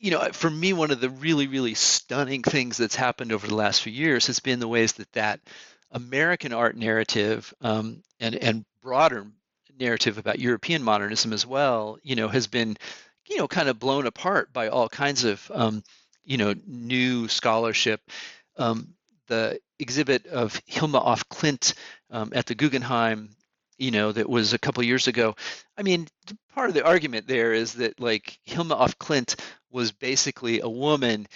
you 0.00 0.10
know, 0.10 0.30
for 0.32 0.48
me, 0.48 0.72
one 0.72 0.90
of 0.90 1.00
the 1.00 1.10
really, 1.10 1.46
really 1.46 1.74
stunning 1.74 2.42
things 2.42 2.78
that's 2.78 2.96
happened 2.96 3.32
over 3.32 3.46
the 3.46 3.54
last 3.54 3.82
few 3.82 3.92
years 3.92 4.26
has 4.28 4.40
been 4.40 4.58
the 4.58 4.66
ways 4.66 4.94
that 4.94 5.12
that 5.12 5.40
American 5.92 6.52
art 6.54 6.76
narrative 6.76 7.52
um, 7.60 8.02
and 8.18 8.34
and 8.34 8.64
broader 8.82 9.26
narrative 9.78 10.18
about 10.18 10.38
European 10.38 10.82
modernism 10.82 11.32
as 11.32 11.46
well, 11.46 11.98
you 12.02 12.16
know, 12.16 12.28
has 12.28 12.46
been, 12.46 12.76
you 13.28 13.36
know, 13.36 13.46
kind 13.46 13.68
of 13.68 13.78
blown 13.78 14.06
apart 14.06 14.52
by 14.52 14.68
all 14.68 14.88
kinds 14.88 15.24
of, 15.24 15.50
um, 15.54 15.82
you 16.24 16.38
know, 16.38 16.54
new 16.66 17.28
scholarship. 17.28 18.00
Um, 18.56 18.94
the 19.28 19.60
exhibit 19.78 20.26
of 20.26 20.60
Hilma 20.66 20.98
af 20.98 21.28
Klint 21.28 21.74
um, 22.10 22.32
at 22.34 22.46
the 22.46 22.54
Guggenheim, 22.54 23.30
you 23.78 23.90
know, 23.90 24.12
that 24.12 24.28
was 24.28 24.52
a 24.52 24.58
couple 24.58 24.82
years 24.82 25.08
ago. 25.08 25.36
I 25.76 25.82
mean, 25.82 26.08
part 26.54 26.68
of 26.68 26.74
the 26.74 26.84
argument 26.84 27.26
there 27.26 27.52
is 27.52 27.74
that 27.74 28.00
like 28.00 28.38
Hilma 28.44 28.74
af 28.74 28.98
Klint 28.98 29.36
was 29.70 29.92
basically 29.92 30.60
a 30.60 30.68
woman 30.68 31.26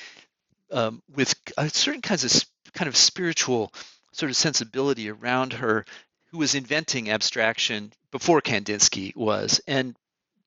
um, 0.70 1.02
with 1.14 1.34
certain 1.68 2.02
kinds 2.02 2.24
of 2.24 2.44
kind 2.72 2.88
of 2.88 2.96
spiritual 2.96 3.72
sort 4.12 4.30
of 4.30 4.36
sensibility 4.36 5.10
around 5.10 5.52
her 5.52 5.84
who 6.30 6.38
was 6.38 6.54
inventing 6.54 7.10
abstraction 7.10 7.92
before 8.10 8.40
Kandinsky 8.40 9.14
was. 9.14 9.60
And 9.66 9.96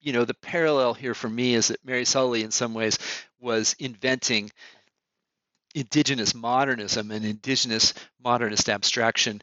you 0.02 0.14
know, 0.14 0.26
the 0.26 0.34
parallel 0.34 0.94
here 0.94 1.14
for 1.14 1.30
me 1.30 1.54
is 1.54 1.68
that 1.68 1.84
Mary 1.84 2.06
Sully 2.06 2.44
in 2.44 2.52
some 2.52 2.74
ways 2.74 2.98
was 3.40 3.76
inventing 3.80 4.52
indigenous 5.76 6.34
modernism 6.34 7.12
and 7.12 7.26
indigenous 7.26 7.94
modernist 8.24 8.70
abstraction 8.70 9.42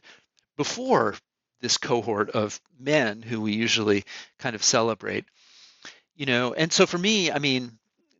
before 0.57 1.15
this 1.61 1.77
cohort 1.77 2.29
of 2.31 2.59
men 2.79 3.21
who 3.21 3.41
we 3.41 3.53
usually 3.53 4.03
kind 4.39 4.55
of 4.55 4.63
celebrate 4.63 5.25
you 6.15 6.25
know 6.25 6.53
and 6.53 6.71
so 6.71 6.85
for 6.85 6.97
me 6.97 7.31
i 7.31 7.39
mean 7.39 7.71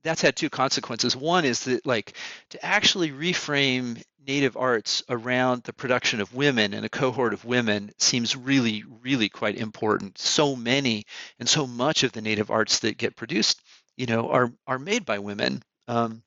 that's 0.06 0.22
had 0.22 0.36
two 0.36 0.50
consequences 0.50 1.16
one 1.16 1.46
is 1.46 1.66
that 1.66 1.86
like 1.86 2.16
to 2.52 2.64
actually 2.66 3.12
reframe 3.12 4.02
native 4.28 4.58
arts 4.58 5.04
around 5.10 5.64
the 5.64 5.74
production 5.74 6.22
of 6.22 6.34
women 6.34 6.74
and 6.74 6.86
a 6.86 6.90
cohort 6.90 7.34
of 7.34 7.46
women 7.46 7.92
seems 7.98 8.36
really, 8.36 8.84
really 9.02 9.30
quite 9.30 9.56
important. 9.58 10.18
So 10.18 10.56
many 10.56 11.06
and 11.40 11.48
so 11.48 11.68
much 11.68 12.04
of 12.04 12.12
the 12.12 12.22
native 12.22 12.50
arts 12.50 12.80
that 12.80 12.98
get 12.98 13.16
produced, 13.16 13.62
you 13.98 14.06
know, 14.06 14.30
are 14.30 14.52
are 14.68 14.80
made 14.80 15.06
by 15.06 15.20
women, 15.20 15.62
um, 15.88 16.24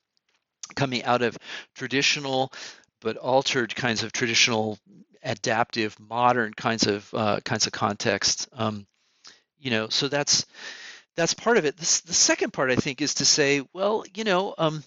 coming 0.75 1.05
out 1.05 1.23
of 1.23 1.39
traditional 1.75 2.53
but 3.01 3.17
altered 3.17 3.75
kinds 3.77 4.03
of 4.03 4.13
traditional, 4.13 4.77
adaptive, 5.23 5.97
modern 6.01 6.53
kinds 6.53 6.87
of 6.87 7.09
uh, 7.15 7.41
kinds 7.45 7.67
of 7.67 7.73
contexts. 7.73 8.49
Um, 8.53 8.87
you 9.61 9.71
know, 9.71 9.89
so 9.89 10.09
that's 10.09 10.47
that's 11.19 11.35
part 11.35 11.59
of 11.59 11.65
it. 11.65 11.77
This, 11.77 12.01
the 12.01 12.15
second 12.15 12.53
part, 12.53 12.71
I 12.71 12.77
think, 12.77 13.03
is 13.03 13.15
to 13.15 13.25
say, 13.25 13.63
well, 13.75 14.05
you 14.15 14.25
know. 14.25 14.55
Um, 14.57 14.83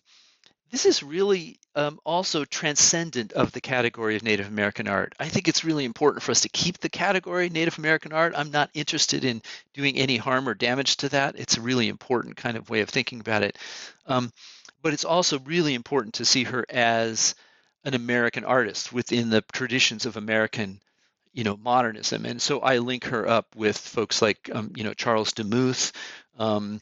this 0.71 0.85
is 0.85 1.03
really 1.03 1.59
um, 1.75 1.99
also 2.05 2.45
transcendent 2.45 3.33
of 3.33 3.51
the 3.51 3.59
category 3.59 4.15
of 4.15 4.23
Native 4.23 4.47
American 4.47 4.87
art. 4.87 5.13
I 5.19 5.27
think 5.27 5.47
it's 5.47 5.65
really 5.65 5.83
important 5.83 6.23
for 6.23 6.31
us 6.31 6.41
to 6.41 6.49
keep 6.49 6.77
the 6.79 6.89
category 6.89 7.49
Native 7.49 7.77
American 7.77 8.13
art. 8.13 8.33
I'm 8.37 8.51
not 8.51 8.69
interested 8.73 9.25
in 9.25 9.41
doing 9.73 9.97
any 9.97 10.15
harm 10.15 10.47
or 10.47 10.53
damage 10.53 10.97
to 10.97 11.09
that. 11.09 11.35
It's 11.37 11.57
a 11.57 11.61
really 11.61 11.89
important 11.89 12.37
kind 12.37 12.55
of 12.55 12.69
way 12.69 12.79
of 12.79 12.89
thinking 12.89 13.19
about 13.19 13.43
it. 13.43 13.57
Um, 14.05 14.31
but 14.81 14.93
it's 14.93 15.05
also 15.05 15.39
really 15.39 15.73
important 15.73 16.15
to 16.15 16.25
see 16.25 16.45
her 16.45 16.65
as 16.69 17.35
an 17.83 17.93
American 17.93 18.45
artist 18.45 18.93
within 18.93 19.29
the 19.29 19.43
traditions 19.51 20.05
of 20.05 20.15
American, 20.15 20.79
you 21.33 21.43
know, 21.43 21.57
modernism. 21.57 22.25
And 22.25 22.41
so 22.41 22.61
I 22.61 22.77
link 22.77 23.05
her 23.05 23.27
up 23.27 23.47
with 23.55 23.77
folks 23.77 24.21
like, 24.21 24.49
um, 24.53 24.71
you 24.75 24.83
know, 24.83 24.93
Charles 24.93 25.33
Demuth, 25.33 25.91
um, 26.41 26.81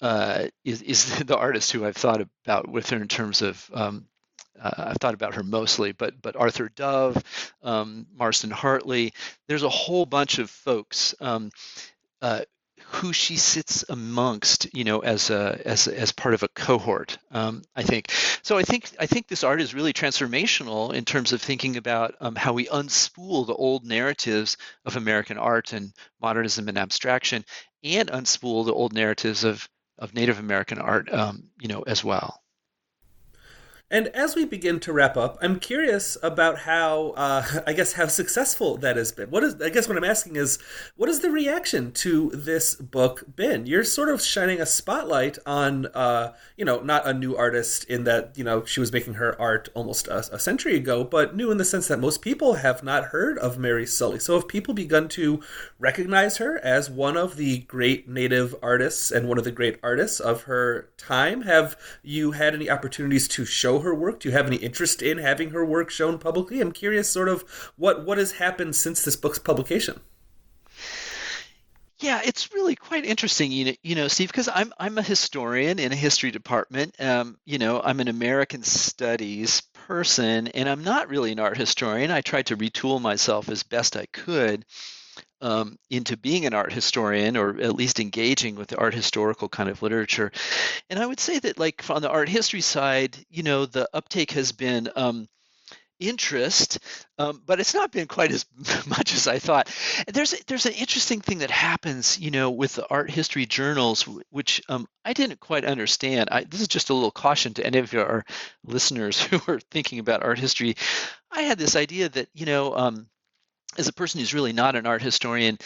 uh, 0.00 0.48
is, 0.64 0.82
is 0.82 1.18
the 1.24 1.36
artist 1.36 1.72
who 1.72 1.84
I've 1.84 1.96
thought 1.96 2.20
about 2.44 2.68
with 2.68 2.90
her 2.90 2.98
in 2.98 3.08
terms 3.08 3.42
of 3.42 3.70
um, 3.72 4.06
uh, 4.60 4.70
I've 4.88 4.98
thought 4.98 5.14
about 5.14 5.34
her 5.34 5.42
mostly, 5.42 5.92
but 5.92 6.20
but 6.20 6.36
Arthur 6.36 6.68
Dove, 6.68 7.22
um, 7.62 8.06
Marsden 8.14 8.50
Hartley. 8.50 9.12
There's 9.48 9.62
a 9.62 9.68
whole 9.68 10.06
bunch 10.06 10.38
of 10.38 10.50
folks 10.50 11.14
um, 11.20 11.50
uh, 12.20 12.42
who 12.92 13.12
she 13.12 13.36
sits 13.36 13.84
amongst, 13.88 14.74
you 14.74 14.84
know, 14.84 15.00
as 15.00 15.30
a 15.30 15.60
as 15.64 15.88
as 15.88 16.12
part 16.12 16.34
of 16.34 16.42
a 16.42 16.48
cohort. 16.48 17.18
Um, 17.30 17.62
I 17.74 17.82
think 17.82 18.10
so. 18.42 18.58
I 18.58 18.62
think 18.62 18.90
I 18.98 19.06
think 19.06 19.28
this 19.28 19.44
art 19.44 19.60
is 19.60 19.74
really 19.74 19.92
transformational 19.92 20.92
in 20.92 21.04
terms 21.04 21.32
of 21.32 21.40
thinking 21.40 21.76
about 21.76 22.14
um, 22.20 22.34
how 22.34 22.52
we 22.52 22.66
unspool 22.66 23.46
the 23.46 23.54
old 23.54 23.84
narratives 23.86 24.56
of 24.84 24.96
American 24.96 25.38
art 25.38 25.72
and 25.72 25.92
modernism 26.20 26.68
and 26.68 26.76
abstraction, 26.78 27.44
and 27.82 28.10
unspool 28.10 28.66
the 28.66 28.74
old 28.74 28.92
narratives 28.92 29.44
of 29.44 29.68
of 29.98 30.14
Native 30.14 30.38
American 30.38 30.78
art, 30.78 31.12
um, 31.12 31.44
you 31.60 31.68
know, 31.68 31.82
as 31.82 32.04
well. 32.04 32.41
And 33.92 34.08
as 34.08 34.34
we 34.34 34.46
begin 34.46 34.80
to 34.80 34.92
wrap 34.92 35.18
up, 35.18 35.36
I'm 35.42 35.60
curious 35.60 36.16
about 36.22 36.60
how, 36.60 37.10
uh, 37.10 37.44
I 37.66 37.74
guess, 37.74 37.92
how 37.92 38.06
successful 38.06 38.78
that 38.78 38.96
has 38.96 39.12
been. 39.12 39.30
What 39.30 39.44
is, 39.44 39.60
I 39.60 39.68
guess, 39.68 39.86
what 39.86 39.98
I'm 39.98 40.02
asking 40.02 40.36
is, 40.36 40.58
what 40.96 41.10
is 41.10 41.20
the 41.20 41.30
reaction 41.30 41.92
to 41.92 42.30
this 42.30 42.74
book 42.74 43.24
been? 43.36 43.66
You're 43.66 43.84
sort 43.84 44.08
of 44.08 44.22
shining 44.22 44.62
a 44.62 44.66
spotlight 44.66 45.38
on, 45.44 45.86
uh, 45.94 46.32
you 46.56 46.64
know, 46.64 46.80
not 46.80 47.06
a 47.06 47.12
new 47.12 47.36
artist 47.36 47.84
in 47.84 48.04
that, 48.04 48.32
you 48.34 48.44
know, 48.44 48.64
she 48.64 48.80
was 48.80 48.90
making 48.90 49.14
her 49.14 49.38
art 49.38 49.68
almost 49.74 50.08
a, 50.08 50.34
a 50.34 50.38
century 50.38 50.74
ago, 50.74 51.04
but 51.04 51.36
new 51.36 51.50
in 51.50 51.58
the 51.58 51.64
sense 51.64 51.86
that 51.88 52.00
most 52.00 52.22
people 52.22 52.54
have 52.54 52.82
not 52.82 53.06
heard 53.06 53.36
of 53.40 53.58
Mary 53.58 53.84
Sully. 53.84 54.18
So 54.18 54.36
have 54.36 54.48
people 54.48 54.72
begun 54.72 55.06
to 55.10 55.42
recognize 55.78 56.38
her 56.38 56.58
as 56.64 56.88
one 56.88 57.18
of 57.18 57.36
the 57.36 57.58
great 57.58 58.08
Native 58.08 58.54
artists 58.62 59.10
and 59.10 59.28
one 59.28 59.36
of 59.36 59.44
the 59.44 59.52
great 59.52 59.78
artists 59.82 60.18
of 60.18 60.44
her 60.44 60.88
time? 60.96 61.42
Have 61.42 61.76
you 62.02 62.32
had 62.32 62.54
any 62.54 62.70
opportunities 62.70 63.28
to 63.28 63.44
show 63.44 63.81
her 63.82 63.94
work? 63.94 64.20
Do 64.20 64.28
you 64.28 64.34
have 64.34 64.46
any 64.46 64.56
interest 64.56 65.02
in 65.02 65.18
having 65.18 65.50
her 65.50 65.64
work 65.64 65.90
shown 65.90 66.18
publicly? 66.18 66.60
I'm 66.60 66.72
curious, 66.72 67.08
sort 67.10 67.28
of, 67.28 67.42
what 67.76 68.04
what 68.04 68.18
has 68.18 68.32
happened 68.32 68.74
since 68.76 69.04
this 69.04 69.16
book's 69.16 69.38
publication. 69.38 70.00
Yeah, 72.00 72.20
it's 72.24 72.52
really 72.52 72.74
quite 72.74 73.04
interesting, 73.04 73.52
you 73.52 73.64
know, 73.66 73.72
you 73.84 73.94
know, 73.94 74.08
Steve, 74.08 74.28
because 74.28 74.48
I'm 74.52 74.72
I'm 74.78 74.98
a 74.98 75.02
historian 75.02 75.78
in 75.78 75.92
a 75.92 75.96
history 75.96 76.32
department. 76.32 77.00
Um, 77.00 77.38
you 77.44 77.58
know, 77.58 77.80
I'm 77.80 78.00
an 78.00 78.08
American 78.08 78.64
Studies 78.64 79.60
person, 79.86 80.48
and 80.48 80.68
I'm 80.68 80.82
not 80.82 81.08
really 81.08 81.30
an 81.30 81.38
art 81.38 81.56
historian. 81.56 82.10
I 82.10 82.20
tried 82.20 82.46
to 82.46 82.56
retool 82.56 83.00
myself 83.00 83.48
as 83.48 83.62
best 83.62 83.96
I 83.96 84.06
could 84.06 84.64
um, 85.42 85.78
into 85.90 86.16
being 86.16 86.46
an 86.46 86.54
art 86.54 86.72
historian 86.72 87.36
or 87.36 87.60
at 87.60 87.74
least 87.74 88.00
engaging 88.00 88.54
with 88.54 88.68
the 88.68 88.78
art 88.78 88.94
historical 88.94 89.48
kind 89.48 89.68
of 89.68 89.82
literature. 89.82 90.32
And 90.88 90.98
I 90.98 91.06
would 91.06 91.20
say 91.20 91.38
that, 91.38 91.58
like, 91.58 91.88
on 91.90 92.02
the 92.02 92.10
art 92.10 92.28
history 92.28 92.60
side, 92.60 93.16
you 93.28 93.42
know, 93.42 93.66
the 93.66 93.88
uptake 93.92 94.32
has 94.32 94.52
been. 94.52 94.88
Um, 94.96 95.28
interest, 96.02 96.78
um, 97.18 97.42
but 97.46 97.60
it's 97.60 97.74
not 97.74 97.92
been 97.92 98.06
quite 98.06 98.32
as 98.32 98.44
much 98.86 99.14
as 99.14 99.26
I 99.26 99.38
thought. 99.38 99.70
There's 100.08 100.32
there's 100.46 100.66
an 100.66 100.72
interesting 100.72 101.20
thing 101.20 101.38
that 101.38 101.50
happens, 101.50 102.18
you 102.18 102.30
know, 102.30 102.50
with 102.50 102.74
the 102.74 102.86
art 102.88 103.10
history 103.10 103.46
journals, 103.46 104.02
which 104.30 104.60
um, 104.68 104.88
I 105.04 105.12
didn't 105.12 105.40
quite 105.40 105.64
understand. 105.64 106.28
I, 106.30 106.44
this 106.44 106.60
is 106.60 106.68
just 106.68 106.90
a 106.90 106.94
little 106.94 107.10
caution 107.10 107.54
to 107.54 107.66
any 107.66 107.78
of 107.78 107.92
your 107.92 108.24
listeners 108.64 109.20
who 109.22 109.40
are 109.46 109.60
thinking 109.70 109.98
about 109.98 110.22
art 110.22 110.38
history. 110.38 110.76
I 111.30 111.42
had 111.42 111.58
this 111.58 111.76
idea 111.76 112.08
that 112.10 112.28
you 112.34 112.46
know, 112.46 112.74
um, 112.76 113.06
as 113.78 113.88
a 113.88 113.92
person 113.92 114.20
who's 114.20 114.34
really 114.34 114.52
not 114.52 114.76
an 114.76 114.86
art 114.86 115.02
historian, 115.02 115.58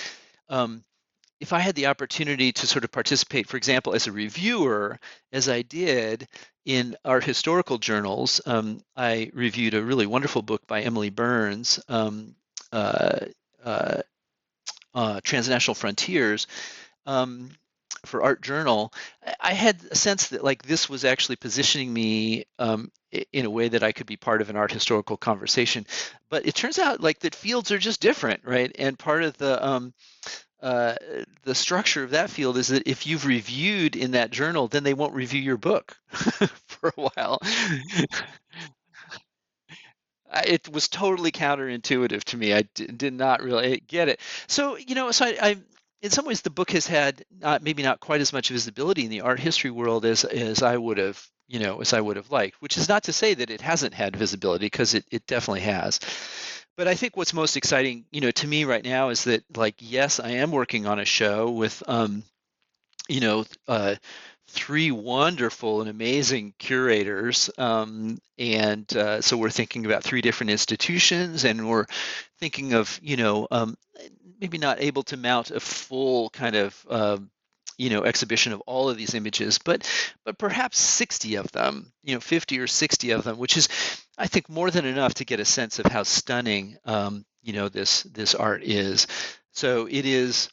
um, 0.48 0.82
if 1.40 1.52
I 1.52 1.58
had 1.58 1.74
the 1.74 1.86
opportunity 1.86 2.52
to 2.52 2.66
sort 2.66 2.84
of 2.84 2.90
participate, 2.90 3.48
for 3.48 3.56
example, 3.56 3.94
as 3.94 4.06
a 4.06 4.12
reviewer, 4.12 4.98
as 5.32 5.48
I 5.48 5.62
did 5.62 6.28
in 6.64 6.96
art 7.04 7.24
historical 7.24 7.78
journals, 7.78 8.40
um, 8.46 8.80
I 8.96 9.30
reviewed 9.34 9.74
a 9.74 9.82
really 9.82 10.06
wonderful 10.06 10.42
book 10.42 10.66
by 10.66 10.82
Emily 10.82 11.10
Burns, 11.10 11.78
um, 11.88 12.34
uh, 12.72 13.26
uh, 13.62 14.02
uh, 14.94 15.20
Transnational 15.22 15.74
Frontiers. 15.74 16.46
Um, 17.04 17.50
for 18.06 18.22
Art 18.22 18.42
Journal, 18.42 18.92
I 19.40 19.52
had 19.52 19.80
a 19.90 19.94
sense 19.94 20.28
that 20.28 20.42
like 20.44 20.62
this 20.62 20.88
was 20.88 21.04
actually 21.04 21.36
positioning 21.36 21.92
me 21.92 22.44
um, 22.58 22.90
in 23.32 23.44
a 23.44 23.50
way 23.50 23.68
that 23.68 23.82
I 23.82 23.92
could 23.92 24.06
be 24.06 24.16
part 24.16 24.40
of 24.40 24.50
an 24.50 24.56
art 24.56 24.72
historical 24.72 25.16
conversation. 25.16 25.86
But 26.30 26.46
it 26.46 26.54
turns 26.54 26.78
out 26.78 27.00
like 27.00 27.20
that 27.20 27.34
fields 27.34 27.70
are 27.72 27.78
just 27.78 28.00
different, 28.00 28.42
right? 28.44 28.70
And 28.78 28.98
part 28.98 29.22
of 29.22 29.36
the 29.38 29.64
um, 29.64 29.94
uh, 30.62 30.94
the 31.44 31.54
structure 31.54 32.02
of 32.02 32.10
that 32.10 32.30
field 32.30 32.56
is 32.56 32.68
that 32.68 32.88
if 32.88 33.06
you've 33.06 33.26
reviewed 33.26 33.96
in 33.96 34.12
that 34.12 34.30
journal, 34.30 34.68
then 34.68 34.84
they 34.84 34.94
won't 34.94 35.14
review 35.14 35.40
your 35.40 35.58
book 35.58 35.96
for 36.10 36.92
a 36.96 37.08
while. 37.14 37.38
it 40.44 40.68
was 40.68 40.88
totally 40.88 41.30
counterintuitive 41.30 42.24
to 42.24 42.36
me. 42.36 42.54
I 42.54 42.62
did 42.62 43.14
not 43.14 43.42
really 43.42 43.82
get 43.86 44.08
it. 44.08 44.20
So 44.46 44.76
you 44.76 44.94
know, 44.94 45.10
so 45.10 45.26
I, 45.26 45.36
I 45.40 45.56
in 46.02 46.10
some 46.10 46.26
ways 46.26 46.42
the 46.42 46.50
book 46.50 46.70
has 46.70 46.86
had 46.86 47.24
not 47.40 47.62
maybe 47.62 47.82
not 47.82 48.00
quite 48.00 48.20
as 48.20 48.32
much 48.32 48.50
visibility 48.50 49.04
in 49.04 49.10
the 49.10 49.22
art 49.22 49.40
history 49.40 49.70
world 49.70 50.04
as 50.04 50.24
as 50.24 50.62
I 50.62 50.76
would 50.76 50.98
have 50.98 51.24
you 51.48 51.58
know 51.58 51.80
as 51.80 51.92
I 51.92 52.00
would 52.00 52.16
have 52.16 52.30
liked. 52.30 52.60
Which 52.60 52.76
is 52.76 52.88
not 52.88 53.04
to 53.04 53.12
say 53.12 53.34
that 53.34 53.50
it 53.50 53.60
hasn't 53.60 53.94
had 53.94 54.16
visibility 54.16 54.66
because 54.66 54.94
it 54.94 55.04
it 55.10 55.26
definitely 55.26 55.60
has. 55.60 56.00
But 56.76 56.88
I 56.88 56.94
think 56.94 57.16
what's 57.16 57.32
most 57.32 57.56
exciting, 57.56 58.04
you 58.12 58.20
know, 58.20 58.30
to 58.30 58.46
me 58.46 58.64
right 58.64 58.84
now 58.84 59.08
is 59.08 59.24
that 59.24 59.44
like 59.56 59.76
yes, 59.78 60.20
I 60.20 60.30
am 60.30 60.50
working 60.50 60.86
on 60.86 60.98
a 60.98 61.04
show 61.06 61.50
with 61.50 61.82
um, 61.88 62.22
you 63.08 63.20
know, 63.20 63.44
uh, 63.68 63.96
three 64.48 64.90
wonderful 64.90 65.80
and 65.80 65.90
amazing 65.90 66.54
curators. 66.58 67.50
Um, 67.58 68.18
and 68.38 68.94
uh, 68.96 69.20
so 69.20 69.36
we're 69.36 69.50
thinking 69.50 69.86
about 69.86 70.04
three 70.04 70.20
different 70.20 70.50
institutions 70.50 71.44
and 71.44 71.68
we're 71.68 71.86
thinking 72.38 72.74
of, 72.74 72.98
you 73.02 73.16
know, 73.16 73.48
um, 73.50 73.76
maybe 74.40 74.58
not 74.58 74.80
able 74.80 75.02
to 75.04 75.16
mount 75.16 75.50
a 75.50 75.60
full 75.60 76.30
kind 76.30 76.56
of 76.56 76.86
uh, 76.88 77.18
you 77.78 77.90
know 77.90 78.04
exhibition 78.04 78.52
of 78.52 78.60
all 78.62 78.88
of 78.88 78.96
these 78.96 79.14
images 79.14 79.58
but 79.58 79.88
but 80.24 80.38
perhaps 80.38 80.78
60 80.78 81.36
of 81.36 81.52
them 81.52 81.92
you 82.02 82.14
know 82.14 82.20
50 82.20 82.58
or 82.58 82.66
60 82.66 83.10
of 83.10 83.24
them 83.24 83.36
which 83.38 83.56
is 83.56 83.68
i 84.16 84.26
think 84.26 84.48
more 84.48 84.70
than 84.70 84.86
enough 84.86 85.14
to 85.14 85.24
get 85.24 85.40
a 85.40 85.44
sense 85.44 85.78
of 85.78 85.86
how 85.86 86.02
stunning 86.02 86.78
um, 86.86 87.24
you 87.46 87.52
know 87.52 87.68
this 87.68 88.02
this 88.02 88.34
art 88.34 88.62
is. 88.62 89.06
So 89.52 89.86
it 89.86 90.04
is 90.04 90.50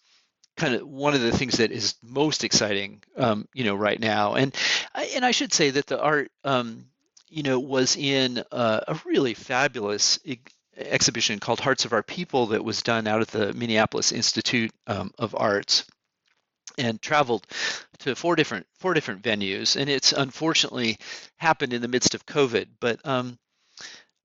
kind 0.55 0.75
of 0.75 0.87
one 0.87 1.15
of 1.15 1.21
the 1.21 1.35
things 1.35 1.57
that 1.57 1.71
is 1.71 1.95
most 2.01 2.43
exciting 2.43 3.03
um, 3.17 3.47
you 3.53 3.63
know 3.65 3.75
right 3.75 3.99
now. 3.99 4.35
And 4.35 4.55
and 5.15 5.25
i 5.25 5.31
should 5.31 5.51
say 5.51 5.71
that 5.71 5.87
the 5.87 5.99
art 5.99 6.31
um, 6.43 6.85
you 7.29 7.43
know 7.43 7.59
was 7.59 7.97
in 7.97 8.43
a 8.51 8.99
really 9.05 9.33
fabulous 9.33 10.19
exhibition 10.77 11.39
called 11.39 11.59
Hearts 11.59 11.85
of 11.85 11.93
Our 11.93 12.03
People 12.03 12.47
that 12.47 12.63
was 12.63 12.81
done 12.81 13.07
out 13.07 13.21
at 13.21 13.29
the 13.29 13.53
Minneapolis 13.53 14.11
Institute 14.11 14.71
um, 14.87 15.11
of 15.17 15.35
Arts 15.37 15.85
and 16.77 17.01
traveled 17.01 17.45
to 17.99 18.15
four 18.15 18.35
different 18.35 18.65
four 18.79 18.93
different 18.93 19.21
venues. 19.21 19.75
And 19.75 19.89
it's 19.89 20.11
unfortunately 20.13 20.97
happened 21.37 21.73
in 21.73 21.81
the 21.81 21.87
midst 21.87 22.15
of 22.15 22.25
covid. 22.25 22.67
But 22.79 22.99
um 23.05 23.37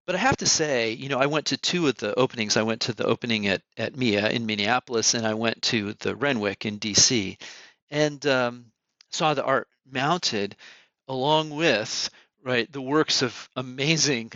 but 0.07 0.15
i 0.15 0.19
have 0.19 0.37
to 0.39 0.47
say 0.47 0.93
you 0.93 1.09
know 1.09 1.19
i 1.19 1.27
went 1.27 1.47
to 1.47 1.57
two 1.57 1.87
of 1.89 1.97
the 1.97 2.15
openings. 2.15 2.57
I 2.57 2.63
went 2.63 2.83
to 2.83 2.95
the 2.95 3.05
opening 3.05 3.47
at 3.49 3.63
at 3.77 3.97
mia 3.97 4.29
in 4.31 4.47
minneapolis 4.47 5.15
and 5.15 5.27
i 5.27 5.35
went 5.35 5.63
to 5.63 5.95
the 6.01 6.17
renwick 6.17 6.65
in 6.65 6.79
dc 6.79 7.37
and 7.91 8.27
um, 8.27 8.67
saw 9.11 9.35
the 9.35 9.45
art 9.45 9.69
mounted 9.91 10.57
along 11.07 11.51
with 11.51 12.11
right 12.43 12.71
the 12.73 12.83
works 12.83 13.23
of 13.23 13.49
amazing 13.57 14.33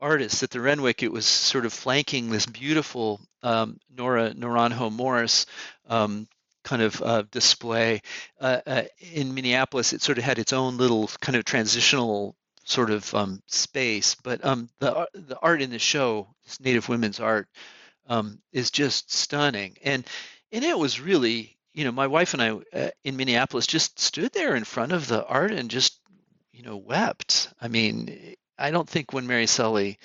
artists 0.00 0.42
at 0.42 0.50
the 0.50 0.60
Renwick, 0.60 1.02
it 1.02 1.12
was 1.12 1.26
sort 1.26 1.66
of 1.66 1.72
flanking 1.72 2.30
this 2.30 2.46
beautiful 2.46 3.20
um, 3.42 3.78
Nora 3.94 4.32
Naranjo 4.34 4.92
Morse 4.92 5.46
um, 5.88 6.28
kind 6.64 6.82
of 6.82 7.00
uh, 7.02 7.22
display. 7.30 8.02
Uh, 8.40 8.60
uh, 8.66 8.82
in 9.12 9.34
Minneapolis, 9.34 9.92
it 9.92 10.02
sort 10.02 10.18
of 10.18 10.24
had 10.24 10.38
its 10.38 10.52
own 10.52 10.76
little 10.76 11.08
kind 11.20 11.36
of 11.36 11.44
transitional 11.44 12.34
sort 12.64 12.90
of 12.90 13.14
um, 13.14 13.42
space, 13.46 14.16
but 14.22 14.44
um, 14.44 14.68
the 14.78 15.06
the 15.12 15.38
art 15.40 15.60
in 15.62 15.70
the 15.70 15.78
show, 15.78 16.34
this 16.44 16.60
Native 16.60 16.88
women's 16.88 17.20
art, 17.20 17.46
um, 18.08 18.40
is 18.52 18.70
just 18.70 19.12
stunning, 19.12 19.76
and 19.84 20.04
and 20.50 20.64
it 20.64 20.78
was 20.78 21.00
really, 21.00 21.56
you 21.74 21.84
know, 21.84 21.92
my 21.92 22.06
wife 22.06 22.32
and 22.32 22.42
I 22.42 22.50
uh, 22.78 22.90
in 23.04 23.16
Minneapolis 23.16 23.66
just 23.66 23.98
stood 24.00 24.32
there 24.32 24.56
in 24.56 24.64
front 24.64 24.92
of 24.92 25.06
the 25.08 25.24
art 25.26 25.52
and 25.52 25.70
just, 25.70 26.00
you 26.52 26.62
know, 26.62 26.76
wept. 26.76 27.52
I 27.60 27.68
mean, 27.68 28.36
I 28.58 28.70
don't 28.70 28.88
think 28.88 29.12
when 29.12 29.26
Mary 29.26 29.46
Sully 29.46 29.98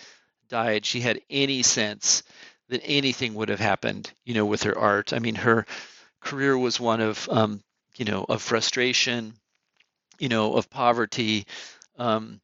died, 0.50 0.86
she 0.86 1.02
had 1.02 1.22
any 1.30 1.64
sense 1.64 2.24
that 2.70 2.82
anything 2.84 3.34
would 3.36 3.50
have 3.50 3.60
happened, 3.60 4.12
you 4.26 4.34
know, 4.34 4.46
with 4.46 4.64
her 4.64 4.78
art. 4.78 5.14
I 5.14 5.20
mean, 5.20 5.36
her 5.36 5.66
career 6.22 6.58
was 6.58 6.80
one 6.80 7.02
of, 7.02 7.28
um, 7.32 7.64
you 7.98 8.06
know, 8.06 8.26
of 8.28 8.42
frustration, 8.42 9.34
you 10.20 10.30
know, 10.30 10.54
of 10.54 10.70
poverty. 10.70 11.46
Um, 11.98 12.42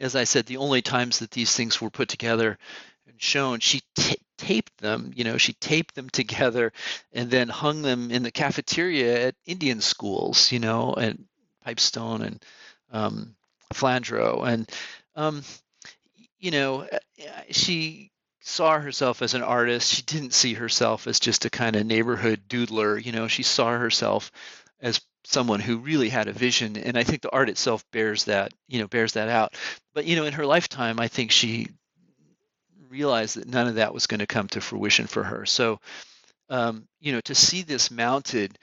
as 0.00 0.16
I 0.16 0.24
said, 0.24 0.46
the 0.46 0.58
only 0.58 0.82
times 0.82 1.18
that 1.18 1.30
these 1.30 1.54
things 1.54 1.80
were 1.80 1.90
put 1.90 2.08
together 2.08 2.58
and 3.06 3.20
shown, 3.20 3.60
she 3.60 3.82
t- 3.94 4.16
taped 4.38 4.78
them, 4.78 5.12
you 5.14 5.24
know, 5.24 5.36
she 5.36 5.52
taped 5.54 5.94
them 5.94 6.08
together 6.12 6.72
and 7.12 7.30
then 7.30 7.48
hung 7.48 7.82
them 7.82 8.10
in 8.10 8.22
the 8.22 8.30
cafeteria 8.30 9.28
at 9.28 9.34
Indian 9.46 9.80
schools, 9.80 10.52
you 10.52 10.60
know, 10.60 10.94
and 10.94 11.24
Pipestone 11.64 12.22
and 12.22 12.44
um, 12.90 13.34
Flandreau. 13.74 14.46
And 14.46 14.70
um, 15.18 15.42
you 16.38 16.52
know, 16.52 16.82
uh, 16.82 16.98
she 17.50 18.12
saw 18.40 18.78
herself 18.78 19.20
as 19.20 19.34
an 19.34 19.42
artist. 19.42 19.92
She 19.92 20.02
didn't 20.02 20.32
see 20.32 20.54
herself 20.54 21.08
as 21.08 21.18
just 21.18 21.44
a 21.44 21.50
kind 21.50 21.74
of 21.74 21.84
neighborhood 21.84 22.42
doodler. 22.48 23.04
You 23.04 23.10
know, 23.10 23.26
she 23.26 23.42
saw 23.42 23.76
herself 23.76 24.30
as 24.80 25.00
someone 25.24 25.58
who 25.58 25.78
really 25.78 26.08
had 26.08 26.28
a 26.28 26.32
vision, 26.32 26.76
and 26.76 26.96
I 26.96 27.02
think 27.02 27.22
the 27.22 27.32
art 27.32 27.48
itself 27.50 27.84
bears 27.90 28.24
that. 28.24 28.54
You 28.68 28.78
know, 28.80 28.86
bears 28.86 29.14
that 29.14 29.28
out. 29.28 29.54
But 29.92 30.04
you 30.04 30.14
know, 30.14 30.24
in 30.24 30.34
her 30.34 30.46
lifetime, 30.46 31.00
I 31.00 31.08
think 31.08 31.32
she 31.32 31.66
realized 32.88 33.36
that 33.36 33.48
none 33.48 33.66
of 33.66 33.74
that 33.74 33.92
was 33.92 34.06
going 34.06 34.20
to 34.20 34.26
come 34.26 34.46
to 34.48 34.60
fruition 34.60 35.08
for 35.08 35.24
her. 35.24 35.44
So, 35.46 35.80
um, 36.48 36.86
you 37.00 37.12
know, 37.12 37.20
to 37.22 37.34
see 37.34 37.62
this 37.62 37.90
mounted, 37.90 38.56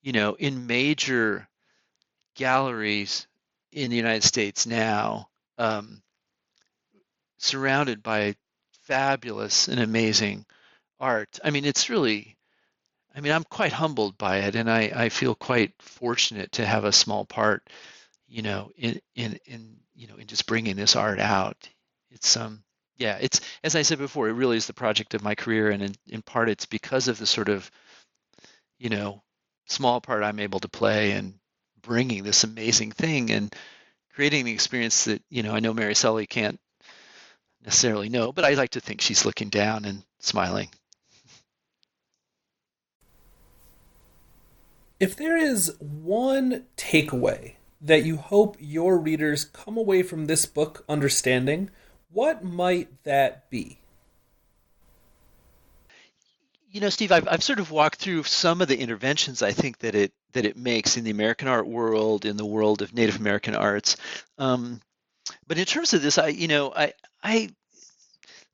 you 0.00 0.12
know, 0.12 0.34
in 0.34 0.66
major 0.66 1.46
galleries 2.34 3.26
in 3.72 3.90
the 3.90 3.96
United 3.96 4.24
States 4.24 4.66
now, 4.66 5.28
um, 5.58 6.02
surrounded 7.38 8.02
by 8.02 8.34
fabulous 8.84 9.68
and 9.68 9.80
amazing 9.80 10.46
art. 11.00 11.38
I 11.44 11.50
mean, 11.50 11.64
it's 11.64 11.90
really, 11.90 12.36
I 13.14 13.20
mean, 13.20 13.32
I'm 13.32 13.44
quite 13.44 13.72
humbled 13.72 14.18
by 14.18 14.38
it, 14.38 14.54
and 14.54 14.70
I, 14.70 14.92
I 14.94 15.08
feel 15.08 15.34
quite 15.34 15.72
fortunate 15.80 16.52
to 16.52 16.66
have 16.66 16.84
a 16.84 16.92
small 16.92 17.24
part, 17.24 17.68
you 18.28 18.42
know, 18.42 18.70
in 18.76 19.00
in 19.14 19.38
in 19.46 19.76
you 19.94 20.06
know 20.08 20.16
in 20.16 20.26
just 20.26 20.46
bringing 20.46 20.76
this 20.76 20.96
art 20.96 21.20
out. 21.20 21.68
It's 22.10 22.36
um 22.36 22.62
yeah, 22.96 23.18
it's 23.20 23.40
as 23.62 23.76
I 23.76 23.82
said 23.82 23.98
before, 23.98 24.28
it 24.28 24.32
really 24.34 24.56
is 24.56 24.66
the 24.66 24.72
project 24.74 25.14
of 25.14 25.22
my 25.22 25.34
career, 25.34 25.70
and 25.70 25.82
in, 25.82 25.94
in 26.08 26.22
part 26.22 26.48
it's 26.48 26.66
because 26.66 27.08
of 27.08 27.18
the 27.18 27.26
sort 27.26 27.48
of 27.48 27.70
you 28.78 28.90
know 28.90 29.22
small 29.66 30.00
part 30.00 30.22
I'm 30.22 30.40
able 30.40 30.60
to 30.60 30.68
play 30.68 31.12
and 31.12 31.34
bringing 31.82 32.22
this 32.22 32.44
amazing 32.44 32.92
thing 32.92 33.30
and 33.30 33.54
creating 34.18 34.44
the 34.44 34.52
experience 34.52 35.04
that 35.04 35.22
you 35.30 35.44
know 35.44 35.52
I 35.52 35.60
know 35.60 35.72
Mary 35.72 35.94
Sully 35.94 36.26
can't 36.26 36.58
necessarily 37.64 38.08
know, 38.08 38.32
but 38.32 38.44
I 38.44 38.54
like 38.54 38.70
to 38.70 38.80
think 38.80 39.00
she's 39.00 39.24
looking 39.24 39.48
down 39.48 39.84
and 39.84 40.02
smiling. 40.18 40.70
If 44.98 45.14
there 45.14 45.36
is 45.36 45.72
one 45.78 46.64
takeaway 46.76 47.54
that 47.80 48.04
you 48.04 48.16
hope 48.16 48.56
your 48.58 48.98
readers 48.98 49.44
come 49.44 49.76
away 49.76 50.02
from 50.02 50.26
this 50.26 50.46
book 50.46 50.84
understanding, 50.88 51.70
what 52.10 52.42
might 52.42 52.88
that 53.04 53.48
be? 53.50 53.78
You 56.72 56.80
know, 56.80 56.90
Steve, 56.90 57.12
I've, 57.12 57.28
I've 57.28 57.44
sort 57.44 57.60
of 57.60 57.70
walked 57.70 58.00
through 58.00 58.24
some 58.24 58.60
of 58.60 58.66
the 58.66 58.80
interventions 58.80 59.42
I 59.42 59.52
think 59.52 59.78
that 59.78 59.94
it 59.94 60.12
that 60.32 60.44
it 60.44 60.56
makes 60.56 60.96
in 60.96 61.04
the 61.04 61.10
American 61.10 61.48
art 61.48 61.66
world, 61.66 62.24
in 62.24 62.36
the 62.36 62.46
world 62.46 62.82
of 62.82 62.94
Native 62.94 63.16
American 63.16 63.54
arts. 63.54 63.96
Um, 64.36 64.80
but 65.46 65.58
in 65.58 65.64
terms 65.64 65.94
of 65.94 66.02
this, 66.02 66.18
I 66.18 66.28
you 66.28 66.48
know 66.48 66.72
I 66.74 66.92
I 67.22 67.50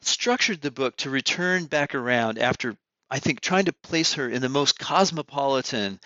structured 0.00 0.60
the 0.60 0.70
book 0.70 0.96
to 0.98 1.10
return 1.10 1.64
back 1.64 1.94
around 1.94 2.38
after 2.38 2.76
I 3.10 3.18
think 3.18 3.40
trying 3.40 3.66
to 3.66 3.72
place 3.72 4.14
her 4.14 4.28
in 4.28 4.42
the 4.42 4.48
most 4.48 4.78
cosmopolitan, 4.78 6.00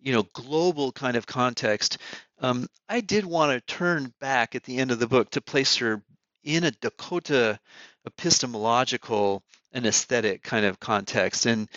you 0.00 0.12
know, 0.12 0.24
global 0.32 0.92
kind 0.92 1.16
of 1.16 1.26
context. 1.26 1.98
Um, 2.40 2.68
I 2.88 3.00
did 3.00 3.24
want 3.24 3.52
to 3.52 3.74
turn 3.74 4.12
back 4.20 4.54
at 4.54 4.64
the 4.64 4.78
end 4.78 4.90
of 4.90 4.98
the 4.98 5.06
book 5.06 5.30
to 5.30 5.40
place 5.40 5.76
her 5.76 6.02
in 6.42 6.64
a 6.64 6.70
Dakota 6.70 7.58
epistemological 8.06 9.42
and 9.72 9.86
aesthetic 9.86 10.42
kind 10.42 10.64
of 10.64 10.80
context. 10.80 11.46
And 11.46 11.68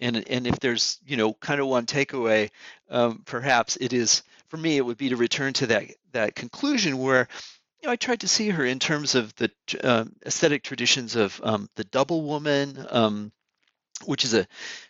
and 0.00 0.28
and 0.28 0.46
if 0.46 0.58
there's 0.60 0.98
you 1.06 1.16
know 1.16 1.32
kind 1.34 1.60
of 1.60 1.66
one 1.66 1.86
takeaway, 1.86 2.50
um, 2.92 3.22
perhaps 3.24 3.76
it 3.80 3.92
is 3.92 4.22
for 4.48 4.56
me 4.56 4.76
it 4.76 4.84
would 4.84 4.98
be 4.98 5.08
to 5.08 5.16
return 5.16 5.52
to 5.54 5.66
that 5.66 5.84
that 6.12 6.34
conclusion 6.34 6.98
where 6.98 7.28
you 7.82 7.88
know, 7.88 7.92
I 7.92 7.96
tried 7.96 8.20
to 8.20 8.28
see 8.28 8.48
her 8.50 8.64
in 8.64 8.78
terms 8.78 9.16
of 9.16 9.34
the 9.34 9.50
uh, 9.82 10.04
aesthetic 10.24 10.62
traditions 10.62 11.16
of 11.16 11.40
um, 11.42 11.68
the 11.74 11.82
double 11.84 12.22
woman, 12.22 12.86
um, 12.90 13.32
which 14.04 14.24
is 14.24 14.34
a 14.34 14.46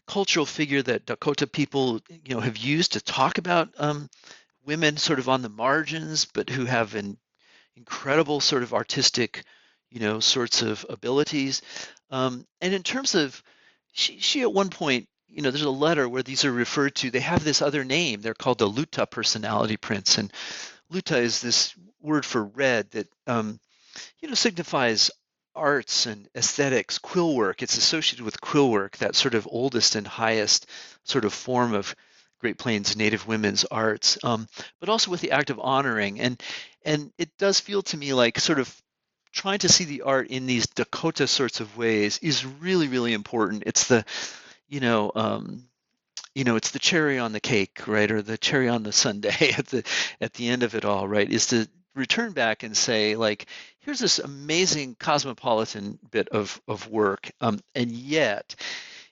cultural 0.06 0.44
figure 0.44 0.82
that 0.82 1.06
Dakota 1.06 1.46
people, 1.46 2.00
you 2.10 2.34
know, 2.34 2.40
have 2.40 2.58
used 2.58 2.92
to 2.92 3.00
talk 3.00 3.38
about 3.38 3.70
um, 3.78 4.10
women 4.66 4.98
sort 4.98 5.18
of 5.18 5.30
on 5.30 5.40
the 5.40 5.48
margins, 5.48 6.26
but 6.26 6.50
who 6.50 6.66
have 6.66 6.94
an 6.94 7.16
incredible 7.76 8.40
sort 8.40 8.62
of 8.62 8.74
artistic, 8.74 9.44
you 9.90 10.00
know, 10.00 10.20
sorts 10.20 10.60
of 10.60 10.84
abilities. 10.90 11.62
Um, 12.10 12.46
and 12.60 12.74
in 12.74 12.82
terms 12.82 13.14
of, 13.14 13.42
she, 13.92 14.18
she 14.18 14.42
at 14.42 14.52
one 14.52 14.68
point, 14.68 15.08
you 15.32 15.42
know, 15.42 15.50
there's 15.50 15.62
a 15.62 15.70
letter 15.70 16.08
where 16.08 16.22
these 16.22 16.44
are 16.44 16.52
referred 16.52 16.94
to. 16.96 17.10
They 17.10 17.20
have 17.20 17.42
this 17.42 17.62
other 17.62 17.84
name. 17.84 18.20
They're 18.20 18.34
called 18.34 18.58
the 18.58 18.68
Luta 18.68 19.10
personality 19.10 19.76
prints, 19.76 20.18
and 20.18 20.32
Luta 20.92 21.18
is 21.18 21.40
this 21.40 21.74
word 22.00 22.24
for 22.26 22.44
red 22.44 22.90
that 22.90 23.08
um, 23.26 23.58
you 24.20 24.28
know 24.28 24.34
signifies 24.34 25.10
arts 25.54 26.06
and 26.06 26.28
aesthetics, 26.36 26.98
quill 26.98 27.34
work. 27.34 27.62
It's 27.62 27.76
associated 27.76 28.24
with 28.24 28.40
quill 28.40 28.70
work, 28.70 28.98
that 28.98 29.14
sort 29.14 29.34
of 29.34 29.48
oldest 29.50 29.96
and 29.96 30.06
highest 30.06 30.66
sort 31.04 31.24
of 31.24 31.32
form 31.32 31.74
of 31.74 31.94
Great 32.40 32.58
Plains 32.58 32.96
Native 32.96 33.26
women's 33.26 33.64
arts, 33.64 34.18
um, 34.24 34.48
but 34.80 34.88
also 34.88 35.10
with 35.10 35.20
the 35.20 35.30
act 35.30 35.50
of 35.50 35.60
honoring. 35.60 36.20
And 36.20 36.42
and 36.84 37.12
it 37.16 37.30
does 37.38 37.60
feel 37.60 37.82
to 37.82 37.96
me 37.96 38.12
like 38.12 38.38
sort 38.38 38.58
of 38.58 38.74
trying 39.32 39.60
to 39.60 39.68
see 39.68 39.84
the 39.84 40.02
art 40.02 40.28
in 40.28 40.46
these 40.46 40.66
Dakota 40.66 41.26
sorts 41.26 41.60
of 41.60 41.76
ways 41.76 42.18
is 42.18 42.44
really 42.44 42.88
really 42.88 43.12
important. 43.12 43.62
It's 43.64 43.86
the 43.86 44.04
you 44.72 44.80
know 44.80 45.12
um, 45.14 45.64
you 46.34 46.44
know 46.44 46.56
it's 46.56 46.70
the 46.70 46.78
cherry 46.78 47.18
on 47.18 47.32
the 47.32 47.40
cake 47.40 47.86
right 47.86 48.10
or 48.10 48.22
the 48.22 48.38
cherry 48.38 48.68
on 48.68 48.82
the 48.82 48.92
sundae 48.92 49.52
at 49.58 49.66
the 49.66 49.84
at 50.20 50.32
the 50.32 50.48
end 50.48 50.62
of 50.62 50.74
it 50.74 50.84
all 50.84 51.06
right 51.06 51.30
is 51.30 51.46
to 51.48 51.68
return 51.94 52.32
back 52.32 52.62
and 52.62 52.74
say 52.74 53.14
like 53.14 53.46
here's 53.80 53.98
this 53.98 54.18
amazing 54.18 54.96
cosmopolitan 54.98 55.98
bit 56.10 56.28
of 56.30 56.60
of 56.66 56.88
work 56.88 57.30
um, 57.42 57.60
and 57.74 57.92
yet 57.92 58.54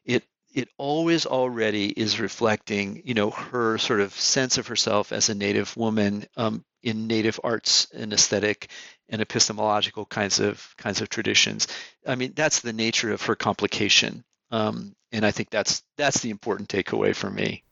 it 0.07 0.25
it 0.55 0.69
always 0.79 1.27
already 1.27 1.89
is 1.89 2.19
reflecting 2.19 3.03
you 3.05 3.13
know 3.13 3.29
her 3.29 3.77
sort 3.77 4.01
of 4.01 4.15
sense 4.15 4.57
of 4.57 4.67
herself 4.67 5.13
as 5.13 5.29
a 5.29 5.35
native 5.35 5.77
woman 5.77 6.25
um, 6.39 6.65
in 6.83 7.07
native 7.07 7.39
arts 7.45 7.87
and 7.95 8.15
aesthetic 8.15 8.71
and 9.11 9.21
epistemological 9.21 10.07
kinds 10.07 10.41
of 10.41 10.75
kinds 10.79 11.03
of 11.03 11.11
traditions. 11.11 11.69
I 12.07 12.15
mean 12.15 12.33
that's 12.35 12.61
the 12.61 12.73
nature 12.73 13.13
of 13.13 13.23
her 13.23 13.37
complication 13.37 14.25
um, 14.51 14.95
and 15.13 15.25
i 15.25 15.31
think 15.31 15.51
that's 15.51 15.83
that's 15.97 16.21
the 16.21 16.31
important 16.31 16.69
takeaway 16.69 17.15
for 17.15 17.31
me 17.31 17.63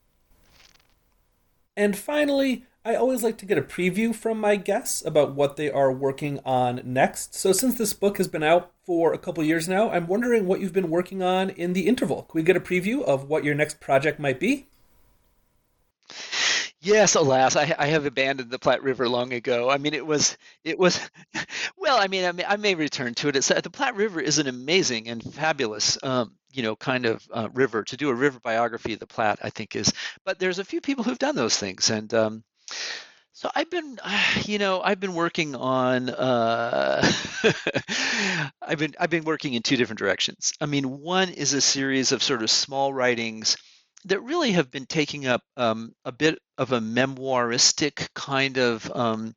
and 1.76 1.96
finally 1.96 2.64
I 2.88 2.94
always 2.94 3.22
like 3.22 3.36
to 3.38 3.44
get 3.44 3.58
a 3.58 3.62
preview 3.62 4.14
from 4.14 4.40
my 4.40 4.56
guests 4.56 5.04
about 5.04 5.34
what 5.34 5.56
they 5.56 5.70
are 5.70 5.92
working 5.92 6.40
on 6.42 6.80
next. 6.84 7.34
So, 7.34 7.52
since 7.52 7.74
this 7.74 7.92
book 7.92 8.16
has 8.16 8.28
been 8.28 8.42
out 8.42 8.72
for 8.86 9.12
a 9.12 9.18
couple 9.18 9.44
years 9.44 9.68
now, 9.68 9.90
I'm 9.90 10.06
wondering 10.06 10.46
what 10.46 10.60
you've 10.60 10.72
been 10.72 10.88
working 10.88 11.22
on 11.22 11.50
in 11.50 11.74
the 11.74 11.86
interval. 11.86 12.22
Can 12.22 12.38
we 12.38 12.42
get 12.42 12.56
a 12.56 12.60
preview 12.60 13.02
of 13.02 13.28
what 13.28 13.44
your 13.44 13.54
next 13.54 13.80
project 13.80 14.18
might 14.18 14.40
be? 14.40 14.68
Yes, 16.80 17.16
alas, 17.16 17.56
I, 17.56 17.74
I 17.76 17.86
have 17.88 18.06
abandoned 18.06 18.50
the 18.50 18.58
Platte 18.58 18.84
River 18.84 19.08
long 19.08 19.32
ago. 19.32 19.68
I 19.68 19.78
mean, 19.78 19.94
it 19.94 20.06
was, 20.06 20.38
it 20.62 20.78
was, 20.78 21.00
well, 21.76 21.98
I 21.98 22.06
mean, 22.06 22.24
I 22.24 22.30
may, 22.32 22.44
I 22.44 22.56
may 22.56 22.74
return 22.76 23.14
to 23.14 23.28
it. 23.28 23.36
It's, 23.36 23.48
the 23.48 23.70
Platte 23.70 23.96
River 23.96 24.20
is 24.20 24.38
an 24.38 24.46
amazing 24.46 25.08
and 25.08 25.22
fabulous, 25.34 25.98
um, 26.04 26.34
you 26.52 26.62
know, 26.62 26.76
kind 26.76 27.04
of 27.04 27.26
uh, 27.32 27.48
river. 27.52 27.82
To 27.82 27.96
do 27.96 28.10
a 28.10 28.14
river 28.14 28.38
biography 28.38 28.92
of 28.92 29.00
the 29.00 29.08
Platte, 29.08 29.40
I 29.42 29.50
think 29.50 29.74
is, 29.74 29.92
but 30.24 30.38
there's 30.38 30.60
a 30.60 30.64
few 30.64 30.80
people 30.80 31.02
who've 31.02 31.18
done 31.18 31.34
those 31.34 31.56
things, 31.56 31.90
and 31.90 32.12
um, 32.14 32.44
so 33.32 33.50
I've 33.54 33.70
been, 33.70 33.98
you 34.44 34.58
know, 34.58 34.80
I've 34.80 35.00
been 35.00 35.14
working 35.14 35.56
on. 35.56 36.10
Uh, 36.10 37.12
I've 38.62 38.78
been 38.78 38.94
I've 39.00 39.10
been 39.10 39.24
working 39.24 39.54
in 39.54 39.62
two 39.62 39.76
different 39.76 39.98
directions. 39.98 40.52
I 40.60 40.66
mean, 40.66 41.00
one 41.00 41.30
is 41.30 41.54
a 41.54 41.60
series 41.60 42.12
of 42.12 42.22
sort 42.22 42.42
of 42.42 42.50
small 42.50 42.92
writings 42.92 43.56
that 44.04 44.20
really 44.20 44.52
have 44.52 44.70
been 44.70 44.86
taking 44.86 45.26
up 45.26 45.42
um, 45.56 45.94
a 46.04 46.12
bit 46.12 46.38
of 46.56 46.72
a 46.72 46.80
memoiristic 46.80 48.08
kind 48.14 48.58
of 48.58 48.90
um, 48.94 49.34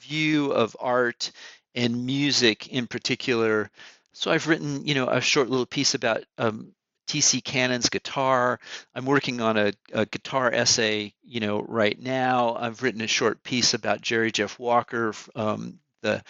view 0.00 0.52
of 0.52 0.76
art 0.80 1.30
and 1.74 2.04
music 2.06 2.68
in 2.68 2.86
particular. 2.86 3.70
So 4.12 4.30
I've 4.30 4.48
written, 4.48 4.86
you 4.86 4.94
know, 4.94 5.08
a 5.08 5.20
short 5.20 5.48
little 5.48 5.66
piece 5.66 5.94
about 5.94 6.24
um, 6.38 6.72
TC 7.06 7.42
Cannon's 7.42 7.88
guitar. 7.88 8.60
I'm 8.94 9.04
working 9.04 9.40
on 9.40 9.56
a, 9.56 9.72
a, 9.92 10.06
guitar 10.06 10.52
essay, 10.52 11.14
you 11.22 11.40
know, 11.40 11.60
right 11.60 11.98
now. 12.00 12.56
I've 12.56 12.82
written 12.82 13.00
a 13.00 13.06
short 13.06 13.42
piece 13.42 13.74
about 13.74 14.00
Jerry 14.00 14.30
Jeff 14.30 14.58
Walker, 14.58 15.12
um, 15.34 15.78
the 16.02 16.22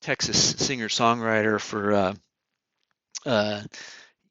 Texas 0.00 0.54
singer-songwriter 0.56 1.60
for, 1.60 1.92
uh, 1.92 2.14
uh, 3.26 3.62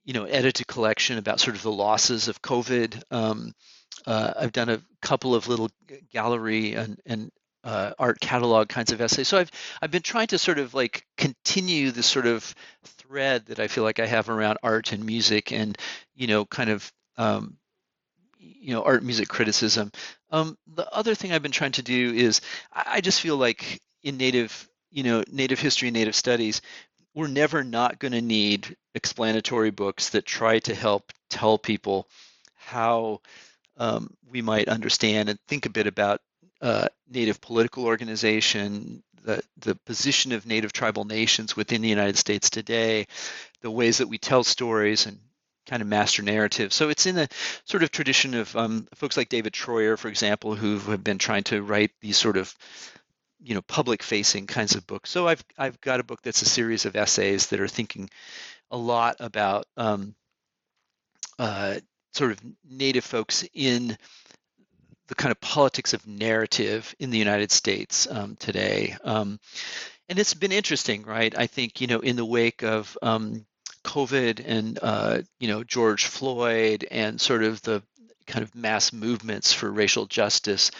you 0.10 0.14
know, 0.14 0.24
edited 0.24 0.66
collection 0.66 1.20
about 1.20 1.40
sort 1.40 1.56
of 1.56 1.62
the 1.62 1.72
losses 1.72 2.30
of 2.30 2.42
COVID. 2.42 3.00
Um, 3.12 3.54
uh, 4.08 4.34
I've 4.38 4.52
done 4.52 4.70
a 4.70 4.82
couple 5.04 5.36
of 5.36 5.48
little 5.48 5.70
gallery 6.12 6.74
and, 6.74 7.00
and 7.06 7.32
uh, 7.64 7.92
art 8.00 8.20
catalog 8.20 8.70
kinds 8.70 8.92
of 8.92 9.02
essays. 9.02 9.28
So 9.28 9.38
I've 9.38 9.52
I've 9.84 9.92
been 9.92 10.02
trying 10.02 10.26
to 10.28 10.40
sort 10.40 10.58
of 10.58 10.74
like 10.74 11.06
continue 11.16 11.92
the 11.92 12.02
sort 12.02 12.26
of 12.26 12.56
thread 12.84 13.46
that 13.46 13.60
I 13.60 13.68
feel 13.68 13.84
like 13.84 14.00
I 14.00 14.08
have 14.08 14.30
around 14.30 14.58
art 14.64 14.94
and 14.94 15.06
music, 15.06 15.52
and 15.52 15.78
you 16.16 16.26
know, 16.26 16.44
kind 16.44 16.72
of 16.72 16.92
um, 17.18 17.60
you 18.40 18.74
know, 18.74 18.82
art 18.82 19.04
music 19.04 19.28
criticism. 19.28 19.92
Um, 20.32 20.58
the 20.74 20.92
other 20.92 21.14
thing 21.14 21.34
I've 21.34 21.44
been 21.44 21.52
trying 21.52 21.74
to 21.74 21.84
do 21.84 22.14
is 22.16 22.42
I, 22.74 22.84
I 22.94 23.02
just 23.02 23.22
feel 23.22 23.38
like 23.38 23.80
in 24.02 24.18
native 24.18 24.68
you 24.90 25.04
know 25.04 25.24
native 25.32 25.60
history 25.60 25.90
and 25.90 25.96
native 25.96 26.16
studies 26.16 26.64
we're 27.16 27.28
never 27.28 27.64
not 27.64 28.00
going 28.00 28.12
to 28.12 28.22
need 28.22 28.76
explanatory 28.96 29.72
books 29.72 30.10
that 30.10 30.26
try 30.26 30.60
to 30.60 30.76
help 30.76 31.12
tell 31.30 31.58
people 31.58 32.08
how 32.56 33.22
um, 33.78 34.14
we 34.30 34.42
might 34.42 34.68
understand 34.68 35.30
and 35.30 35.40
think 35.48 35.66
a 35.66 35.72
bit 35.72 35.88
about 35.88 36.22
uh, 36.62 36.88
Native 37.10 37.42
political 37.42 37.86
organization, 37.86 39.02
the, 39.24 39.42
the 39.58 39.76
position 39.76 40.32
of 40.32 40.46
Native 40.46 40.74
tribal 40.74 41.06
nations 41.06 41.56
within 41.56 41.82
the 41.82 41.90
United 41.90 42.18
States 42.18 42.50
today, 42.50 43.08
the 43.62 43.72
ways 43.72 44.00
that 44.00 44.10
we 44.10 44.18
tell 44.18 44.44
stories 44.44 45.06
and 45.06 45.20
kind 45.68 45.82
of 45.82 45.88
master 45.88 46.22
narrative. 46.22 46.74
So 46.74 46.90
it's 46.90 47.06
in 47.06 47.16
the 47.16 47.30
sort 47.64 47.84
of 47.84 47.92
tradition 47.92 48.34
of 48.34 48.56
um, 48.56 48.88
folks 48.96 49.18
like 49.18 49.30
David 49.30 49.54
Treuer, 49.54 49.98
for 49.98 50.08
example, 50.08 50.56
who 50.56 50.80
have 50.80 51.04
been 51.04 51.20
trying 51.20 51.44
to 51.44 51.62
write 51.62 51.92
these 52.02 52.18
sort 52.18 52.38
of 52.38 52.54
you 53.42 53.56
know 53.56 53.62
public 53.62 54.04
facing 54.04 54.48
kinds 54.48 54.76
of 54.76 54.86
books. 54.88 55.10
So 55.10 55.28
I've 55.28 55.44
I've 55.58 55.80
got 55.82 56.00
a 56.00 56.04
book 56.04 56.22
that's 56.22 56.42
a 56.42 56.50
series 56.50 56.86
of 56.86 56.96
essays 56.96 57.48
that 57.48 57.60
are 57.60 57.68
thinking 57.68 58.10
a 58.72 58.78
lot 58.78 59.18
about 59.20 59.66
um, 59.78 60.16
uh, 61.38 61.80
sort 62.14 62.32
of 62.32 62.40
native 62.70 63.04
folks 63.04 63.46
in 63.54 63.98
the 65.08 65.16
kind 65.16 65.32
of 65.32 65.42
politics 65.42 65.94
of 65.94 66.06
narrative 66.08 66.94
in 67.00 67.10
the 67.10 67.18
United 67.18 67.52
States 67.52 68.08
um, 68.10 68.36
today. 68.36 68.96
Um, 69.04 69.40
and 70.08 70.20
it's 70.20 70.36
been 70.36 70.52
interesting, 70.52 71.04
right? 71.04 71.36
I 71.38 71.48
think 71.48 71.82
you 71.82 71.88
know 71.88 72.00
in 72.00 72.16
the 72.16 72.26
wake 72.26 72.64
of 72.64 72.98
um, 73.02 73.46
COVID 73.84 74.44
and 74.46 74.80
uh, 74.82 75.22
you 75.40 75.48
know 75.48 75.64
George 75.64 76.06
Floyd 76.06 76.86
and 76.90 77.20
sort 77.20 77.44
of 77.44 77.62
the 77.62 77.82
kind 78.28 78.44
of 78.44 78.54
mass 78.54 78.94
movements 78.94 79.54
for 79.54 79.72
racial 79.72 80.06
justice, 80.06 80.72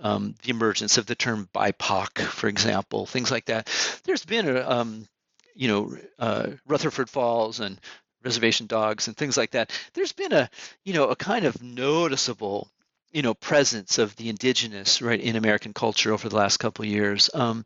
um, 0.00 0.34
the 0.42 0.50
emergence 0.50 0.98
of 0.98 1.06
the 1.06 1.14
term 1.14 1.48
BIPOC, 1.54 2.20
for 2.20 2.48
example, 2.48 3.06
things 3.06 3.30
like 3.30 3.46
that. 3.46 3.68
There's 4.04 4.24
been 4.24 4.48
a 4.48 4.68
um, 4.68 5.06
you 5.54 5.68
know 5.68 5.96
uh, 6.18 6.48
Rutherford 6.66 7.10
Falls 7.10 7.60
and 7.60 7.80
reservation 8.22 8.66
dogs 8.66 9.06
and 9.08 9.16
things 9.16 9.36
like 9.36 9.52
that. 9.52 9.70
There's 9.94 10.12
been 10.12 10.32
a 10.32 10.50
you 10.84 10.94
know 10.94 11.04
a 11.08 11.16
kind 11.16 11.44
of 11.44 11.62
noticeable 11.62 12.70
you 13.12 13.22
know 13.22 13.34
presence 13.34 13.98
of 13.98 14.14
the 14.16 14.28
indigenous 14.28 15.00
right 15.00 15.20
in 15.20 15.36
American 15.36 15.72
culture 15.72 16.12
over 16.12 16.28
the 16.28 16.36
last 16.36 16.58
couple 16.58 16.84
of 16.84 16.90
years. 16.90 17.30
Um, 17.32 17.64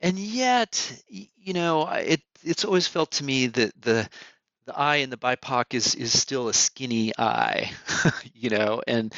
and 0.00 0.18
yet, 0.18 1.02
you 1.08 1.52
know, 1.54 1.88
it 1.88 2.20
it's 2.44 2.64
always 2.64 2.86
felt 2.86 3.12
to 3.12 3.24
me 3.24 3.46
that 3.48 3.72
the 3.80 4.08
the 4.66 4.76
eye 4.76 4.96
in 4.96 5.10
the 5.10 5.16
BIPOC 5.16 5.74
is 5.74 5.94
is 5.94 6.18
still 6.18 6.48
a 6.48 6.54
skinny 6.54 7.12
eye, 7.18 7.72
you 8.34 8.50
know, 8.50 8.82
and 8.86 9.14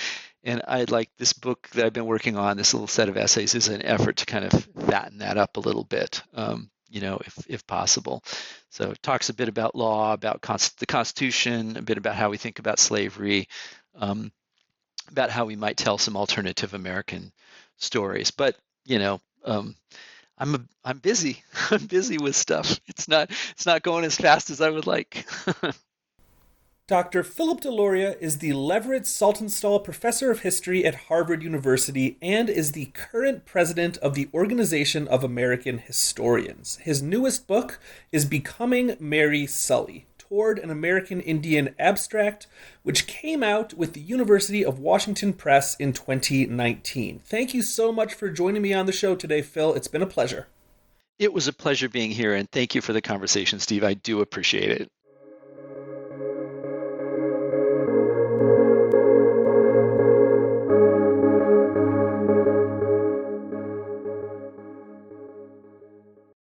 and 0.48 0.62
I 0.66 0.84
like 0.84 1.10
this 1.18 1.34
book 1.34 1.68
that 1.74 1.84
I've 1.84 1.92
been 1.92 2.06
working 2.06 2.38
on. 2.38 2.56
This 2.56 2.72
little 2.72 2.86
set 2.86 3.10
of 3.10 3.18
essays 3.18 3.54
is 3.54 3.68
an 3.68 3.82
effort 3.84 4.16
to 4.16 4.26
kind 4.26 4.46
of 4.46 4.68
fatten 4.86 5.18
that 5.18 5.36
up 5.36 5.58
a 5.58 5.60
little 5.60 5.84
bit, 5.84 6.22
um, 6.32 6.70
you 6.88 7.02
know, 7.02 7.20
if 7.26 7.36
if 7.50 7.66
possible. 7.66 8.24
So 8.70 8.92
it 8.92 9.02
talks 9.02 9.28
a 9.28 9.34
bit 9.34 9.50
about 9.50 9.74
law, 9.74 10.14
about 10.14 10.40
the 10.78 10.86
Constitution, 10.86 11.76
a 11.76 11.82
bit 11.82 11.98
about 11.98 12.14
how 12.14 12.30
we 12.30 12.38
think 12.38 12.58
about 12.60 12.78
slavery, 12.78 13.46
um, 13.94 14.32
about 15.10 15.28
how 15.28 15.44
we 15.44 15.54
might 15.54 15.76
tell 15.76 15.98
some 15.98 16.16
alternative 16.16 16.72
American 16.72 17.30
stories. 17.76 18.30
But 18.30 18.56
you 18.86 18.98
know, 18.98 19.20
um, 19.44 19.76
I'm 20.38 20.54
a, 20.54 20.60
I'm 20.82 20.98
busy. 20.98 21.42
I'm 21.70 21.84
busy 21.84 22.16
with 22.16 22.36
stuff. 22.36 22.80
It's 22.86 23.06
not 23.06 23.30
it's 23.50 23.66
not 23.66 23.82
going 23.82 24.06
as 24.06 24.16
fast 24.16 24.48
as 24.48 24.62
I 24.62 24.70
would 24.70 24.86
like. 24.86 25.26
Dr. 26.88 27.22
Philip 27.22 27.60
Deloria 27.60 28.18
is 28.18 28.38
the 28.38 28.54
Leverett 28.54 29.02
Saltonstall 29.02 29.84
Professor 29.84 30.30
of 30.30 30.40
History 30.40 30.86
at 30.86 30.94
Harvard 30.94 31.42
University 31.42 32.16
and 32.22 32.48
is 32.48 32.72
the 32.72 32.86
current 32.94 33.44
president 33.44 33.98
of 33.98 34.14
the 34.14 34.30
Organization 34.32 35.06
of 35.06 35.22
American 35.22 35.76
Historians. 35.76 36.76
His 36.76 37.02
newest 37.02 37.46
book 37.46 37.78
is 38.10 38.24
Becoming 38.24 38.96
Mary 38.98 39.46
Sully 39.46 40.06
Toward 40.16 40.58
an 40.58 40.70
American 40.70 41.20
Indian 41.20 41.74
Abstract, 41.78 42.46
which 42.84 43.06
came 43.06 43.42
out 43.42 43.74
with 43.74 43.92
the 43.92 44.00
University 44.00 44.64
of 44.64 44.78
Washington 44.78 45.34
Press 45.34 45.76
in 45.76 45.92
2019. 45.92 47.20
Thank 47.22 47.52
you 47.52 47.60
so 47.60 47.92
much 47.92 48.14
for 48.14 48.30
joining 48.30 48.62
me 48.62 48.72
on 48.72 48.86
the 48.86 48.92
show 48.92 49.14
today, 49.14 49.42
Phil. 49.42 49.74
It's 49.74 49.88
been 49.88 50.00
a 50.00 50.06
pleasure. 50.06 50.46
It 51.18 51.34
was 51.34 51.48
a 51.48 51.52
pleasure 51.52 51.90
being 51.90 52.12
here, 52.12 52.32
and 52.34 52.50
thank 52.50 52.74
you 52.74 52.80
for 52.80 52.94
the 52.94 53.02
conversation, 53.02 53.58
Steve. 53.58 53.84
I 53.84 53.92
do 53.92 54.22
appreciate 54.22 54.70
it. 54.70 54.88